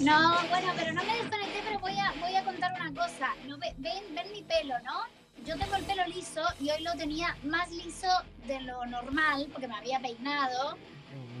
no, 0.00 0.34
bueno, 0.50 0.72
pero 0.76 0.92
no 0.92 1.04
me 1.04 1.14
desconecté, 1.16 1.60
pero 1.66 1.78
voy 1.80 1.96
a, 1.98 2.12
voy 2.20 2.34
a 2.34 2.44
contar 2.44 2.72
una 2.80 2.90
cosa. 3.02 3.28
No, 3.46 3.56
ve- 3.58 3.74
ven, 3.78 4.02
ven 4.14 4.32
mi 4.32 4.42
pelo, 4.42 4.74
¿no? 4.84 5.00
Yo 5.46 5.56
tengo 5.58 5.76
el 5.76 5.84
pelo 5.84 6.06
liso 6.06 6.40
y 6.60 6.70
hoy 6.70 6.82
lo 6.82 6.92
tenía 6.94 7.36
más 7.44 7.70
liso 7.70 8.08
de 8.46 8.60
lo 8.62 8.84
normal 8.86 9.46
porque 9.52 9.68
me 9.68 9.76
había 9.76 10.00
peinado. 10.00 10.76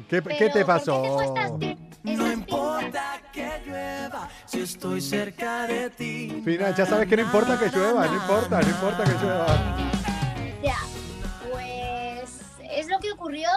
¿Qué, 0.08 0.20
Pero, 0.20 0.36
qué 0.38 0.50
te 0.50 0.58
¿por 0.64 0.66
pasó? 0.66 1.56
qué 1.58 1.76
No 2.04 2.30
importa 2.30 3.20
que 3.32 3.50
llueva 3.66 4.28
si 4.44 4.60
estoy 4.60 5.00
cerca 5.00 5.66
de 5.66 5.88
ti. 5.90 6.42
Fina, 6.44 6.74
ya 6.76 6.84
sabes 6.86 7.08
que 7.08 7.16
no 7.16 7.22
importa 7.22 7.58
que 7.58 7.70
llueva, 7.70 8.06
no 8.06 8.14
importa, 8.14 8.60
no 8.60 8.68
importa 8.68 9.04
que 9.04 9.12
llueva. 9.24 9.46
Ya, 10.62 10.76
es 12.78 12.88
lo 12.88 12.98
que 12.98 13.12
ocurrió. 13.12 13.48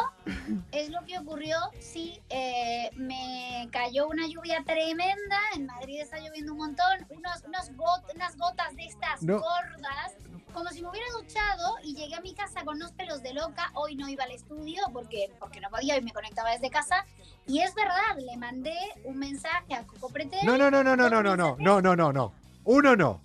Es 0.71 0.89
lo 0.89 1.03
que 1.05 1.17
ocurrió. 1.19 1.57
Sí, 1.79 2.21
eh, 2.29 2.89
me 2.95 3.67
cayó 3.71 4.07
una 4.07 4.27
lluvia 4.27 4.63
tremenda. 4.65 5.37
En 5.55 5.65
Madrid 5.65 6.01
está 6.01 6.17
lloviendo 6.19 6.51
un 6.53 6.59
montón. 6.59 7.05
Unos, 7.09 7.43
unos 7.45 7.71
got- 7.75 8.13
unas 8.15 8.37
gotas 8.37 8.75
de 8.75 8.85
estas 8.85 9.21
No. 9.23 9.39
gordas. 9.39 10.13
Como 10.53 10.69
si 10.69 10.81
me 10.81 10.89
hubiera 10.89 11.05
duchado 11.11 11.77
y 11.83 11.93
llegué 11.93 12.15
a 12.15 12.21
mi 12.21 12.33
casa 12.33 12.63
con 12.63 12.77
unos 12.77 12.91
pelos 12.93 13.21
de 13.21 13.33
loca. 13.33 13.69
Hoy 13.75 13.95
no 13.95 14.07
iba 14.09 14.23
al 14.23 14.31
estudio 14.31 14.81
porque, 14.91 15.31
porque 15.39 15.59
no 15.59 15.69
podía 15.69 15.97
y 15.97 16.01
me 16.01 16.11
conectaba 16.13 16.51
desde 16.51 16.69
casa. 16.71 17.05
Y 17.45 17.59
es 17.59 17.75
verdad, 17.75 18.17
le 18.17 18.37
mandé 18.37 18.75
un 19.03 19.17
mensaje 19.17 19.75
a 19.75 19.83
Coco 19.83 20.09
Pretel. 20.09 20.45
No, 20.45 20.57
no, 20.57 20.71
no, 20.71 20.83
no, 20.83 20.95
no, 20.95 21.09
no, 21.09 21.21
no, 21.21 21.35
no, 21.37 21.55
no, 21.59 21.81
no, 21.81 21.95
no, 21.95 22.11
no. 22.13 22.33
Uno 22.63 22.95
no. 22.95 23.21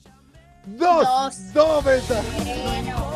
Dos. 0.66 1.04
Dos. 1.04 1.52
Dos 1.54 1.84
mensajes. 1.84 2.62
Bueno, 2.64 3.11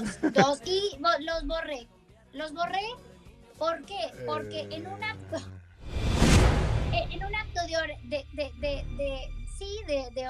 dos, 0.00 0.32
dos. 0.32 0.60
Y 0.64 0.96
los 0.98 1.46
borré. 1.46 1.88
Los 2.32 2.52
borré, 2.52 2.82
¿por 3.58 3.84
qué? 3.86 4.12
Porque 4.26 4.68
en 4.70 4.86
un 4.86 5.02
acto, 5.02 5.36
en 6.92 7.12
en 7.12 7.24
un 7.24 7.34
acto 7.34 7.60
de, 7.66 7.76
or- 7.76 8.02
de, 8.04 8.26
de, 8.34 9.28
sí, 9.58 9.78
de, 9.86 10.28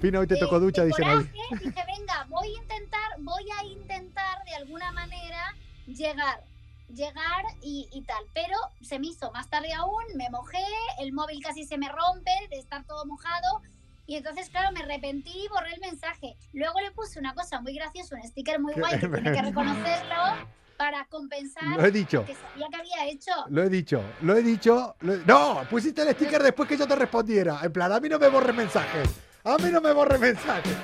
Fina, 0.00 0.20
hoy 0.20 0.26
te 0.26 0.36
tocó 0.36 0.58
ducha, 0.58 0.84
dicen 0.84 1.04
ahí. 1.06 1.14
coraje, 1.16 1.64
dije, 1.64 1.84
venga, 1.86 2.26
voy 2.30 2.48
a 2.48 2.62
intentar, 2.62 3.10
voy 3.20 3.44
a 3.60 3.64
intentar 3.64 4.44
de 4.44 4.54
alguna 4.54 4.90
manera 4.92 5.54
llegar, 5.86 6.42
llegar 6.88 7.44
y, 7.60 7.88
y 7.92 8.02
tal. 8.02 8.24
Pero 8.32 8.56
se 8.80 8.98
me 8.98 9.08
hizo 9.08 9.30
más 9.32 9.50
tarde 9.50 9.72
aún, 9.74 10.02
me 10.14 10.30
mojé, 10.30 10.64
el 11.00 11.12
móvil 11.12 11.42
casi 11.42 11.64
se 11.64 11.76
me 11.76 11.88
rompe 11.90 12.30
de 12.50 12.58
estar 12.58 12.84
todo 12.86 13.04
mojado. 13.04 13.60
Y 14.06 14.16
entonces, 14.16 14.48
claro, 14.50 14.70
me 14.72 14.80
arrepentí 14.80 15.32
y 15.44 15.48
borré 15.48 15.74
el 15.74 15.80
mensaje. 15.80 16.36
Luego 16.52 16.80
le 16.80 16.90
puse 16.92 17.18
una 17.18 17.34
cosa 17.34 17.60
muy 17.60 17.74
graciosa, 17.74 18.16
un 18.16 18.22
sticker 18.28 18.60
muy 18.60 18.74
guay 18.74 18.92
que 19.00 19.08
tiene 19.08 19.32
que 19.32 19.42
reconocerlo 19.42 20.16
para 20.76 21.06
compensar 21.06 21.64
Lo 21.76 21.84
he 21.84 21.90
dicho. 21.90 22.24
que 22.26 22.34
sabía 22.34 22.66
que 22.70 22.76
había 22.76 23.06
hecho. 23.10 23.32
Lo 23.48 23.62
he 23.62 23.68
dicho, 23.68 24.02
lo 24.20 24.36
he 24.36 24.42
dicho. 24.42 24.94
lo 25.00 25.14
he- 25.14 25.22
No, 25.26 25.62
pusiste 25.70 26.02
el 26.02 26.14
sticker 26.14 26.42
después 26.42 26.68
que 26.68 26.76
yo 26.76 26.86
te 26.86 26.94
respondiera. 26.94 27.58
En 27.62 27.72
plan, 27.72 27.90
a 27.92 27.98
mí 27.98 28.08
no 28.08 28.18
me 28.18 28.28
borres 28.28 28.54
mensajes. 28.54 29.08
A 29.42 29.56
mí 29.56 29.70
no 29.70 29.80
me 29.80 29.92
borres 29.92 30.20
mensajes. 30.20 30.76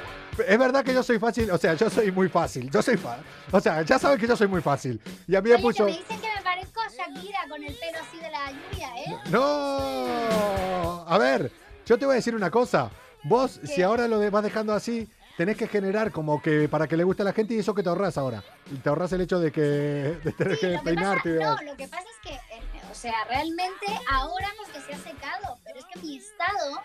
Es 0.49 0.59
verdad 0.59 0.83
que 0.83 0.95
yo 0.95 1.03
soy 1.03 1.18
fácil, 1.18 1.51
o 1.51 1.59
sea, 1.59 1.75
yo 1.75 1.91
soy 1.91 2.11
muy 2.11 2.29
fácil. 2.31 2.70
Yo 2.70 2.81
soy 2.81 2.97
fa 2.97 3.18
O 3.51 3.61
sea, 3.61 3.83
ya 3.83 3.99
saben 3.99 4.18
que 4.18 4.27
yo 4.27 4.35
soy 4.35 4.49
muy 4.49 4.62
fácil. 4.62 4.99
Y 5.29 5.37
a 5.37 5.43
mí 5.43 5.51
me 5.51 5.57
Oye, 5.57 5.62
que 5.62 5.68
puso. 5.68 5.85
me 5.85 5.91
dicen 5.93 6.20
que 6.23 6.29
me 6.35 6.43
parezco 6.43 6.81
a 6.81 6.89
Shakira 6.89 7.41
con 7.51 7.62
el 7.62 7.75
pelo 7.75 7.99
así 8.01 8.16
de 8.16 8.31
la 8.31 8.51
lluvia, 8.51 8.89
¿eh? 8.97 9.16
No. 9.31 11.05
A 11.07 11.18
ver, 11.18 11.53
yo 11.85 11.99
te 11.99 12.07
voy 12.07 12.12
a 12.14 12.16
decir 12.16 12.35
una 12.35 12.51
cosa. 12.51 12.91
Vos, 13.25 13.59
¿Qué? 13.61 13.66
si 13.68 13.83
ahora 13.83 14.09
lo 14.09 14.31
vas 14.31 14.43
dejando 14.43 14.73
así, 14.75 15.09
tenés 15.37 15.57
que 15.57 15.68
generar 15.68 16.11
como 16.12 16.43
que 16.43 16.68
para 16.68 16.87
que 16.89 16.97
le 16.97 17.05
guste 17.05 17.23
a 17.23 17.25
la 17.27 17.33
gente 17.33 17.55
y 17.55 17.59
eso 17.59 17.75
que 17.75 17.83
te 17.83 17.89
ahorras 17.89 18.18
ahora. 18.18 18.43
Y 18.70 18.77
te 18.77 18.89
ahorras 18.89 19.12
el 19.12 19.20
hecho 19.23 19.39
de 19.41 19.53
que 19.53 19.61
de 19.62 20.33
tener 20.33 20.57
Sí, 20.57 20.66
que 20.68 20.79
peinarte. 20.85 21.39
pasa, 21.39 21.55
no, 21.62 21.70
lo 21.70 21.77
que 21.77 21.89
pasa 21.89 22.03
es 22.03 22.29
que, 22.31 22.35
eh, 22.35 22.62
o 22.91 22.95
sea, 22.95 23.14
realmente 23.29 23.87
ahora 24.11 24.49
no 24.57 24.64
es 24.66 24.68
que 24.73 24.81
se 24.93 24.95
ha 24.95 24.99
secado, 25.12 25.59
pero 25.64 25.79
es 25.79 25.85
que 25.93 26.01
mi 26.01 26.16
estado 26.18 26.79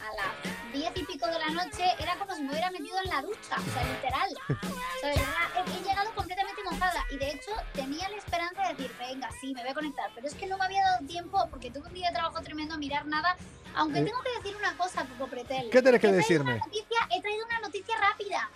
a 0.00 0.14
las 0.16 0.72
diez 0.74 0.90
y 0.96 1.04
pico 1.04 1.26
de 1.26 1.38
la 1.38 1.48
noche 1.48 1.84
era 1.98 2.14
como 2.16 2.34
si 2.34 2.42
me 2.42 2.50
hubiera 2.50 2.70
metido 2.70 2.98
en 3.02 3.08
la 3.10 3.22
ducha, 3.22 3.56
o 3.56 3.72
sea, 3.72 3.84
literal. 3.84 4.28
O 4.94 5.06
sea, 5.06 5.10
de 5.10 5.16
verdad, 5.16 5.66
he, 5.66 5.78
he 5.80 5.82
llegado 5.88 6.10
completamente 6.14 6.62
mojada 6.64 7.04
y 7.10 7.16
de 7.18 7.30
hecho 7.32 7.50
tenía 7.74 8.08
la 8.08 8.16
esperanza 8.16 8.62
de 8.62 8.68
decir, 8.74 8.90
venga, 8.98 9.28
sí, 9.40 9.52
me 9.54 9.60
voy 9.62 9.70
a 9.70 9.74
conectar, 9.74 10.10
pero 10.14 10.26
es 10.26 10.34
que 10.34 10.46
no 10.46 10.56
me 10.56 10.64
había 10.64 10.82
dado 10.82 11.06
tiempo 11.06 11.46
porque 11.50 11.70
tuve 11.70 11.88
un 11.88 11.94
día 11.94 12.08
de 12.08 12.14
trabajo 12.14 12.40
tremendo 12.42 12.74
a 12.74 12.78
mirar 12.78 13.04
nada, 13.06 13.36
aunque 13.76 14.00
Eh, 14.00 14.04
tengo 14.04 14.22
que 14.22 14.30
decir 14.42 14.56
una 14.56 14.76
cosa, 14.76 15.04
Coco 15.06 15.26
Pretel. 15.28 15.70
¿Qué 15.70 15.82
tenés 15.82 16.00
que 16.00 16.08
He 16.08 16.12
decirme? 16.12 16.58
Noticia, 16.58 16.98
he 17.10 17.20
traído 17.20 17.46
una 17.46 17.60
noticia 17.60 17.96
rápida. 17.98 18.50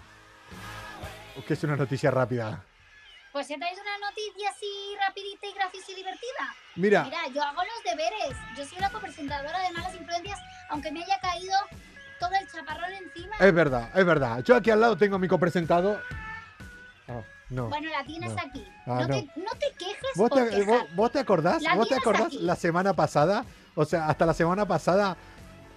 Que 1.46 1.54
es 1.54 1.62
una 1.64 1.76
noticia 1.76 2.10
rápida. 2.10 2.64
Pues 3.32 3.48
he 3.50 3.56
traído 3.58 3.80
una 3.82 4.08
noticia 4.08 4.50
así 4.50 4.66
rapidita 5.06 5.46
y 5.46 5.52
graciosa 5.54 5.92
y 5.92 5.94
divertida. 5.94 6.54
Mira, 6.76 7.04
Mira, 7.04 7.18
yo 7.32 7.42
hago 7.42 7.62
los 7.62 7.84
deberes. 7.84 8.36
Yo 8.56 8.64
soy 8.66 8.78
la 8.80 8.90
copresentadora 8.90 9.58
de 9.60 9.70
Malas 9.72 9.94
Influencias, 9.94 10.40
aunque 10.70 10.90
me 10.90 11.04
haya 11.04 11.18
caído 11.20 11.54
todo 12.18 12.30
el 12.40 12.50
chaparrón 12.50 12.92
encima. 12.92 13.36
es 13.38 13.54
verdad, 13.54 13.90
es 13.94 14.04
verdad. 14.04 14.42
Yo 14.42 14.56
aquí 14.56 14.70
al 14.70 14.80
lado 14.80 14.96
tengo 14.96 15.16
a 15.16 15.18
mi 15.20 15.28
copresentado. 15.28 16.00
Ah, 17.06 17.20
no. 17.50 17.68
Bueno, 17.68 17.88
la 17.90 18.04
tienes 18.04 18.32
no. 18.34 18.40
aquí. 18.42 18.66
Ah, 18.86 18.86
no, 18.86 19.00
no. 19.00 19.06
Te, 19.08 19.22
no 19.36 19.50
te 19.52 19.72
quejes 19.78 20.10
¿Vos 20.16 20.28
por 20.30 20.38
te, 20.38 20.44
vos, 20.64 20.78
quejar. 20.80 20.94
vos 20.96 21.12
te 21.12 21.18
acordás? 21.20 21.62
¿Vos 21.76 21.88
te 21.88 21.94
acordás 21.94 22.26
aquí. 22.26 22.38
la 22.40 22.56
semana 22.56 22.94
pasada? 22.94 23.44
O 23.78 23.84
sea, 23.84 24.08
hasta 24.08 24.26
la 24.26 24.34
semana 24.34 24.66
pasada, 24.66 25.16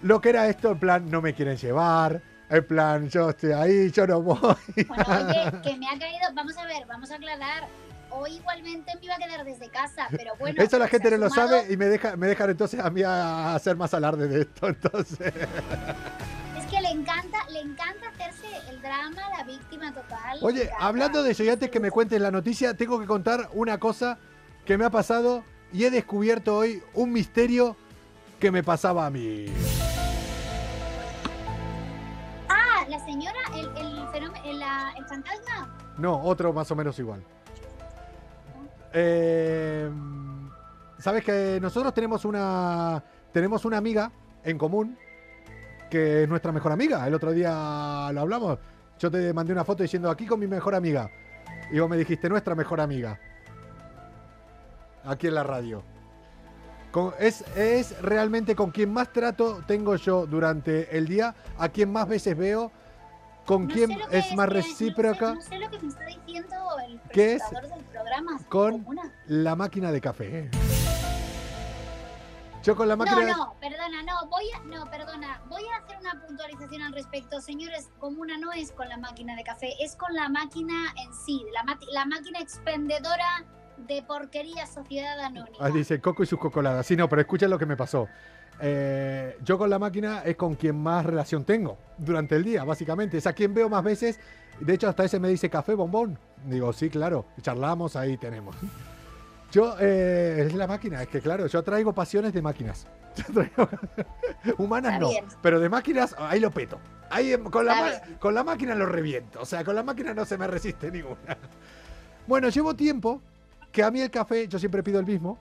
lo 0.01 0.19
que 0.19 0.29
era 0.29 0.47
esto, 0.47 0.71
en 0.71 0.79
plan, 0.79 1.11
no 1.11 1.21
me 1.21 1.35
quieren 1.35 1.55
llevar, 1.55 2.19
En 2.49 2.65
plan, 2.65 3.07
yo 3.07 3.29
estoy 3.29 3.51
ahí, 3.51 3.91
yo 3.91 4.07
no 4.07 4.23
voy. 4.23 4.39
Bueno, 4.87 5.05
oye, 5.07 5.51
que 5.63 5.77
me 5.77 5.87
ha 5.87 5.99
caído. 5.99 6.33
Vamos 6.33 6.57
a 6.57 6.65
ver, 6.65 6.83
vamos 6.87 7.11
a 7.11 7.15
aclarar. 7.15 7.67
Hoy 8.09 8.31
igualmente 8.37 8.91
me 8.95 9.05
iba 9.05 9.13
a 9.13 9.17
quedar 9.19 9.45
desde 9.45 9.69
casa, 9.69 10.07
pero 10.09 10.31
bueno. 10.39 10.61
Eso 10.61 10.79
la 10.79 10.87
gente 10.87 11.11
no 11.11 11.17
lo 11.17 11.29
sabe 11.29 11.67
y 11.69 11.77
me, 11.77 11.85
deja, 11.85 12.17
me 12.17 12.25
dejan 12.25 12.49
entonces 12.49 12.79
a 12.79 12.89
mí 12.89 13.03
a 13.03 13.53
hacer 13.53 13.77
más 13.77 13.93
alarde 13.93 14.27
de 14.27 14.41
esto. 14.41 14.67
Entonces, 14.67 15.33
Es 16.57 16.65
que 16.65 16.81
le 16.81 16.89
encanta, 16.89 17.37
le 17.51 17.59
encanta 17.59 18.09
hacerse 18.09 18.47
el 18.67 18.81
drama, 18.81 19.21
la 19.37 19.43
víctima 19.43 19.93
total. 19.93 20.39
oye, 20.41 20.71
hablando 20.79 21.21
de 21.21 21.31
eso 21.31 21.43
y 21.43 21.49
antes 21.49 21.69
que 21.69 21.79
me 21.79 21.91
cuentes 21.91 22.19
la 22.19 22.31
noticia, 22.31 22.75
tengo 22.75 22.99
que 22.99 23.05
contar 23.05 23.47
una 23.53 23.77
cosa 23.77 24.17
que 24.65 24.77
me 24.77 24.85
ha 24.85 24.89
pasado 24.89 25.45
y 25.71 25.85
he 25.85 25.91
descubierto 25.91 26.57
hoy 26.57 26.83
un 26.95 27.13
misterio 27.13 27.77
que 28.41 28.51
me 28.51 28.63
pasaba 28.63 29.05
a 29.05 29.09
mí. 29.09 29.45
Ah, 32.49 32.83
la 32.89 32.99
señora, 33.05 33.39
el, 33.55 33.67
el 33.77 34.07
fenómeno, 34.11 34.43
el, 34.97 35.05
fantasma. 35.05 35.77
No, 35.97 36.21
otro 36.21 36.51
más 36.51 36.69
o 36.71 36.75
menos 36.75 36.99
igual. 36.99 37.23
Eh, 38.93 39.89
Sabes 41.01 41.23
que 41.23 41.57
nosotros 41.59 41.95
tenemos 41.95 42.25
una 42.25 43.03
tenemos 43.31 43.65
una 43.65 43.77
amiga 43.77 44.11
en 44.43 44.55
común 44.59 44.95
que 45.89 46.23
es 46.23 46.29
nuestra 46.29 46.51
mejor 46.51 46.71
amiga. 46.71 47.07
El 47.07 47.15
otro 47.15 47.31
día 47.31 48.09
lo 48.13 48.21
hablamos. 48.21 48.59
Yo 48.99 49.09
te 49.09 49.33
mandé 49.33 49.51
una 49.51 49.65
foto 49.65 49.81
diciendo 49.81 50.11
aquí 50.11 50.27
con 50.27 50.39
mi 50.39 50.45
mejor 50.45 50.75
amiga. 50.75 51.09
Y 51.71 51.79
vos 51.79 51.89
me 51.89 51.97
dijiste 51.97 52.29
nuestra 52.29 52.53
mejor 52.53 52.81
amiga. 52.81 53.19
Aquí 55.03 55.25
en 55.25 55.33
la 55.33 55.43
radio. 55.43 55.83
Con- 56.91 57.13
es, 57.19 57.41
es 57.55 57.99
realmente 58.01 58.55
con 58.55 58.71
quien 58.71 58.91
más 58.91 59.11
trato 59.13 59.63
tengo 59.65 59.95
yo 59.95 60.25
durante 60.27 60.97
el 60.97 61.07
día, 61.07 61.33
a 61.57 61.69
quien 61.69 61.91
más 61.91 62.07
veces 62.07 62.37
veo, 62.37 62.71
con 63.45 63.67
No 63.67 63.73
que 63.73 63.83
es 63.83 63.89
más 63.89 63.97
que- 63.99 64.35
no 64.35 64.35
sé- 64.35 64.45
recíproca. 64.69 65.33
No 65.35 65.41
sé, 65.41 65.57
lo 65.57 65.69
que 65.69 65.79
me 65.79 65.87
está 65.87 66.05
diciendo 66.05 66.55
el 66.87 67.01
¿Qué 67.13 67.33
es? 67.35 67.43
del 67.49 67.83
programa. 67.85 68.39
Con 68.49 68.71
Comuna. 68.83 69.13
la 69.27 69.55
máquina 69.55 69.91
de 69.91 70.01
café. 70.01 70.49
Yo 72.63 72.75
con 72.75 72.87
la 72.87 72.95
No, 72.95 73.03
máquina 73.05 73.21
de... 73.25 73.31
no, 73.31 73.55
perdona, 73.59 74.03
no, 74.03 74.27
voy 74.27 74.43
a, 74.51 74.59
no, 74.65 74.85
perdona, 74.91 75.41
voy 75.49 75.63
a 75.73 75.77
hacer 75.83 75.97
una 75.97 76.21
puntualización 76.27 76.83
al 76.83 76.93
respecto. 76.93 77.41
Señores, 77.41 77.89
comuna 77.97 78.37
no 78.37 78.51
es 78.51 78.71
con 78.71 78.87
la 78.87 78.97
máquina 78.97 79.35
de 79.35 79.43
café, 79.43 79.73
es 79.83 79.95
con 79.95 80.13
la 80.13 80.29
máquina 80.29 80.93
en 81.03 81.11
sí, 81.25 81.43
la, 81.53 81.63
la 81.91 82.05
máquina 82.05 82.39
expendedora 82.39 83.45
de 83.87 84.01
porquería 84.03 84.65
Sociedad 84.67 85.19
Anónima. 85.19 85.57
Ah, 85.59 85.69
dice 85.69 85.99
Coco 85.99 86.23
y 86.23 86.25
sus 86.25 86.39
cocoladas. 86.39 86.85
Sí, 86.85 86.95
no, 86.95 87.07
pero 87.09 87.21
escucha 87.21 87.47
lo 87.47 87.57
que 87.59 87.65
me 87.65 87.75
pasó. 87.77 88.07
Eh, 88.59 89.37
yo 89.43 89.57
con 89.57 89.69
la 89.69 89.79
máquina 89.79 90.21
es 90.23 90.35
con 90.35 90.55
quien 90.55 90.77
más 90.81 91.05
relación 91.05 91.43
tengo 91.45 91.77
durante 91.97 92.35
el 92.35 92.43
día, 92.43 92.63
básicamente. 92.63 93.17
Es 93.17 93.27
a 93.27 93.33
quien 93.33 93.53
veo 93.53 93.69
más 93.69 93.83
veces. 93.83 94.19
De 94.59 94.73
hecho, 94.73 94.87
hasta 94.87 95.03
ese 95.05 95.19
me 95.19 95.29
dice 95.29 95.49
café, 95.49 95.73
bombón. 95.73 96.17
Digo, 96.45 96.71
sí, 96.73 96.89
claro. 96.89 97.25
Charlamos, 97.41 97.95
ahí 97.95 98.17
tenemos. 98.17 98.55
Yo, 99.51 99.75
eh, 99.79 100.43
es 100.47 100.53
la 100.53 100.65
máquina. 100.67 101.01
Es 101.01 101.09
que, 101.09 101.19
claro, 101.19 101.45
yo 101.47 101.61
traigo 101.61 101.91
pasiones 101.91 102.31
de 102.31 102.41
máquinas. 102.41 102.87
Yo 103.17 103.23
traigo- 103.33 103.67
Humanas 104.57 104.97
no. 104.97 105.09
Pero 105.41 105.59
de 105.59 105.67
máquinas, 105.67 106.15
ahí 106.17 106.39
lo 106.39 106.51
peto. 106.51 106.79
Ahí 107.09 107.33
em, 107.33 107.43
con 107.43 107.65
la, 107.65 108.01
con 108.19 108.33
la 108.33 108.45
máquina 108.45 108.75
lo 108.75 108.85
reviento. 108.85 109.41
O 109.41 109.45
sea, 109.45 109.65
con 109.65 109.75
la 109.75 109.83
máquina 109.83 110.13
no 110.13 110.23
se 110.23 110.37
me 110.37 110.47
resiste 110.47 110.89
ninguna. 110.89 111.37
Bueno, 112.27 112.47
llevo 112.47 112.73
tiempo 112.77 113.21
que 113.71 113.83
a 113.83 113.91
mí 113.91 114.01
el 114.01 114.11
café, 114.11 114.47
yo 114.47 114.59
siempre 114.59 114.83
pido 114.83 114.99
el 114.99 115.05
mismo, 115.05 115.37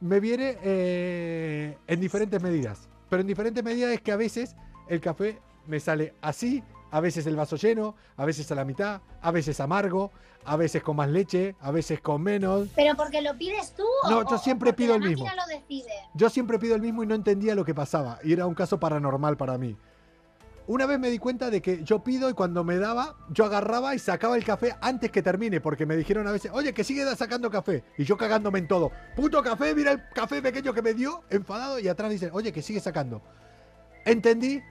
me 0.00 0.18
viene 0.20 0.56
eh, 0.62 1.76
en 1.86 2.00
diferentes 2.00 2.42
medidas. 2.42 2.88
Pero 3.08 3.20
en 3.22 3.26
diferentes 3.26 3.62
medidas 3.62 3.92
es 3.92 4.00
que 4.00 4.12
a 4.12 4.16
veces 4.16 4.56
el 4.88 5.00
café 5.00 5.38
me 5.66 5.78
sale 5.80 6.14
así, 6.22 6.62
a 6.90 7.00
veces 7.00 7.26
el 7.26 7.36
vaso 7.36 7.56
lleno, 7.56 7.94
a 8.16 8.24
veces 8.24 8.50
a 8.50 8.54
la 8.54 8.64
mitad, 8.64 9.00
a 9.20 9.30
veces 9.30 9.60
amargo, 9.60 10.10
a 10.44 10.56
veces 10.56 10.82
con 10.82 10.96
más 10.96 11.08
leche, 11.10 11.54
a 11.60 11.70
veces 11.70 12.00
con 12.00 12.22
menos. 12.22 12.68
¿Pero 12.74 12.96
porque 12.96 13.20
lo 13.20 13.36
pides 13.36 13.74
tú 13.76 13.84
o- 14.04 14.10
No, 14.10 14.22
yo 14.28 14.36
o- 14.36 14.38
siempre 14.38 14.70
o 14.70 14.72
porque 14.72 14.84
pido 14.84 14.98
la 14.98 15.04
el 15.04 15.10
mismo. 15.10 15.26
lo 15.26 15.46
decide? 15.58 15.92
Yo 16.14 16.30
siempre 16.30 16.58
pido 16.58 16.74
el 16.74 16.80
mismo 16.80 17.02
y 17.02 17.06
no 17.06 17.14
entendía 17.14 17.54
lo 17.54 17.64
que 17.64 17.74
pasaba. 17.74 18.18
Y 18.24 18.32
era 18.32 18.46
un 18.46 18.54
caso 18.54 18.80
paranormal 18.80 19.36
para 19.36 19.58
mí. 19.58 19.76
Una 20.66 20.86
vez 20.86 20.98
me 20.98 21.10
di 21.10 21.18
cuenta 21.18 21.50
de 21.50 21.60
que 21.60 21.82
yo 21.82 22.04
pido 22.04 22.30
y 22.30 22.34
cuando 22.34 22.62
me 22.62 22.78
daba, 22.78 23.16
yo 23.30 23.44
agarraba 23.44 23.94
y 23.94 23.98
sacaba 23.98 24.36
el 24.36 24.44
café 24.44 24.76
antes 24.80 25.10
que 25.10 25.22
termine, 25.22 25.60
porque 25.60 25.86
me 25.86 25.96
dijeron 25.96 26.28
a 26.28 26.32
veces, 26.32 26.52
oye, 26.54 26.72
que 26.72 26.84
sigue 26.84 27.04
sacando 27.16 27.50
café. 27.50 27.82
Y 27.98 28.04
yo 28.04 28.16
cagándome 28.16 28.60
en 28.60 28.68
todo. 28.68 28.92
Puto 29.16 29.42
café, 29.42 29.74
mira 29.74 29.92
el 29.92 30.08
café 30.10 30.40
pequeño 30.40 30.72
que 30.72 30.82
me 30.82 30.94
dio, 30.94 31.24
enfadado, 31.30 31.78
y 31.78 31.88
atrás 31.88 32.10
dicen, 32.10 32.30
oye, 32.32 32.52
que 32.52 32.62
sigue 32.62 32.80
sacando. 32.80 33.20
Entendí 34.04 34.62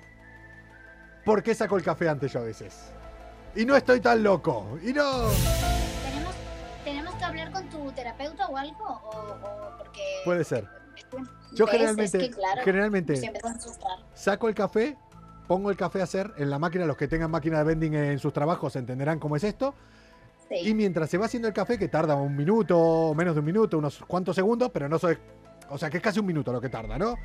por 1.26 1.44
qué 1.44 1.54
saco 1.54 1.76
el 1.78 1.84
café 1.84 2.08
antes 2.08 2.32
yo 2.32 2.40
a 2.40 2.44
veces. 2.44 2.92
Y 3.56 3.66
no 3.66 3.76
estoy 3.76 4.00
tan 4.00 4.24
loco. 4.24 4.80
Y 4.82 4.94
no... 4.94 5.30
¿Tenemos, 6.04 6.36
¿Tenemos 6.84 7.16
que 7.16 7.24
hablar 7.26 7.52
con 7.52 7.68
tu 7.70 7.92
terapeuta 7.92 8.48
o 8.48 8.56
algo? 8.56 8.86
¿O, 8.86 9.10
o 9.10 9.78
porque...? 9.78 10.02
Puede 10.24 10.44
ser. 10.44 10.68
Yo 11.54 11.66
generalmente, 11.66 12.18
Es 12.18 12.24
que, 12.24 12.32
claro, 12.32 12.62
generalmente 12.64 13.32
saco 14.14 14.48
el 14.50 14.56
café, 14.56 14.98
pongo 15.50 15.72
el 15.72 15.76
café 15.76 16.00
a 16.02 16.04
hacer 16.04 16.32
en 16.38 16.52
la 16.52 16.60
máquina. 16.60 16.86
Los 16.86 16.96
que 16.96 17.08
tengan 17.08 17.32
máquina 17.32 17.58
de 17.58 17.64
vending 17.64 17.96
en 17.96 18.20
sus 18.20 18.32
trabajos 18.32 18.76
entenderán 18.76 19.18
cómo 19.18 19.36
es 19.36 19.44
esto. 19.44 19.74
Y 20.52 20.76
mientras 20.76 21.10
se 21.10 21.18
va 21.18 21.26
haciendo 21.26 21.48
el 21.48 21.56
café, 21.56 21.80
que 21.80 21.88
tarda 21.88 22.14
un 22.14 22.36
minuto, 22.36 23.16
menos 23.16 23.34
de 23.34 23.40
un 23.40 23.46
minuto, 23.48 23.80
unos 23.80 23.98
cuantos 24.08 24.36
segundos, 24.36 24.70
pero 24.72 24.88
no 24.88 25.00
soy. 25.00 25.18
O 25.70 25.78
sea, 25.80 25.90
que 25.90 25.98
es 25.98 26.04
casi 26.04 26.20
un 26.20 26.28
minuto 26.28 26.54
lo 26.54 26.62
que 26.62 26.70
tarda, 26.70 27.00
¿no? 27.00 27.16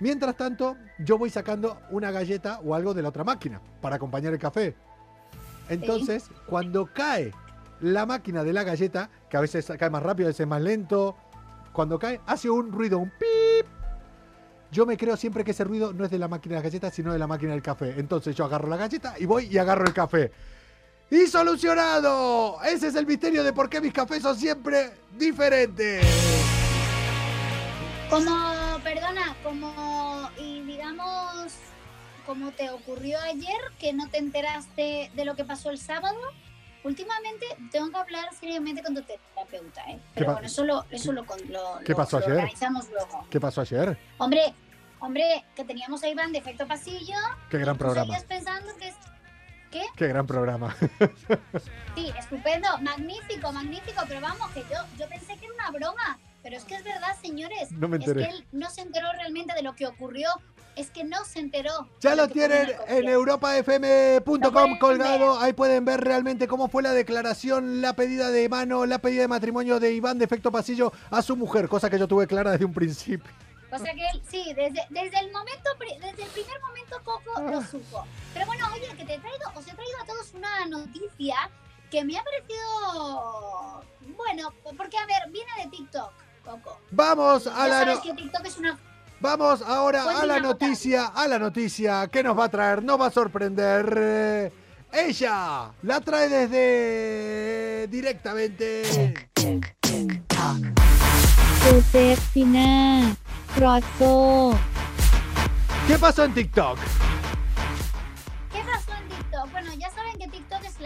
Mientras 0.00 0.36
tanto, 0.36 0.76
yo 0.98 1.16
voy 1.16 1.30
sacando 1.30 1.78
una 1.90 2.10
galleta 2.10 2.58
o 2.64 2.74
algo 2.74 2.92
de 2.92 3.02
la 3.02 3.10
otra 3.10 3.22
máquina 3.22 3.60
para 3.80 3.96
acompañar 3.96 4.32
el 4.32 4.40
café. 4.40 4.74
Entonces, 5.68 6.28
cuando 6.46 6.86
cae 6.92 7.32
la 7.80 8.04
máquina 8.04 8.42
de 8.42 8.52
la 8.52 8.64
galleta, 8.64 9.10
que 9.28 9.36
a 9.36 9.40
veces 9.40 9.70
cae 9.78 9.90
más 9.90 10.02
rápido, 10.02 10.26
a 10.26 10.30
veces 10.30 10.46
más 10.46 10.60
lento, 10.60 11.14
cuando 11.72 12.00
cae, 12.00 12.20
hace 12.26 12.50
un 12.50 12.72
ruido, 12.72 12.98
un 12.98 13.10
pip. 13.10 13.28
Yo 14.72 14.86
me 14.86 14.96
creo 14.96 15.16
siempre 15.16 15.42
que 15.42 15.50
ese 15.50 15.64
ruido 15.64 15.92
no 15.92 16.04
es 16.04 16.10
de 16.10 16.18
la 16.18 16.28
máquina 16.28 16.54
de 16.54 16.62
las 16.62 16.64
galletas, 16.64 16.94
sino 16.94 17.12
de 17.12 17.18
la 17.18 17.26
máquina 17.26 17.52
del 17.52 17.62
café. 17.62 17.94
Entonces 17.98 18.36
yo 18.36 18.44
agarro 18.44 18.68
la 18.68 18.76
galleta 18.76 19.14
y 19.18 19.26
voy 19.26 19.48
y 19.50 19.58
agarro 19.58 19.84
el 19.84 19.92
café. 19.92 20.30
¡Y 21.10 21.26
solucionado! 21.26 22.62
Ese 22.62 22.86
es 22.86 22.94
el 22.94 23.04
misterio 23.04 23.42
de 23.42 23.52
por 23.52 23.68
qué 23.68 23.80
mis 23.80 23.92
cafés 23.92 24.22
son 24.22 24.36
siempre 24.36 24.92
diferentes. 25.18 26.06
Como, 28.08 28.78
perdona, 28.84 29.36
como, 29.42 30.30
y 30.38 30.62
digamos, 30.62 31.52
como 32.24 32.52
te 32.52 32.70
ocurrió 32.70 33.18
ayer, 33.22 33.58
que 33.80 33.92
no 33.92 34.08
te 34.08 34.18
enteraste 34.18 35.10
de 35.14 35.24
lo 35.24 35.34
que 35.34 35.44
pasó 35.44 35.70
el 35.70 35.78
sábado, 35.78 36.16
últimamente 36.84 37.46
tengo 37.70 37.90
que 37.90 37.96
hablar 37.96 38.32
seriamente 38.34 38.82
con 38.82 38.94
tu 38.94 39.02
terapeuta, 39.02 39.82
¿eh? 39.88 40.00
Pero 40.14 40.32
bueno, 40.32 40.46
eso 40.46 40.64
lo, 40.64 40.84
eso 40.90 41.12
lo, 41.12 41.24
con- 41.26 41.40
lo- 41.50 41.78
qué 41.84 41.94
pasó 41.94 42.18
lo 42.18 42.24
ayer? 42.26 42.36
organizamos 42.38 42.88
luego. 42.90 43.26
¿Qué 43.30 43.40
pasó 43.40 43.60
ayer? 43.62 43.98
Hombre, 44.18 44.54
hombre, 45.00 45.44
que 45.54 45.64
teníamos 45.64 46.02
a 46.02 46.08
Iván 46.08 46.32
de 46.32 46.38
efecto 46.38 46.66
pasillo. 46.66 47.16
Qué 47.50 47.58
gran 47.58 47.76
programa. 47.76 48.16
pensando 48.28 48.74
que 48.76 48.88
es... 48.88 48.94
¿Qué? 49.70 49.84
Qué 49.96 50.08
gran 50.08 50.26
programa. 50.26 50.74
Sí, 51.94 52.12
estupendo, 52.18 52.68
magnífico, 52.78 53.52
magnífico, 53.52 54.02
pero 54.08 54.20
vamos, 54.20 54.48
que 54.52 54.60
yo, 54.62 54.78
yo 54.98 55.08
pensé 55.08 55.36
que 55.36 55.46
era 55.46 55.54
una 55.54 55.70
broma, 55.70 56.18
pero 56.42 56.56
es 56.56 56.64
que 56.64 56.76
es 56.76 56.84
verdad, 56.84 57.16
señores. 57.20 57.70
No 57.72 57.88
me 57.88 57.96
Es 57.98 58.06
enteré. 58.06 58.26
que 58.28 58.30
él 58.36 58.46
no 58.52 58.70
se 58.70 58.80
enteró 58.82 59.10
realmente 59.12 59.52
de 59.54 59.62
lo 59.62 59.74
que 59.74 59.86
ocurrió, 59.86 60.30
es 60.76 60.90
que 60.90 61.04
no 61.04 61.24
se 61.24 61.40
enteró. 61.40 61.88
Ya 62.00 62.14
lo 62.14 62.28
tienen 62.28 62.72
en 62.88 63.08
europafm.com 63.08 64.78
colgado. 64.78 65.38
Ahí 65.40 65.52
pueden 65.52 65.84
ver 65.84 66.00
realmente 66.00 66.46
cómo 66.48 66.68
fue 66.68 66.82
la 66.82 66.92
declaración, 66.92 67.80
la 67.80 67.94
pedida 67.94 68.30
de 68.30 68.48
mano, 68.48 68.86
la 68.86 68.98
pedida 68.98 69.22
de 69.22 69.28
matrimonio 69.28 69.80
de 69.80 69.92
Iván 69.92 70.18
de 70.18 70.24
efecto 70.24 70.50
pasillo 70.50 70.92
a 71.10 71.22
su 71.22 71.36
mujer, 71.36 71.68
cosa 71.68 71.90
que 71.90 71.98
yo 71.98 72.08
tuve 72.08 72.26
clara 72.26 72.52
desde 72.52 72.64
un 72.64 72.72
principio. 72.74 73.30
O 73.72 73.78
sea 73.78 73.94
que 73.94 74.00
él, 74.12 74.20
sí, 74.28 74.52
desde, 74.56 74.84
desde 74.90 75.18
el 75.20 75.30
momento, 75.30 75.70
desde 75.78 76.22
el 76.24 76.28
primer 76.30 76.60
momento 76.60 76.96
Coco 77.04 77.30
Ah. 77.36 77.40
lo 77.42 77.62
supo. 77.62 78.04
Pero 78.34 78.46
bueno, 78.46 78.66
oye, 78.74 78.86
que 78.96 79.04
te 79.04 79.18
traigo, 79.18 79.44
os 79.54 79.66
he 79.68 79.72
traído 79.74 79.98
a 80.02 80.06
todos 80.06 80.34
una 80.34 80.66
noticia 80.66 81.36
que 81.88 82.04
me 82.04 82.18
ha 82.18 82.24
parecido, 82.24 83.84
bueno, 84.16 84.52
porque 84.76 84.96
a 84.98 85.06
ver, 85.06 85.30
viene 85.30 85.50
de 85.64 85.70
TikTok, 85.70 86.12
Coco. 86.44 86.80
Vamos 86.90 87.44
Ya 87.44 87.62
a 87.64 87.68
la 87.68 87.78
sabes 87.80 87.96
no- 87.96 88.02
que 88.02 88.14
TikTok 88.14 88.44
es 88.46 88.56
una 88.58 88.76
Vamos 89.20 89.60
ahora 89.60 90.18
a 90.18 90.24
la 90.24 90.40
noticia, 90.40 91.06
a 91.06 91.28
la 91.28 91.38
noticia 91.38 92.08
que 92.08 92.22
nos 92.22 92.38
va 92.38 92.44
a 92.44 92.48
traer, 92.48 92.82
nos 92.82 92.98
va 92.98 93.06
a 93.06 93.10
sorprender. 93.10 94.50
Ella 94.90 95.70
la 95.82 96.00
trae 96.00 96.28
desde 96.28 97.86
directamente. 97.88 98.82
¿Qué 105.86 105.98
pasó 105.98 106.24
en 106.24 106.32
TikTok? 106.32 106.78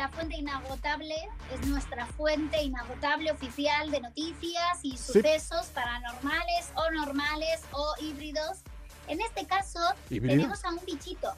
La 0.05 0.11
fuente 0.11 0.37
inagotable, 0.37 1.15
es 1.55 1.67
nuestra 1.67 2.05
fuente 2.05 2.63
inagotable 2.63 3.33
oficial 3.33 3.91
de 3.91 4.01
noticias 4.01 4.79
y 4.83 4.99
Sí. 4.99 5.13
sucesos 5.15 5.67
paranormales 5.69 6.71
o 6.75 6.91
normales 6.91 7.63
o 7.73 7.95
híbridos. 8.01 8.59
En 9.09 9.23
este 9.23 9.47
caso, 9.47 9.81
¿Híbrido? 10.11 10.35
tenemos 10.37 10.63
a 10.65 10.69
un 10.71 10.81
bichito. 10.85 11.33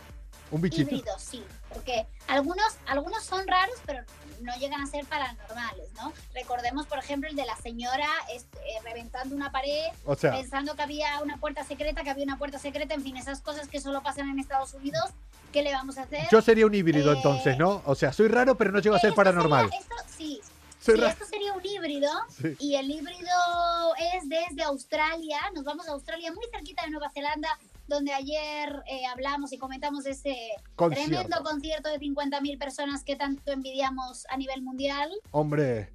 Un 0.50 0.60
bichito. 0.62 0.82
híbridos, 0.94 1.22
sí. 1.22 1.44
Porque 1.72 2.06
algunos, 2.26 2.66
algunos 2.86 3.22
son 3.24 3.46
raros, 3.46 3.76
pero 3.84 4.02
no 4.42 4.54
llegan 4.56 4.80
a 4.80 4.86
ser 4.86 5.04
paranormales, 5.06 5.92
¿no? 5.94 6.12
Recordemos, 6.34 6.86
por 6.86 6.98
ejemplo, 6.98 7.28
el 7.30 7.36
de 7.36 7.46
la 7.46 7.56
señora 7.56 8.08
este, 8.32 8.58
eh, 8.58 8.80
reventando 8.84 9.34
una 9.36 9.50
pared, 9.52 9.86
O 10.04 10.14
sea, 10.16 10.32
pensando 10.32 10.74
que 10.74 10.82
había 10.82 11.20
una 11.22 11.36
puerta 11.38 11.62
secreta, 11.64 12.02
que 12.02 12.10
había 12.10 12.24
una 12.24 12.38
puerta 12.38 12.58
secreta, 12.58 12.94
en 12.94 13.02
fin, 13.02 13.16
esas 13.16 13.40
cosas 13.40 13.68
que 13.68 13.80
solo 13.80 14.02
pasan 14.02 14.28
en 14.28 14.38
Estados 14.40 14.74
Unidos. 14.74 15.10
¿Qué 15.56 15.62
le 15.62 15.72
vamos 15.72 15.96
a 15.96 16.02
hacer? 16.02 16.28
yo 16.30 16.42
sería 16.42 16.66
un 16.66 16.74
híbrido 16.74 17.10
Eh, 17.12 17.16
entonces, 17.16 17.56
¿no? 17.56 17.80
O 17.86 17.94
sea, 17.94 18.12
soy 18.12 18.28
raro, 18.28 18.58
pero 18.58 18.72
no 18.72 18.78
llego 18.80 18.94
a 18.94 18.98
ser 18.98 19.14
paranormal. 19.14 19.70
sería- 19.70 19.80
esto 19.80 19.94
sí. 20.14 20.40
Soy 20.78 20.96
Sí, 20.98 21.04
esto 21.06 21.24
sería 21.24 21.54
un 21.54 21.64
híbrido 21.64 22.10
Sí. 22.28 22.54
y 22.60 22.74
el 22.74 22.90
híbrido 22.90 23.32
es 24.14 24.28
desde 24.28 24.62
Australia. 24.64 25.38
Nos 25.54 25.64
vamos 25.64 25.88
a 25.88 25.92
Australia, 25.92 26.30
muy 26.34 26.44
cerquita 26.52 26.84
de 26.84 26.90
Nueva 26.90 27.08
Zelanda, 27.08 27.48
donde 27.88 28.12
ayer 28.12 28.82
eh, 28.86 29.06
hablamos 29.06 29.50
y 29.54 29.56
comentamos 29.56 30.04
ese 30.04 30.36
Concierto. 30.74 31.10
tremendo 31.10 31.42
concierto 31.42 31.88
de 31.88 31.98
50.000 31.98 32.58
personas 32.58 33.02
que 33.02 33.16
tanto 33.16 33.50
envidiamos 33.50 34.26
a 34.28 34.36
nivel 34.36 34.60
mundial. 34.60 35.10
Hombre, 35.30 35.88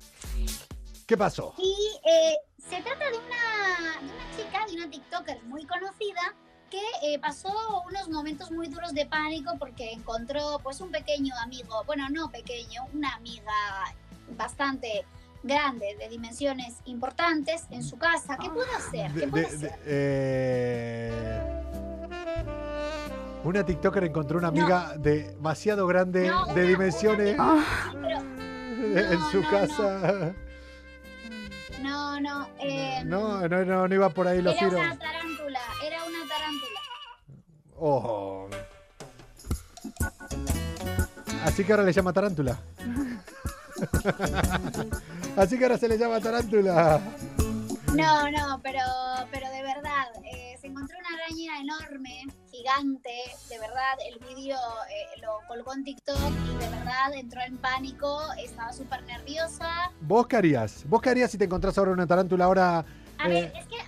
¿qué 1.06 1.16
pasó? 1.18 1.54
Y 1.60 1.76
eh, 2.10 2.38
se 2.68 2.82
trata 2.82 3.06
de 3.12 3.18
una, 3.20 4.00
de 4.02 4.12
una 4.12 4.36
chica, 4.36 4.66
de 4.66 4.74
una 4.74 4.90
TikToker 4.90 5.44
muy 5.44 5.66
conocida 5.68 6.34
que 6.72 6.80
eh, 7.04 7.20
pasó 7.20 7.84
unos 7.88 8.08
momentos 8.10 8.50
muy 8.50 8.68
duros 8.68 8.94
de 8.94 9.06
pánico 9.06 9.52
porque 9.60 9.92
encontró 9.92 10.58
pues 10.64 10.80
un 10.82 10.90
pequeño 10.90 11.36
amigo, 11.44 11.84
bueno, 11.86 12.08
no 12.10 12.32
pequeño, 12.32 12.84
una 12.94 13.14
amiga 13.16 13.52
bastante 14.38 15.06
grande, 15.44 15.96
de 16.00 16.08
dimensiones 16.08 16.76
importantes 16.86 17.64
en 17.72 17.84
su 17.84 17.98
casa. 17.98 18.38
¿Qué 18.42 18.50
puede 18.50 18.72
hacer? 18.74 19.12
¿Qué 19.14 19.28
puede 19.28 19.58
de- 19.58 19.76
eh, 19.86 21.12
Una 23.44 23.66
TikToker 23.66 24.04
encontró 24.04 24.38
una 24.38 24.50
amiga 24.50 24.94
demasiado 24.98 25.88
grande, 25.88 26.28
No, 26.30 26.46
de 26.46 26.52
una- 26.54 26.62
dimensiones, 26.64 27.34
una- 27.40 27.66
pero- 28.02 28.20
en 29.12 29.20
no, 29.20 29.32
su 29.32 29.42
no, 29.42 29.50
casa. 29.50 30.34
no, 31.82 32.20
no, 32.20 32.48
eh, 32.60 33.02
No, 33.04 33.48
no, 33.48 33.66
no, 33.66 33.88
no 33.88 33.96
iba 33.96 34.10
por 34.10 34.28
ahí 34.28 34.42
los 34.44 34.56
tiros. 34.56 34.74
una 34.76 34.96
tarántula, 34.98 35.60
era 35.84 36.04
una 36.06 36.28
tarántula. 36.30 36.80
Oh. 37.84 38.48
Así 41.44 41.64
que 41.64 41.74
ahora 41.74 41.84
le 41.84 41.92
llama 41.92 42.14
tarántula. 42.14 42.60
Así 45.36 45.58
que 45.58 45.64
ahora 45.64 45.80
se 45.80 45.88
le 45.88 45.98
llama 45.98 46.20
tarántula. 46.20 47.02
No, 47.96 48.30
no, 48.30 48.62
pero, 48.62 48.82
pero 49.32 49.50
de 49.50 49.64
verdad, 49.64 50.10
eh, 50.24 50.56
se 50.62 50.68
encontró 50.68 50.96
una 51.00 51.10
araña 51.24 51.60
enorme, 51.60 52.28
gigante, 52.52 53.10
de 53.50 53.58
verdad, 53.58 53.98
el 54.08 54.20
vídeo 54.28 54.58
eh, 54.58 55.20
lo 55.20 55.40
colgó 55.48 55.74
en 55.74 55.84
TikTok 55.84 56.32
y 56.46 56.58
de 56.64 56.70
verdad 56.70 57.16
entró 57.16 57.42
en 57.42 57.58
pánico, 57.58 58.22
estaba 58.38 58.72
súper 58.72 59.02
nerviosa. 59.06 59.92
¿Vos 60.02 60.28
qué 60.28 60.38
harías? 60.38 60.84
¿Vos 60.88 61.02
qué 61.02 61.10
harías 61.10 61.32
si 61.32 61.40
te 61.40 61.46
encontrás 61.46 61.76
ahora 61.80 61.92
una 61.92 62.06
tarántula 62.06 62.46
ahora? 62.46 62.86
A 63.18 63.28
eh, 63.28 63.30
ver, 63.30 63.54
es 63.56 63.66
que 63.68 63.81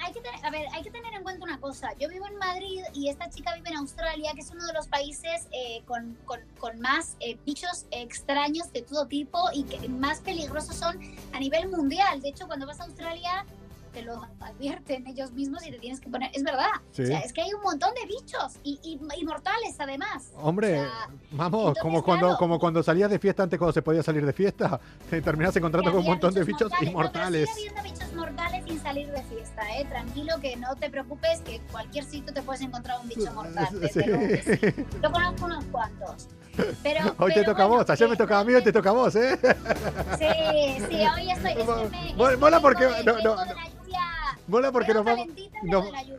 a 0.43 0.49
ver, 0.49 0.65
hay 0.73 0.83
que 0.83 0.91
tener 0.91 1.13
en 1.13 1.23
cuenta 1.23 1.43
una 1.43 1.59
cosa. 1.59 1.89
Yo 1.99 2.07
vivo 2.09 2.25
en 2.27 2.37
Madrid 2.37 2.81
y 2.93 3.09
esta 3.09 3.29
chica 3.29 3.53
vive 3.55 3.69
en 3.69 3.77
Australia, 3.77 4.31
que 4.33 4.41
es 4.41 4.49
uno 4.51 4.65
de 4.65 4.73
los 4.73 4.87
países 4.87 5.47
eh, 5.51 5.81
con, 5.87 6.17
con- 6.25 6.41
con 6.59 6.79
más 6.79 7.15
eh, 7.19 7.37
bichos 7.45 7.85
extraños 7.91 8.71
de 8.73 8.81
todo 8.81 9.07
tipo 9.07 9.39
y 9.53 9.63
que 9.63 9.87
más 9.89 10.19
peligrosos 10.21 10.75
son 10.75 10.99
a 11.33 11.39
nivel 11.39 11.69
mundial. 11.69 12.21
De 12.21 12.29
hecho, 12.29 12.47
cuando 12.47 12.65
vas 12.67 12.79
a 12.79 12.83
Australia 12.83 13.45
te 13.93 14.01
lo 14.01 14.23
advierten 14.39 15.05
ellos 15.05 15.31
mismos 15.33 15.63
y 15.67 15.69
te 15.69 15.77
tienes 15.77 15.99
que 15.99 16.09
poner... 16.09 16.31
Es 16.33 16.41
verdad. 16.43 16.65
Sí. 16.93 17.03
O 17.03 17.05
sea, 17.05 17.19
es 17.19 17.31
que 17.31 17.43
hay 17.43 17.53
un 17.53 17.61
montón 17.61 17.91
de 17.93 18.07
bichos 18.07 18.53
y, 18.63 18.79
y- 18.81 18.99
y 19.19 19.23
mortales 19.23 19.75
además. 19.77 20.31
Hombre, 20.35 20.79
O 20.79 20.81
sea, 20.83 21.09
vamos, 21.29 21.59
entonces, 21.59 21.83
como 21.83 22.03
cuando, 22.03 22.25
claro. 22.25 22.39
como 22.39 22.57
cuando 22.59 22.81
salías 22.81 23.11
de 23.11 23.19
fiesta 23.19 23.43
antes 23.43 23.59
cuando 23.59 23.71
se 23.71 23.83
podía 23.83 24.01
salir 24.01 24.25
de 24.25 24.33
fiesta, 24.33 24.79
te 25.11 25.21
terminás 25.21 25.55
encontrando 25.57 25.91
con 25.91 25.99
un 25.99 26.07
montón 26.07 26.33
de 26.33 26.43
bichos 26.43 26.71
mortales. 26.71 26.81
No, 26.81 26.89
inmortales. 26.89 27.49
bichos 27.83 28.02
mortales 28.33 28.63
sin 28.67 28.81
salir 28.81 29.11
de 29.11 29.21
fiesta, 29.23 29.61
¿eh? 29.77 29.85
Tranquilo 29.85 30.35
que 30.41 30.55
no 30.55 30.75
te 30.75 30.89
preocupes, 30.89 31.41
que 31.41 31.55
en 31.55 31.61
cualquier 31.71 32.03
sitio 32.05 32.33
te 32.33 32.41
puedes 32.41 32.61
encontrar 32.61 32.99
un 33.01 33.07
bicho 33.07 33.31
mortal. 33.33 33.67
Sí. 33.91 33.99
luego. 34.05 34.27
Yo 35.01 35.11
conozco 35.11 35.45
unos 35.45 35.65
cuantos. 35.65 36.27
Pero, 36.83 37.15
Hoy 37.17 37.33
te 37.33 37.43
toca 37.43 37.63
a 37.63 37.67
vos, 37.67 37.89
ayer 37.89 38.09
me 38.09 38.15
tocaba 38.15 38.41
a 38.41 38.43
mí, 38.43 38.53
hoy 38.53 38.63
te 38.63 38.71
toca 38.71 38.89
a 38.89 38.93
vos, 38.93 39.15
¿eh? 39.15 39.37
Sí, 40.19 40.85
sí, 40.89 40.95
hoy 41.15 41.31
estoy. 41.31 41.51
Es 41.51 41.57
que 41.57 42.15
me, 42.17 42.37
Mola- 42.37 42.59
porque- 42.59 42.85
de- 42.85 43.03
no, 43.03 43.17
no. 43.21 43.35
Mola 44.45 44.71
porque 44.73 44.93
nos 44.93 45.05
vamos, 45.05 45.27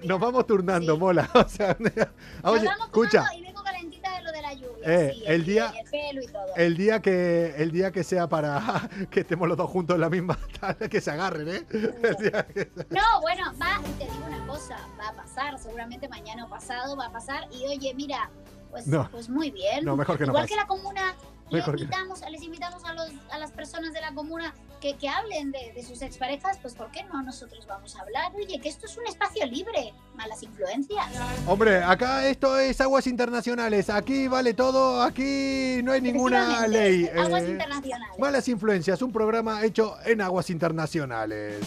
nos, 0.03 0.19
vamos 0.21 0.47
turnando, 0.47 0.97
mola. 0.97 1.29
O 1.35 1.47
sea, 1.49 1.77
Nos 1.79 2.03
vamos 2.43 2.87
escucha, 2.87 3.25
Y 3.37 3.43
vengo 3.43 3.63
calentita 3.63 4.17
de 4.17 4.23
lo 4.23 4.33
de 4.33 4.41
la 4.43 4.55
lluvia. 4.55 4.74
Eh, 4.87 5.23
el 5.27 5.45
día- 5.45 5.73
El 5.79 5.91
pelo 5.91 6.23
y 6.23 6.27
todo. 6.27 6.47
el 6.57 6.77
día 6.77 7.01
que 7.01 7.55
el 7.57 7.71
día 7.73 7.91
que 7.91 8.05
sea 8.05 8.29
para 8.29 8.61
que 9.11 9.21
estemos 9.21 9.49
los 9.49 9.57
dos 9.57 9.71
juntos 9.71 9.95
en 9.95 10.01
la 10.01 10.11
misma 10.11 10.39
que 10.91 11.01
se 11.01 11.11
agarren, 11.11 11.49
¿eh? 11.49 11.65
Que- 11.71 12.71
No, 12.91 13.21
bueno, 13.23 13.53
va, 13.61 13.81
y 13.89 13.93
te 13.99 14.05
digo 14.05 14.25
una 14.27 14.47
cosa, 14.47 14.77
va 15.01 15.09
a 15.09 15.13
pasar, 15.15 15.59
seguramente 15.59 16.09
mañana 16.09 16.45
o 16.45 16.49
pasado 16.49 16.97
va 16.97 17.07
a 17.07 17.13
pasar. 17.13 17.45
Y 17.51 17.65
oye, 17.67 17.95
mira, 17.95 18.31
pues, 18.75 18.89
No. 18.89 19.09
pues 19.13 19.29
muy 19.29 19.53
bien. 19.53 19.85
No, 19.85 19.97
mejor 19.97 20.19
que 20.19 20.25
no 20.27 20.33
Igual 20.33 20.49
que 20.49 20.57
la 20.57 20.67
comuna, 20.67 21.15
le 21.49 21.59
Mejor 21.59 21.77
que- 21.77 21.83
invitamos, 21.85 22.21
les 22.29 22.43
invitamos 22.43 22.85
a, 22.85 22.93
los, 22.93 23.09
a 23.31 23.39
las 23.39 23.53
personas 23.53 23.93
de 23.93 24.01
la 24.01 24.13
comuna 24.13 24.53
que, 24.81 24.97
que 24.97 25.09
hablen 25.09 25.53
de, 25.53 25.73
de 25.75 25.83
sus 25.85 26.03
exparejas, 26.03 26.59
pues 26.61 26.75
¿por 26.75 26.91
qué 26.91 27.05
no 27.05 27.23
nosotros 27.23 27.65
vamos 27.69 27.95
a 27.95 28.01
hablar? 28.01 28.33
Oye, 28.35 28.59
que 28.61 28.69
esto 28.69 28.87
es 28.87 28.97
un 28.97 29.07
espacio 29.07 29.47
libre, 29.47 29.95
malas 30.17 30.43
influencias. 30.43 31.07
Hombre, 31.47 31.85
acá 31.85 32.27
esto 32.27 32.59
es 32.59 32.81
aguas 32.81 33.07
internacionales, 33.07 33.89
aquí 33.91 34.27
vale 34.27 34.55
todo, 34.55 35.01
aquí 35.03 35.81
no 35.85 35.93
hay 35.93 36.01
ninguna 36.01 36.67
ley. 36.67 37.09
Aguas 37.17 37.45
eh, 37.45 37.51
internacionales. 37.51 38.19
Malas 38.19 38.49
influencias, 38.49 39.01
un 39.03 39.13
programa 39.13 39.63
hecho 39.65 39.97
en 40.05 40.21
aguas 40.21 40.51
internacionales. 40.51 41.61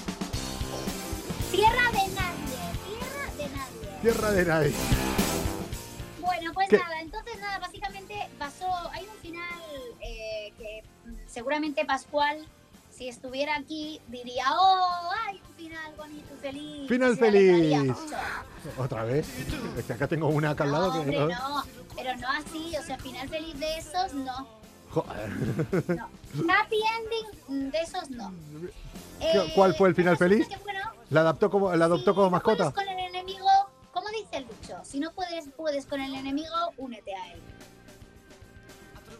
Tierra 1.51 1.91
de 1.91 2.13
nadie, 2.13 2.73
tierra 2.85 3.31
de 3.37 3.49
nadie. 3.55 4.01
Tierra 4.01 4.31
de 4.31 4.45
nadie. 4.45 4.73
Bueno, 6.19 6.51
pues 6.53 6.67
¿Qué? 6.69 6.77
nada, 6.77 6.96
entonces 7.19 7.41
nada, 7.41 7.59
básicamente 7.59 8.29
pasó, 8.37 8.67
hay 8.91 9.03
un 9.05 9.17
final 9.21 9.59
eh, 10.01 10.53
que 10.57 10.83
mm, 11.05 11.15
seguramente 11.27 11.85
Pascual, 11.85 12.45
si 12.91 13.07
estuviera 13.07 13.55
aquí, 13.57 14.01
diría, 14.07 14.45
oh, 14.51 15.09
hay 15.27 15.39
un 15.47 15.55
final 15.55 15.93
bonito 15.95 16.35
feliz. 16.41 16.87
Final 16.89 17.17
alegraría 17.21 17.79
feliz. 17.79 17.97
Otra 18.77 19.03
vez. 19.03 19.27
Es 19.77 19.85
que 19.85 19.93
acá 19.93 20.07
tengo 20.07 20.27
una 20.27 20.51
acá 20.51 20.63
al 20.63 20.71
lado 20.71 20.87
No, 20.87 20.93
que 20.93 20.99
hombre, 20.99 21.19
no. 21.19 21.27
no, 21.27 21.63
pero 21.95 22.15
no 22.17 22.27
así, 22.31 22.75
o 22.75 22.83
sea, 22.83 22.97
final 22.97 23.29
feliz 23.29 23.59
de 23.59 23.77
esos, 23.77 24.13
no. 24.13 24.47
Joder. 24.91 25.29
Happy 26.49 26.79
ending 27.51 27.71
de 27.71 27.79
esos, 27.81 28.09
no. 28.09 28.33
¿Qué- 29.19 29.51
cuál 29.55 29.75
fue 29.75 29.89
el 29.89 29.95
final 29.95 30.17
resulta 30.17 30.45
feliz? 30.45 30.63
bueno, 30.63 30.79
¿La 31.09 31.21
adaptó 31.21 31.49
como, 31.49 31.73
la 31.75 31.85
adoptó 31.85 32.11
si 32.11 32.15
como 32.15 32.25
no 32.25 32.31
mascota? 32.31 32.71
con 32.71 32.87
el 32.87 32.96
si 34.97 35.01
no 35.01 35.11
puedes, 35.11 35.47
puedes 35.55 35.85
con 35.85 36.01
el 36.01 36.15
enemigo, 36.15 36.55
únete 36.75 37.13
a 37.13 37.31
él. 37.31 37.39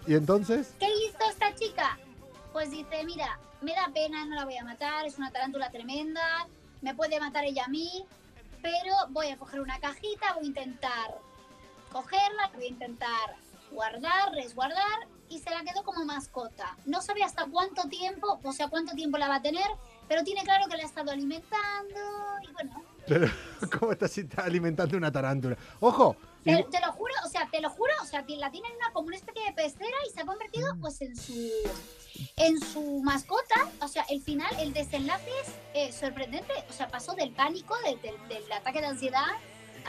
¿Y 0.08 0.16
entonces? 0.16 0.74
¿Qué 0.80 0.88
hizo 0.88 1.20
esta 1.30 1.54
chica? 1.54 2.00
Pues 2.52 2.72
dice, 2.72 3.04
mira, 3.06 3.38
me 3.62 3.76
da 3.76 3.92
pena, 3.94 4.26
no 4.26 4.34
la 4.34 4.46
voy 4.46 4.58
a 4.58 4.64
matar, 4.64 5.06
es 5.06 5.20
una 5.20 5.30
tarántula 5.30 5.70
tremenda, 5.70 6.48
me 6.82 6.96
puede 6.96 7.20
matar 7.20 7.46
ella 7.46 7.66
a 7.66 7.68
mí, 7.68 8.08
pero 8.64 8.92
voy 9.10 9.28
a 9.28 9.38
coger 9.38 9.62
una 9.62 9.80
cajita, 9.80 10.34
voy 10.34 10.46
a 10.46 10.48
intentar 10.48 11.20
cogerla, 11.92 12.50
voy 12.56 12.66
a 12.66 12.70
intentar 12.70 13.36
guardar, 13.70 14.32
resguardar 14.32 15.08
y 15.30 15.38
se 15.38 15.52
la 15.52 15.62
quedó 15.62 15.84
como 15.84 16.06
mascota. 16.06 16.76
No 16.88 17.04
sabe 17.04 17.22
hasta 17.22 17.46
cuánto 17.46 17.88
tiempo, 17.88 18.40
o 18.44 18.52
sea, 18.52 18.68
cuánto 18.68 18.96
tiempo 18.96 19.20
la 19.20 19.28
va 19.28 19.36
a 19.36 19.42
tener, 19.44 19.68
pero 20.08 20.24
tiene 20.24 20.42
claro 20.42 20.66
que 20.68 20.76
la 20.76 20.82
ha 20.82 20.88
estado 20.88 21.12
alimentando 21.12 22.00
y 22.42 22.52
bueno, 22.54 22.84
Pero, 23.08 23.28
¿Cómo 23.80 23.92
estás 23.92 24.18
alimentando 24.38 24.98
una 24.98 25.12
tarántula? 25.12 25.58
¡Ojo! 25.80 26.16
y- 26.44 26.56
Te, 26.56 26.64
te 26.64 26.80
lo 26.86 26.92
juro, 26.94 27.14
o 27.26 27.30
sea, 27.30 27.48
te 27.52 27.60
lo 27.62 27.70
juro, 27.70 27.92
o 28.02 28.06
sea, 28.06 28.24
la 28.28 28.52
tienen 28.52 28.72
una, 28.78 28.92
como 28.94 29.08
una 29.08 29.16
especie 29.18 29.44
de 29.46 29.52
pecera 29.54 29.98
y 30.08 30.14
se 30.14 30.22
ha 30.22 30.26
convertido 30.26 30.76
Mm. 30.76 30.80
pues 30.82 31.02
en 31.02 31.16
su 31.16 31.34
en 32.36 32.60
su 32.60 33.02
mascota. 33.04 33.56
O 33.82 33.88
sea, 33.88 34.04
el 34.10 34.22
final, 34.22 34.50
el 34.60 34.74
desenlace 34.74 35.30
es 35.42 35.52
eh, 35.74 35.92
sorprendente. 35.92 36.52
O 36.70 36.74
sea, 36.74 36.88
pasó 36.88 37.14
del 37.14 37.32
pánico, 37.32 37.76
del- 37.86 38.02
del- 38.02 38.28
del 38.28 38.52
ataque 38.52 38.82
de 38.82 38.88
ansiedad. 38.88 39.26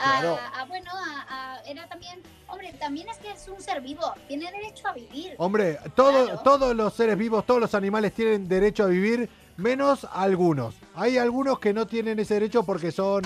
A, 0.01 0.21
Claro. 0.21 0.37
a, 0.55 0.63
bueno, 0.65 0.91
a, 0.93 1.55
a- 1.55 1.61
era 1.63 1.87
también, 1.89 2.21
hombre, 2.47 2.71
también 2.79 3.09
es 3.09 3.17
que 3.17 3.31
es 3.31 3.47
un 3.49 3.59
ser 3.61 3.81
vivo, 3.81 4.13
tiene 4.29 4.49
derecho 4.51 4.87
a 4.87 4.93
vivir. 4.93 5.35
Hombre, 5.37 5.77
todo- 5.95 6.25
Claro. 6.25 6.39
todos 6.41 6.75
los 6.75 6.93
seres 6.93 7.17
vivos, 7.17 7.45
todos 7.45 7.59
los 7.59 7.73
animales 7.73 8.13
tienen 8.13 8.47
derecho 8.47 8.83
a 8.83 8.87
vivir, 8.87 9.29
menos 9.57 10.07
algunos. 10.13 10.75
Hay 10.99 11.17
algunos 11.17 11.59
que 11.59 11.73
no 11.73 11.87
tienen 11.87 12.19
ese 12.19 12.33
derecho 12.33 12.63
porque 12.63 12.91
son... 12.91 13.23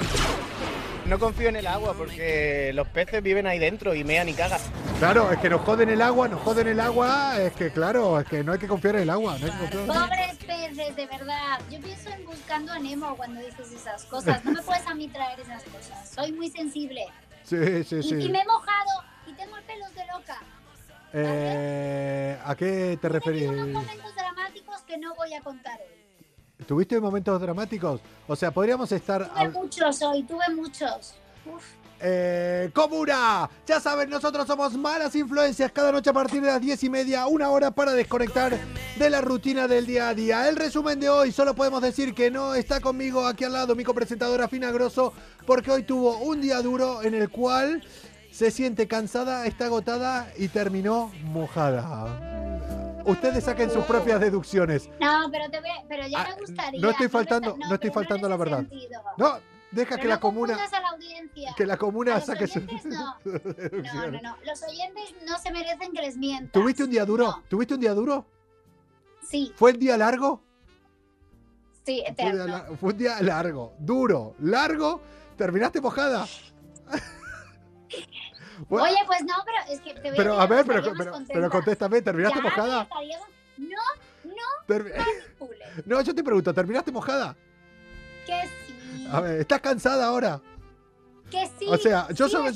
No 1.07 1.17
confío 1.17 1.49
en 1.49 1.55
el 1.55 1.65
agua 1.65 1.95
porque 1.97 2.71
los 2.75 2.87
peces 2.89 3.23
viven 3.23 3.47
ahí 3.47 3.57
dentro 3.57 3.95
y 3.95 4.03
mean 4.03 4.29
y 4.29 4.33
cagan. 4.33 4.61
Claro, 4.99 5.31
es 5.31 5.39
que 5.39 5.49
nos 5.49 5.61
joden 5.61 5.89
el 5.89 6.01
agua, 6.01 6.27
nos 6.27 6.39
joden 6.41 6.67
el 6.67 6.79
agua, 6.79 7.41
es 7.41 7.51
que 7.53 7.71
claro, 7.71 8.19
es 8.19 8.27
que 8.27 8.43
no 8.43 8.53
hay 8.53 8.59
que 8.59 8.67
confiar 8.67 8.97
en 8.97 9.01
el 9.01 9.09
agua. 9.09 9.37
No 9.39 9.45
hay 9.47 9.51
que 9.51 9.57
confiar 9.57 9.83
en 9.83 9.89
el 9.89 9.91
agua. 9.91 10.07
Pobres 10.07 10.35
peces, 10.37 10.95
de 10.95 11.05
verdad. 11.07 11.59
Yo 11.71 11.79
pienso 11.81 12.09
en 12.09 12.25
buscando 12.25 12.71
a 12.71 12.79
Nemo 12.79 13.17
cuando 13.17 13.41
dices 13.41 13.71
esas 13.71 14.05
cosas. 14.05 14.45
No 14.45 14.51
me 14.51 14.61
puedes 14.61 14.85
a 14.85 14.93
mí 14.93 15.07
traer 15.07 15.39
esas 15.39 15.63
cosas. 15.63 16.09
Soy 16.09 16.31
muy 16.31 16.51
sensible. 16.51 17.07
Sí, 17.43 17.83
sí, 17.83 17.95
Y, 17.97 18.03
sí. 18.03 18.15
y 18.15 18.29
me 18.29 18.39
he 18.39 18.45
mojado 18.45 19.03
y 19.27 19.33
tengo 19.33 19.57
el 19.57 19.63
pelo 19.63 19.85
pelos 19.87 19.95
de 19.95 20.13
loca. 20.13 20.37
Eh, 21.11 22.37
¿A 22.45 22.55
qué 22.55 22.99
te 23.01 23.09
referís? 23.09 23.49
Unos 23.49 23.67
momentos 23.67 24.15
dramáticos 24.15 24.81
que 24.83 24.97
no 24.99 25.15
voy 25.15 25.33
a 25.33 25.41
contar 25.41 25.79
hoy. 25.81 26.02
¿Tuviste 26.63 26.99
momentos 26.99 27.39
dramáticos? 27.39 28.01
O 28.27 28.35
sea, 28.35 28.51
podríamos 28.51 28.91
estar... 28.91 29.29
Tuve 29.29 29.49
muchos 29.49 30.01
hoy, 30.01 30.23
tuve 30.23 30.55
muchos. 30.55 31.15
Uf. 31.45 31.63
Eh, 32.05 32.69
Comuna, 32.73 33.49
ya 33.65 33.79
saben, 33.79 34.09
nosotros 34.09 34.45
somos 34.45 34.73
malas 34.73 35.15
influencias 35.15 35.71
cada 35.71 35.89
noche 35.89 36.09
a 36.09 36.13
partir 36.13 36.41
de 36.41 36.47
las 36.47 36.59
10 36.59 36.83
y 36.83 36.89
media, 36.89 37.27
una 37.27 37.49
hora 37.49 37.71
para 37.71 37.93
desconectar 37.93 38.59
de 38.97 39.09
la 39.09 39.21
rutina 39.21 39.69
del 39.69 39.85
día 39.85 40.09
a 40.09 40.13
día. 40.13 40.49
El 40.49 40.57
resumen 40.57 40.99
de 40.99 41.09
hoy, 41.09 41.31
solo 41.31 41.55
podemos 41.55 41.81
decir 41.81 42.13
que 42.13 42.29
no 42.29 42.55
está 42.55 42.81
conmigo 42.81 43.25
aquí 43.25 43.45
al 43.45 43.53
lado 43.53 43.73
mi 43.73 43.85
copresentadora 43.85 44.49
Fina 44.49 44.69
Grosso, 44.71 45.13
porque 45.47 45.71
hoy 45.71 45.83
tuvo 45.83 46.17
un 46.17 46.41
día 46.41 46.61
duro 46.61 47.03
en 47.03 47.13
el 47.13 47.29
cual 47.29 47.81
se 48.31 48.51
siente 48.51 48.85
cansada, 48.85 49.45
está 49.45 49.67
agotada 49.67 50.27
y 50.37 50.49
terminó 50.49 51.09
mojada. 51.23 52.32
Ustedes 53.05 53.43
saquen 53.43 53.69
sus 53.69 53.83
propias 53.85 54.19
deducciones. 54.19 54.89
No, 54.99 55.29
pero, 55.31 55.49
te 55.49 55.59
voy, 55.59 55.69
pero 55.89 56.07
ya 56.07 56.21
Ah, 56.21 56.27
me 56.35 56.41
gustaría. 56.41 56.81
no 56.81 56.89
estoy 56.89 57.07
faltando- 57.09 57.53
está- 57.53 57.67
no 57.67 57.73
estoy 57.75 57.89
faltando 57.91 58.29
la 58.29 58.37
verdad. 58.37 58.57
sentido. 58.59 59.01
No, 59.17 59.39
deja 59.71 59.89
Pero 59.91 60.01
que 60.01 60.07
la 60.07 60.19
comuna, 60.19 60.53
confundas 60.53 60.73
a 60.73 60.81
la 60.81 60.89
audiencia. 60.89 61.53
que 61.57 61.65
la 61.65 61.73
A 61.73 61.77
comuna 61.77 62.21
saque 62.21 62.47
sus 62.47 62.63
no. 62.85 63.17
No, 63.25 64.11
no, 64.11 64.21
no. 64.21 64.37
Los 64.45 64.63
oyentes 64.63 65.15
no 65.27 65.37
se 65.39 65.51
merecen 65.51 65.91
que 65.91 66.01
les 66.01 66.17
mientas. 66.17 66.51
¿Tuviste 66.53 66.83
un 66.83 66.91
día 66.91 67.05
duro? 67.05 67.43
¿Tuviste 67.49 67.73
un 67.73 67.79
día 67.81 67.93
duro? 67.93 68.25
Sí, 69.27 69.51
¿Fue 69.55 69.71
el 69.71 69.79
día 69.79 69.97
largo? 69.97 70.41
sí, 71.85 72.01
eterno. 72.07 72.63
fue 72.79 72.91
un 72.93 72.97
día 72.97 73.21
largo, 73.21 73.73
duro, 73.79 74.35
largo. 74.39 75.01
¿Terminaste 75.37 75.81
mojada? 75.81 76.25
Bueno, 78.69 78.87
Oye, 78.87 78.97
pues 79.05 79.23
no, 79.23 79.33
pero 79.45 79.57
es 79.73 79.81
que 79.81 79.93
te 79.93 80.09
voy 80.09 80.17
pero 80.17 80.39
a 80.39 80.45
ver, 80.47 80.65
pero, 80.65 80.81
pero, 80.97 81.13
pero 81.27 81.49
contéstame, 81.49 82.01
¿terminaste 82.01 82.39
Ya, 82.39 82.43
mojada? 82.43 82.87
No, 83.57 83.67
no 84.23 84.41
Termi-. 84.67 84.91
No, 85.85 86.01
yo 86.01 86.13
te 86.15 86.23
pregunto, 86.23 86.53
¿terminaste 86.53 86.91
mojada? 86.91 87.35
Que 88.25 88.41
sí. 88.67 89.07
A 89.11 89.19
ver, 89.21 89.39
¿estás 89.41 89.59
cansada 89.61 90.05
ahora? 90.05 90.39
Que 91.29 91.47
sí. 91.59 91.65
o 91.67 91.77
sea, 91.77 92.07
yo, 92.09 92.27
sí 92.27 92.31
solo- 92.33 92.51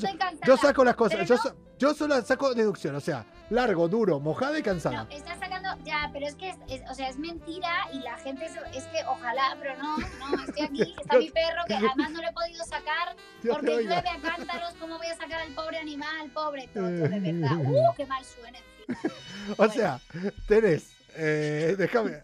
yo 0.46 0.56
saco 0.56 0.84
las 0.84 0.94
cosas, 0.96 1.26
yo, 1.28 1.34
no- 1.36 1.54
yo 1.78 1.94
solo 1.94 2.22
saco 2.22 2.54
deducción, 2.54 2.94
o 2.94 3.00
sea, 3.00 3.24
largo, 3.50 3.88
duro, 3.88 4.20
mojada 4.20 4.58
y 4.58 4.62
cansada. 4.62 5.04
No, 5.04 5.10
estás 5.10 5.38
sacando, 5.38 5.68
ya, 5.84 6.10
pero 6.12 6.26
es 6.26 6.34
que, 6.34 6.50
es, 6.50 6.56
es- 6.68 6.82
o 6.90 6.94
sea, 6.94 7.08
es 7.08 7.18
mentira 7.18 7.88
y 7.92 8.00
la 8.00 8.16
gente, 8.18 8.44
es, 8.46 8.52
es 8.74 8.84
que 8.84 8.98
ojalá, 9.06 9.56
pero 9.60 9.76
no, 9.78 9.96
no, 9.98 10.42
estoy 10.44 10.64
aquí, 10.64 10.94
está 11.00 11.18
mi 11.18 11.30
perro 11.30 11.62
que 11.66 11.74
además 11.74 12.10
no 12.10 12.20
le 12.20 12.26
he 12.28 12.32
podido 12.32 12.64
sacar 12.64 13.16
porque 13.50 13.66
llueve 13.84 13.96
a 14.08 14.20
cántaros, 14.20 14.74
¿cómo 14.78 14.98
voy 14.98 15.06
a 15.06 15.16
sacar 15.16 15.40
al 15.40 15.52
pobre 15.54 15.78
animal, 15.78 16.30
pobre 16.34 16.68
Toto, 16.68 16.80
de 16.86 17.08
verdad? 17.20 17.56
¡Uh, 17.58 17.94
qué 17.96 18.06
mal 18.06 18.24
suena 18.24 18.58
encima! 18.58 19.14
O 19.56 19.68
sea, 19.68 20.00
tenés, 20.46 20.92
eh, 21.16 21.74
déjame, 21.78 22.22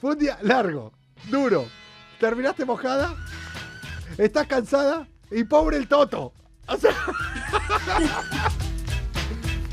fue 0.00 0.12
un 0.12 0.18
día 0.18 0.38
largo, 0.42 0.92
duro, 1.30 1.66
terminaste 2.20 2.64
mojada, 2.64 3.14
estás 4.18 4.46
cansada 4.46 5.06
y 5.30 5.44
pobre 5.44 5.76
el 5.78 5.88
Toto. 5.88 6.32
O 6.66 6.76
sea, 6.76 6.92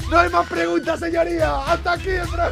no 0.09 0.17
hay 0.19 0.29
más 0.29 0.47
preguntas, 0.47 0.99
señoría. 0.99 1.57
Hasta 1.65 1.93
aquí 1.93 2.09
el 2.09 2.27
programa. 2.27 2.51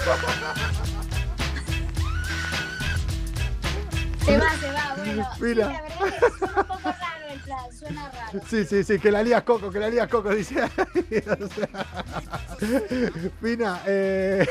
Se 4.26 4.38
va, 4.38 4.49
se 4.58 4.72
va, 4.72 4.95
bueno. 4.95 5.28
Sí, 5.36 5.39
Mira. 5.43 5.68
la 5.68 5.82
verdad 5.82 6.08
es 6.08 6.14
que 6.14 6.30
suena 6.39 6.56
un 6.62 6.66
poco 6.68 6.84
raro 6.84 7.28
el 7.30 7.39
plan, 7.41 7.60
suena 7.78 8.10
raro. 8.12 8.39
Sí, 8.49 8.66
sí, 8.66 8.84
sí, 8.86 8.99
que 8.99 9.12
la 9.12 9.22
lías 9.22 9.43
coco, 9.43 9.70
que 9.70 9.80
la 9.80 9.89
lías 9.89 10.08
coco, 10.08 10.30
dice. 10.34 10.62
O 10.64 10.70
sea, 11.49 11.86
Fina, 13.41 13.82
eh, 13.86 14.47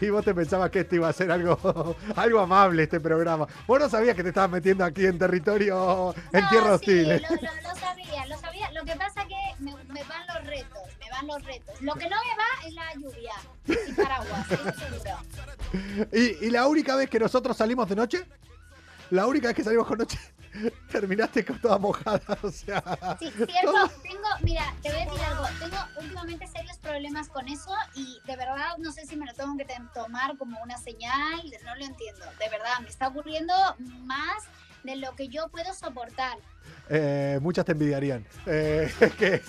y 0.00 0.10
vos 0.10 0.24
te 0.24 0.32
pensabas 0.32 0.70
que 0.70 0.80
esto 0.80 0.94
iba 0.94 1.08
a 1.08 1.12
ser 1.12 1.32
algo, 1.32 1.96
algo 2.14 2.38
amable 2.40 2.84
este 2.84 3.00
programa. 3.00 3.48
Vos 3.66 3.80
no 3.80 3.88
sabías 3.90 4.14
que 4.14 4.22
te 4.22 4.28
estabas 4.28 4.50
metiendo 4.50 4.84
aquí 4.84 5.04
en 5.06 5.18
territorio, 5.18 6.14
en 6.32 6.40
No, 6.42 6.48
tierra 6.48 6.74
hostil. 6.74 7.08
lo, 7.08 7.14
lo- 7.14 7.18
lo 7.18 7.75
van 11.16 11.26
los 11.26 11.42
retos. 11.44 11.80
Lo 11.80 11.94
que 11.94 12.08
no 12.08 12.16
me 12.16 12.36
va 12.36 12.66
es 12.66 12.74
la 12.74 12.94
lluvia 12.94 13.34
y 13.66 13.92
paraguas, 13.92 14.50
eso 14.50 14.72
seguro. 14.72 16.08
¿Y, 16.12 16.46
y 16.46 16.50
la 16.50 16.66
única 16.66 16.96
vez 16.96 17.08
que 17.08 17.18
nosotros 17.18 17.56
salimos 17.56 17.88
de 17.88 17.96
noche, 17.96 18.26
la 19.10 19.26
única 19.26 19.48
vez 19.48 19.56
que 19.56 19.64
salimos 19.64 19.86
con 19.86 19.98
noche, 19.98 20.18
terminaste 20.90 21.44
con 21.44 21.60
toda 21.60 21.78
mojada, 21.78 22.38
o 22.42 22.50
sea. 22.50 22.82
Sí, 23.18 23.30
cierto, 23.30 23.90
tengo, 24.02 24.28
mira, 24.42 24.74
te 24.82 24.90
voy 24.90 25.00
a 25.00 25.04
decir 25.04 25.24
algo, 25.24 25.44
tengo 25.58 25.76
últimamente 26.00 26.46
serios 26.46 26.78
problemas 26.78 27.28
con 27.28 27.48
eso 27.48 27.74
y 27.94 28.18
de 28.26 28.36
verdad 28.36 28.76
no 28.78 28.92
sé 28.92 29.06
si 29.06 29.16
me 29.16 29.26
lo 29.26 29.34
tengo 29.34 29.56
que 29.56 29.66
tomar 29.94 30.36
como 30.36 30.60
una 30.62 30.78
señal, 30.78 31.42
no 31.64 31.74
lo 31.76 31.84
entiendo, 31.84 32.24
de 32.38 32.48
verdad, 32.48 32.80
me 32.82 32.88
está 32.88 33.08
ocurriendo 33.08 33.54
más 34.04 34.44
de 34.84 34.96
lo 34.96 35.14
que 35.16 35.28
yo 35.28 35.48
puedo 35.48 35.72
soportar. 35.74 36.38
Eh, 36.88 37.38
muchas 37.42 37.64
te 37.64 37.72
envidiarían. 37.72 38.24
Eh, 38.46 38.92
que- 39.18 39.42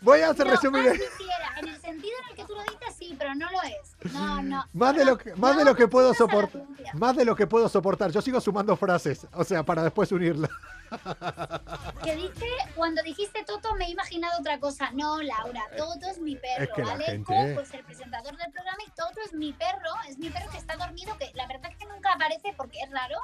Voy 0.00 0.20
a 0.20 0.30
hacer 0.30 0.46
No, 0.46 0.52
resumir. 0.52 0.84
más 0.84 0.92
quisiera, 0.98 1.58
en 1.60 1.68
el 1.68 1.80
sentido 1.80 2.14
en 2.24 2.30
el 2.30 2.36
que 2.36 2.44
tú 2.44 2.54
lo 2.54 2.62
dices, 2.62 2.94
sí, 2.98 3.14
pero 3.18 3.34
no 3.34 3.46
lo 3.50 3.58
es. 3.62 4.12
No, 4.12 4.42
no. 4.42 4.64
Más 4.72 4.92
no, 4.94 4.98
de 4.98 5.04
lo 5.04 5.18
que, 5.18 5.34
más 5.34 5.52
no 5.52 5.58
de 5.58 5.64
lo 5.66 5.74
que 5.76 5.88
puedo 5.88 6.14
soportar. 6.14 6.62
Más 6.94 7.16
de 7.16 7.24
lo 7.24 7.36
que 7.36 7.46
puedo 7.46 7.68
soportar. 7.68 8.10
Yo 8.12 8.22
sigo 8.22 8.40
sumando 8.40 8.76
frases, 8.76 9.26
o 9.32 9.44
sea, 9.44 9.62
para 9.62 9.82
después 9.82 10.10
unirla. 10.12 10.48
Que 12.04 12.14
dije, 12.16 12.46
cuando 12.74 13.02
dijiste 13.02 13.42
Toto 13.44 13.74
me 13.74 13.86
he 13.86 13.90
imaginado 13.90 14.38
otra 14.40 14.58
cosa. 14.60 14.90
No, 14.92 15.20
Laura, 15.22 15.62
Toto 15.76 16.06
es 16.08 16.18
mi 16.18 16.36
perro, 16.36 16.62
Es 16.64 16.70
que 16.70 17.04
gente- 17.04 17.24
Coco 17.24 17.60
es 17.60 17.74
el 17.74 17.84
presentador 17.84 18.36
del 18.36 18.52
programa 18.52 18.78
y 18.86 18.90
Toto 18.90 19.20
es 19.24 19.32
mi 19.32 19.52
perro, 19.52 19.90
es 20.08 20.18
mi 20.18 20.30
perro 20.30 20.50
que 20.50 20.58
está 20.58 20.76
dormido, 20.76 21.16
que 21.18 21.30
la 21.34 21.46
verdad 21.46 21.70
es 21.70 21.76
que 21.76 21.86
nunca 21.86 22.12
aparece 22.12 22.54
porque 22.56 22.78
es 22.80 22.90
raro, 22.90 23.18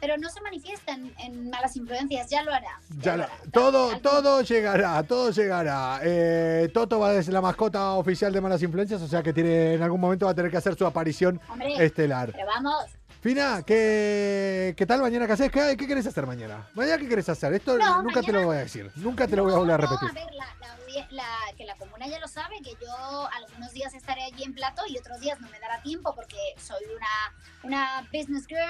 pero 0.00 0.16
no 0.16 0.28
se 0.30 0.40
manifiesta 0.40 0.92
en, 0.92 1.12
en 1.18 1.50
malas 1.50 1.74
influencias, 1.76 2.30
ya 2.30 2.42
lo 2.44 2.52
hará. 2.54 2.78
Ya 3.00 3.12
lo 3.12 3.18
la- 3.18 3.24
hará. 3.24 3.34
todo, 3.52 3.86
Algún- 3.88 4.02
todo 4.02 4.42
llegará, 4.42 5.02
todo 5.02 5.30
llegará. 5.32 6.00
Eh, 6.04 6.70
Toto 6.72 7.00
va 7.00 7.10
a 7.10 7.22
ser 7.22 7.34
la 7.34 7.40
mascota 7.40 7.94
oficial 7.94 8.32
de 8.32 8.40
Malas 8.40 8.62
Influencias, 8.62 9.02
o 9.02 9.08
sea 9.08 9.22
que 9.24 9.32
tiene, 9.32 9.74
en 9.74 9.82
algún 9.82 10.00
momento 10.00 10.26
va 10.26 10.32
a 10.32 10.34
tener 10.36 10.50
que 10.50 10.56
hacer 10.58 10.76
su 10.76 10.86
aparición 10.86 11.40
Hombre, 11.48 11.84
estelar. 11.84 12.30
Pero 12.32 12.46
vamos, 12.46 12.84
Fina, 13.28 13.62
¿qué, 13.62 14.72
¿qué 14.74 14.86
tal 14.86 15.02
mañana 15.02 15.26
que 15.26 15.32
haces? 15.34 15.50
¿Qué, 15.52 15.76
qué 15.76 15.86
querés 15.86 16.06
hacer 16.06 16.26
mañana? 16.26 16.66
¿Mañana 16.72 16.96
qué 16.96 17.06
querés 17.06 17.28
hacer? 17.28 17.52
Esto 17.52 17.76
No, 17.76 18.00
nunca 18.02 18.22
te 18.22 18.28
mañana- 18.28 18.40
lo 18.40 18.46
voy 18.46 18.56
a 18.56 18.60
decir. 18.60 18.90
Nunca 18.96 19.28
te 19.28 19.36
lo 19.36 19.44
voy 19.44 19.52
a 19.52 19.58
volver 19.58 19.74
a 19.74 19.84
No, 19.84 19.86
repetir. 19.86 20.08
a 20.08 20.12
ver, 20.24 20.32
la, 20.34 20.46
la 20.60 21.06
la- 21.10 21.54
que 21.54 21.66
la 21.66 21.74
comuna 21.76 22.06
ya 22.06 22.18
lo 22.20 22.26
sabe, 22.26 22.56
que 22.64 22.70
yo 22.80 23.28
algunos 23.36 23.70
días 23.74 23.92
estaré 23.92 24.22
allí 24.24 24.44
en 24.44 24.54
plato 24.54 24.80
y 24.88 24.96
otros 24.96 25.20
días 25.20 25.38
no 25.42 25.50
me 25.50 25.60
dará 25.60 25.82
tiempo 25.82 26.14
porque 26.14 26.38
soy 26.56 26.82
una, 26.96 27.64
una 27.64 28.08
business 28.10 28.46
girl 28.46 28.62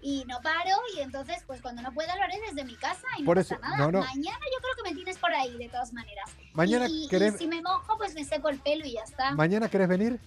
y 0.00 0.24
no 0.26 0.40
paro 0.40 0.76
y 0.96 1.00
entonces 1.00 1.42
pues 1.46 1.60
cuando 1.60 1.82
no 1.82 1.92
pueda 1.92 2.16
lo 2.16 2.22
haré 2.22 2.40
desde 2.48 2.64
mi 2.64 2.76
casa 2.76 3.06
y 3.18 3.20
no 3.20 3.26
Por 3.26 3.36
pasa 3.36 3.56
eso, 3.56 3.62
nada. 3.62 3.76
no, 3.76 3.92
no. 3.92 4.00
Mañana 4.00 4.38
yo 4.50 4.60
creo 4.62 4.76
que 4.82 4.88
me 4.88 4.94
tienes 4.94 5.18
por 5.18 5.30
ahí 5.30 5.58
de 5.58 5.68
todas 5.68 5.92
maneras. 5.92 6.30
Mañana 6.54 6.88
y, 6.88 7.02
y- 7.02 7.04
y 7.04 7.08
querés- 7.10 7.36
si 7.36 7.46
me 7.46 7.60
mojo 7.60 7.98
pues 7.98 8.14
me 8.14 8.24
seco 8.24 8.48
el 8.48 8.60
pelo 8.60 8.86
y 8.86 8.92
ya 8.94 9.02
está. 9.02 9.32
¿Mañana 9.32 9.68
querés 9.68 9.88
venir? 9.88 10.18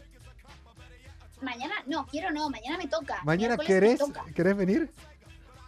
mañana, 1.41 1.72
no, 1.88 2.06
quiero 2.08 2.32
no, 2.32 2.50
mañana 2.50 2.78
me 2.78 2.88
toca. 2.88 3.20
¿Mañana 3.24 3.58
querés, 3.58 4.00
toca. 4.00 4.24
querés 4.36 4.56
venir? 4.56 4.92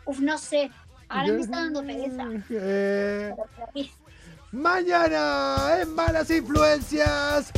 Uf, 0.06 0.20
no 0.20 0.38
sé. 0.38 0.72
Ahora 1.10 1.34
me 1.34 1.42
está 1.42 1.58
dando 1.58 1.84
pereza. 1.84 2.26
Eh, 2.50 3.36
Mañana 4.52 5.82
en 5.82 5.94
Malas 5.94 6.30
Influencias. 6.32 7.52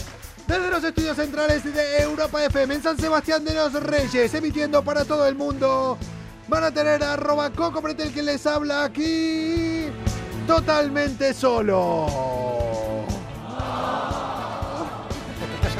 Desde 0.47 0.69
los 0.69 0.83
estudios 0.83 1.17
centrales 1.17 1.63
de 1.63 2.01
Europa 2.01 2.43
FM 2.45 2.75
en 2.75 2.83
San 2.83 2.97
Sebastián 2.97 3.43
de 3.43 3.53
los 3.53 3.73
Reyes, 3.73 4.33
emitiendo 4.33 4.83
para 4.83 5.03
todo 5.05 5.27
el 5.27 5.35
mundo. 5.35 5.97
Van 6.47 6.63
a 6.63 6.71
tener 6.71 7.03
a 7.03 7.13
arroba 7.13 7.51
Coco 7.51 7.81
Pretel 7.81 8.13
que 8.13 8.23
les 8.23 8.47
habla 8.47 8.85
aquí 8.85 9.87
totalmente 10.47 11.33
solo. 11.33 12.56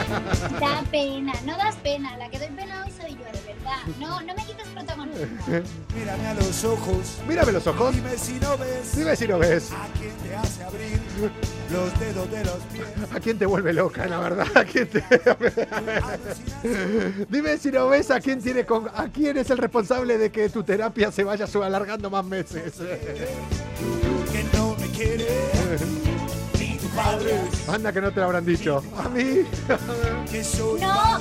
Da 0.59 0.83
pena, 0.89 1.33
no 1.45 1.55
das 1.57 1.75
pena. 1.77 2.15
La 2.17 2.29
que 2.29 2.39
doy 2.39 2.49
pena 2.49 2.83
hoy 2.83 2.91
soy 2.91 3.11
yo, 3.11 3.25
de 3.25 3.53
verdad. 3.53 3.77
No, 3.99 4.21
no 4.21 4.35
me 4.35 4.45
quites 4.45 4.67
protagonismo. 4.73 5.27
Mírame 5.95 6.27
a 6.27 6.33
los 6.33 6.63
ojos. 6.63 7.17
Mírame 7.27 7.51
los 7.51 7.67
ojos. 7.67 7.95
Dime 7.95 8.17
si 8.17 8.39
no 8.39 8.57
ves. 8.57 8.95
Dime 8.95 9.15
si 9.15 9.27
no 9.27 9.37
ves. 9.39 9.71
A 9.71 9.87
quién 9.99 10.11
te 10.17 10.35
hace 10.35 10.63
abrir 10.63 10.99
los 11.71 11.99
dedos 11.99 12.31
de 12.31 12.45
los 12.45 12.59
pies. 12.71 12.87
¿A 13.13 13.19
quién 13.19 13.37
te 13.37 13.45
vuelve 13.45 13.73
loca, 13.73 14.07
la 14.07 14.19
verdad? 14.19 14.47
¿A 14.55 14.63
quién 14.63 14.87
te... 14.87 15.03
Dime 17.29 17.57
si 17.57 17.71
no 17.71 17.89
ves 17.89 18.11
a 18.11 18.19
quién 18.19 18.41
tiene 18.41 18.65
con... 18.65 18.87
a 18.93 19.09
quién 19.09 19.37
es 19.37 19.49
el 19.49 19.57
responsable 19.57 20.17
de 20.17 20.31
que 20.31 20.49
tu 20.49 20.63
terapia 20.63 21.11
se 21.11 21.23
vaya 21.23 21.45
alargando 21.63 22.09
más 22.09 22.25
meses. 22.25 22.73
Que 24.31 24.43
no 24.53 24.75
me 24.79 24.87
quiere. 24.89 26.16
Anda 27.67 27.91
que 27.93 28.01
no 28.01 28.11
te 28.11 28.19
lo 28.19 28.25
habrán 28.25 28.45
dicho. 28.45 28.81
A 28.97 29.09
mí. 29.09 29.45
No, 29.69 29.77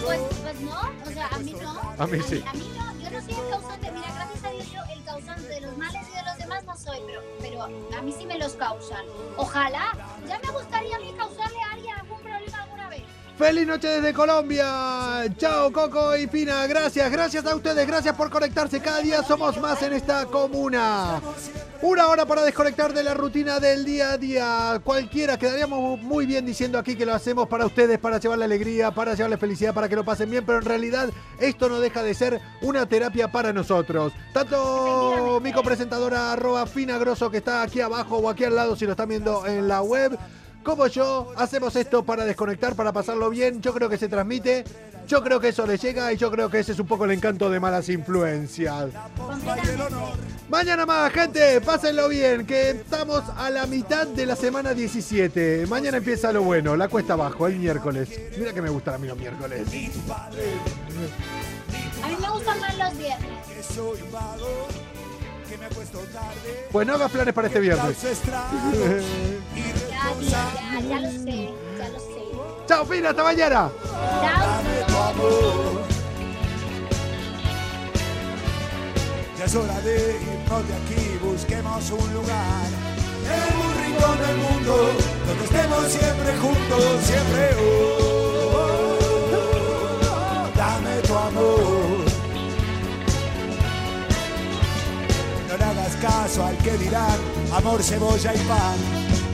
pues, 0.04 0.20
pues 0.42 0.60
no, 0.60 0.80
o 0.80 1.10
sea, 1.12 1.28
a 1.28 1.38
mí 1.38 1.54
no. 1.60 1.80
A 1.98 2.06
mí 2.06 2.18
sí. 2.26 2.42
A 2.46 2.52
mí 2.54 2.70
no, 2.76 3.00
yo 3.00 3.10
no 3.10 3.20
soy 3.20 3.34
el 3.34 3.50
causante. 3.50 3.92
Mira, 3.92 4.06
gracias 4.14 4.44
a 4.44 4.50
Dios 4.50 4.72
yo 4.72 4.80
el 4.92 5.04
causante 5.04 5.48
de 5.48 5.60
los 5.60 5.76
males 5.76 6.02
y 6.10 6.16
de 6.16 6.22
los 6.22 6.38
demás 6.38 6.64
no 6.64 6.76
soy, 6.76 6.98
pero, 7.06 7.20
pero 7.40 7.62
a 7.64 8.02
mí 8.02 8.14
sí 8.18 8.26
me 8.26 8.38
los 8.38 8.52
causan. 8.54 9.04
Ojalá, 9.36 9.92
ya 10.26 10.38
me 10.38 10.50
gustaría 10.50 10.96
a 10.96 11.00
mí 11.00 11.12
causarle 11.16 11.58
a 11.60 11.74
alguien 11.74 11.94
Feliz 13.38 13.66
noche 13.66 13.88
desde 13.88 14.14
Colombia. 14.14 15.24
Chao, 15.36 15.70
Coco 15.70 16.16
y 16.16 16.26
Fina. 16.26 16.66
Gracias, 16.66 17.12
gracias 17.12 17.44
a 17.44 17.54
ustedes. 17.54 17.86
Gracias 17.86 18.16
por 18.16 18.30
conectarse. 18.30 18.80
Cada 18.80 19.00
día 19.00 19.22
somos 19.22 19.60
más 19.60 19.82
en 19.82 19.92
esta 19.92 20.24
comuna. 20.24 21.20
Una 21.82 22.06
hora 22.06 22.24
para 22.24 22.42
desconectar 22.42 22.94
de 22.94 23.02
la 23.02 23.12
rutina 23.12 23.60
del 23.60 23.84
día 23.84 24.12
a 24.12 24.16
día. 24.16 24.80
Cualquiera, 24.82 25.38
quedaríamos 25.38 26.00
muy 26.00 26.24
bien 26.24 26.46
diciendo 26.46 26.78
aquí 26.78 26.96
que 26.96 27.04
lo 27.04 27.12
hacemos 27.12 27.46
para 27.46 27.66
ustedes, 27.66 27.98
para 27.98 28.18
llevarle 28.18 28.46
alegría, 28.46 28.90
para 28.90 29.12
llevarle 29.12 29.36
felicidad, 29.36 29.74
para 29.74 29.90
que 29.90 29.96
lo 29.96 30.04
pasen 30.04 30.30
bien, 30.30 30.46
pero 30.46 30.56
en 30.56 30.64
realidad 30.64 31.10
esto 31.38 31.68
no 31.68 31.78
deja 31.78 32.02
de 32.02 32.14
ser 32.14 32.40
una 32.62 32.88
terapia 32.88 33.30
para 33.30 33.52
nosotros. 33.52 34.14
Tanto 34.32 35.40
mi 35.42 35.52
copresentadora 35.52 36.32
arroba 36.32 36.66
Fina 36.66 36.96
Grosso 36.96 37.30
que 37.30 37.36
está 37.36 37.60
aquí 37.60 37.82
abajo 37.82 38.16
o 38.16 38.30
aquí 38.30 38.44
al 38.44 38.56
lado 38.56 38.76
si 38.76 38.86
lo 38.86 38.92
están 38.92 39.10
viendo 39.10 39.46
en 39.46 39.68
la 39.68 39.82
web 39.82 40.18
como 40.66 40.88
yo, 40.88 41.32
hacemos 41.36 41.76
esto 41.76 42.04
para 42.04 42.24
desconectar, 42.24 42.74
para 42.74 42.92
pasarlo 42.92 43.30
bien. 43.30 43.62
Yo 43.62 43.72
creo 43.72 43.88
que 43.88 43.96
se 43.96 44.08
transmite, 44.08 44.64
yo 45.06 45.22
creo 45.22 45.38
que 45.38 45.50
eso 45.50 45.64
le 45.64 45.78
llega 45.78 46.12
y 46.12 46.16
yo 46.16 46.28
creo 46.28 46.50
que 46.50 46.58
ese 46.58 46.72
es 46.72 46.80
un 46.80 46.88
poco 46.88 47.04
el 47.04 47.12
encanto 47.12 47.48
de 47.48 47.60
malas 47.60 47.88
influencias. 47.88 48.90
Mañana 50.48 50.84
más, 50.84 51.12
gente, 51.12 51.60
pásenlo 51.60 52.08
bien, 52.08 52.44
que 52.44 52.70
estamos 52.70 53.22
a 53.36 53.48
la 53.48 53.66
mitad 53.66 54.08
de 54.08 54.26
la 54.26 54.34
semana 54.34 54.74
17. 54.74 55.68
Mañana 55.68 55.98
empieza 55.98 56.32
lo 56.32 56.42
bueno, 56.42 56.74
la 56.76 56.88
cuesta 56.88 57.12
abajo, 57.12 57.46
el 57.46 57.60
miércoles. 57.60 58.10
Mira 58.36 58.52
que 58.52 58.60
me 58.60 58.68
gustan 58.68 58.94
a 58.94 58.98
mí 58.98 59.06
los 59.06 59.16
miércoles. 59.16 59.68
A 62.02 62.08
mí 62.08 62.16
me 62.20 62.30
gustan 62.30 62.60
más 62.60 62.76
los 62.76 62.98
viernes. 62.98 63.30
Pues 66.72 66.86
no 66.86 66.94
hagas 66.94 67.10
planes 67.10 67.34
para 67.34 67.48
este 67.48 67.60
viernes. 67.60 67.96
Ya, 68.02 68.10
ya, 70.20 70.52
ya, 70.72 70.80
ya 70.80 71.00
lo 71.00 71.10
sé, 71.10 71.54
ya 71.78 71.88
lo 71.88 71.98
sé. 71.98 72.06
Chao, 72.66 72.84
Fina, 72.84 73.10
hasta 73.10 73.22
mañana. 73.22 73.70
Ya 79.38 79.44
es 79.44 79.54
hora 79.54 79.80
de 79.80 80.20
irnos 80.22 80.68
de 80.68 80.74
aquí, 80.74 81.18
busquemos 81.22 81.90
un 81.90 82.14
lugar 82.14 82.66
en 83.26 83.56
un 83.60 83.72
rincón 83.84 84.18
del 84.18 84.36
mundo 84.38 84.74
donde 85.26 85.44
estemos 85.44 85.84
siempre 85.86 86.36
juntos, 86.38 87.02
siempre. 87.02 87.50
Oh, 87.58 88.52
oh, 88.54 88.98
oh, 90.10 90.48
dame 90.56 91.00
tu 91.02 91.14
amor. 91.14 91.75
Caso 96.00 96.44
al 96.44 96.56
que 96.58 96.76
dirán 96.78 97.18
amor, 97.52 97.82
cebolla 97.82 98.34
y 98.34 98.38
pan. 98.38 98.76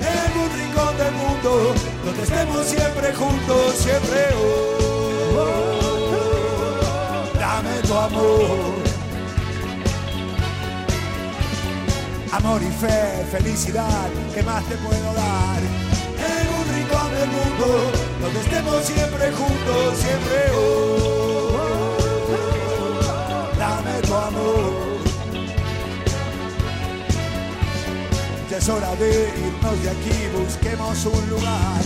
En 0.01 0.33
un 0.39 0.51
rincón 0.59 0.97
del 0.99 1.13
mundo 1.15 1.75
donde 2.05 2.23
estemos 2.23 2.67
siempre 2.67 3.13
juntos, 3.15 3.75
siempre. 3.77 4.29
Oh, 4.37 5.63
dame 7.39 7.81
tu 7.87 7.95
amor. 7.95 8.83
Amor 12.33 12.63
y 12.63 12.71
fe, 12.71 13.27
felicidad, 13.31 14.09
¿qué 14.35 14.43
más 14.43 14.65
te 14.65 14.77
puedo 14.77 15.15
dar? 15.15 15.63
En 16.19 16.49
un 16.59 16.65
rincón 16.75 17.11
del 17.13 17.29
mundo 17.29 17.67
donde 18.21 18.41
estemos 18.41 18.85
siempre 18.85 19.33
juntos, 19.33 19.99
siempre. 19.99 20.51
Oh, 20.57 21.53
dame 23.59 24.01
tu 24.03 24.15
amor. 24.15 24.92
Es 28.55 28.69
hora 28.69 28.95
de 28.97 29.33
irnos 29.39 29.83
de 29.83 29.91
aquí, 29.91 30.29
busquemos 30.37 31.07
un 31.07 31.31
lugar. 31.31 31.81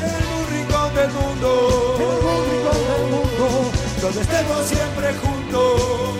En 0.00 0.26
un 0.38 0.46
rincón 0.50 0.94
del 0.94 1.10
mundo, 1.12 1.96
en 2.00 2.26
un 2.26 2.44
rincón 2.50 2.80
del 2.88 3.10
mundo, 3.10 3.70
donde 4.00 4.20
estemos 4.22 4.66
siempre 4.66 5.14
juntos. 5.18 6.18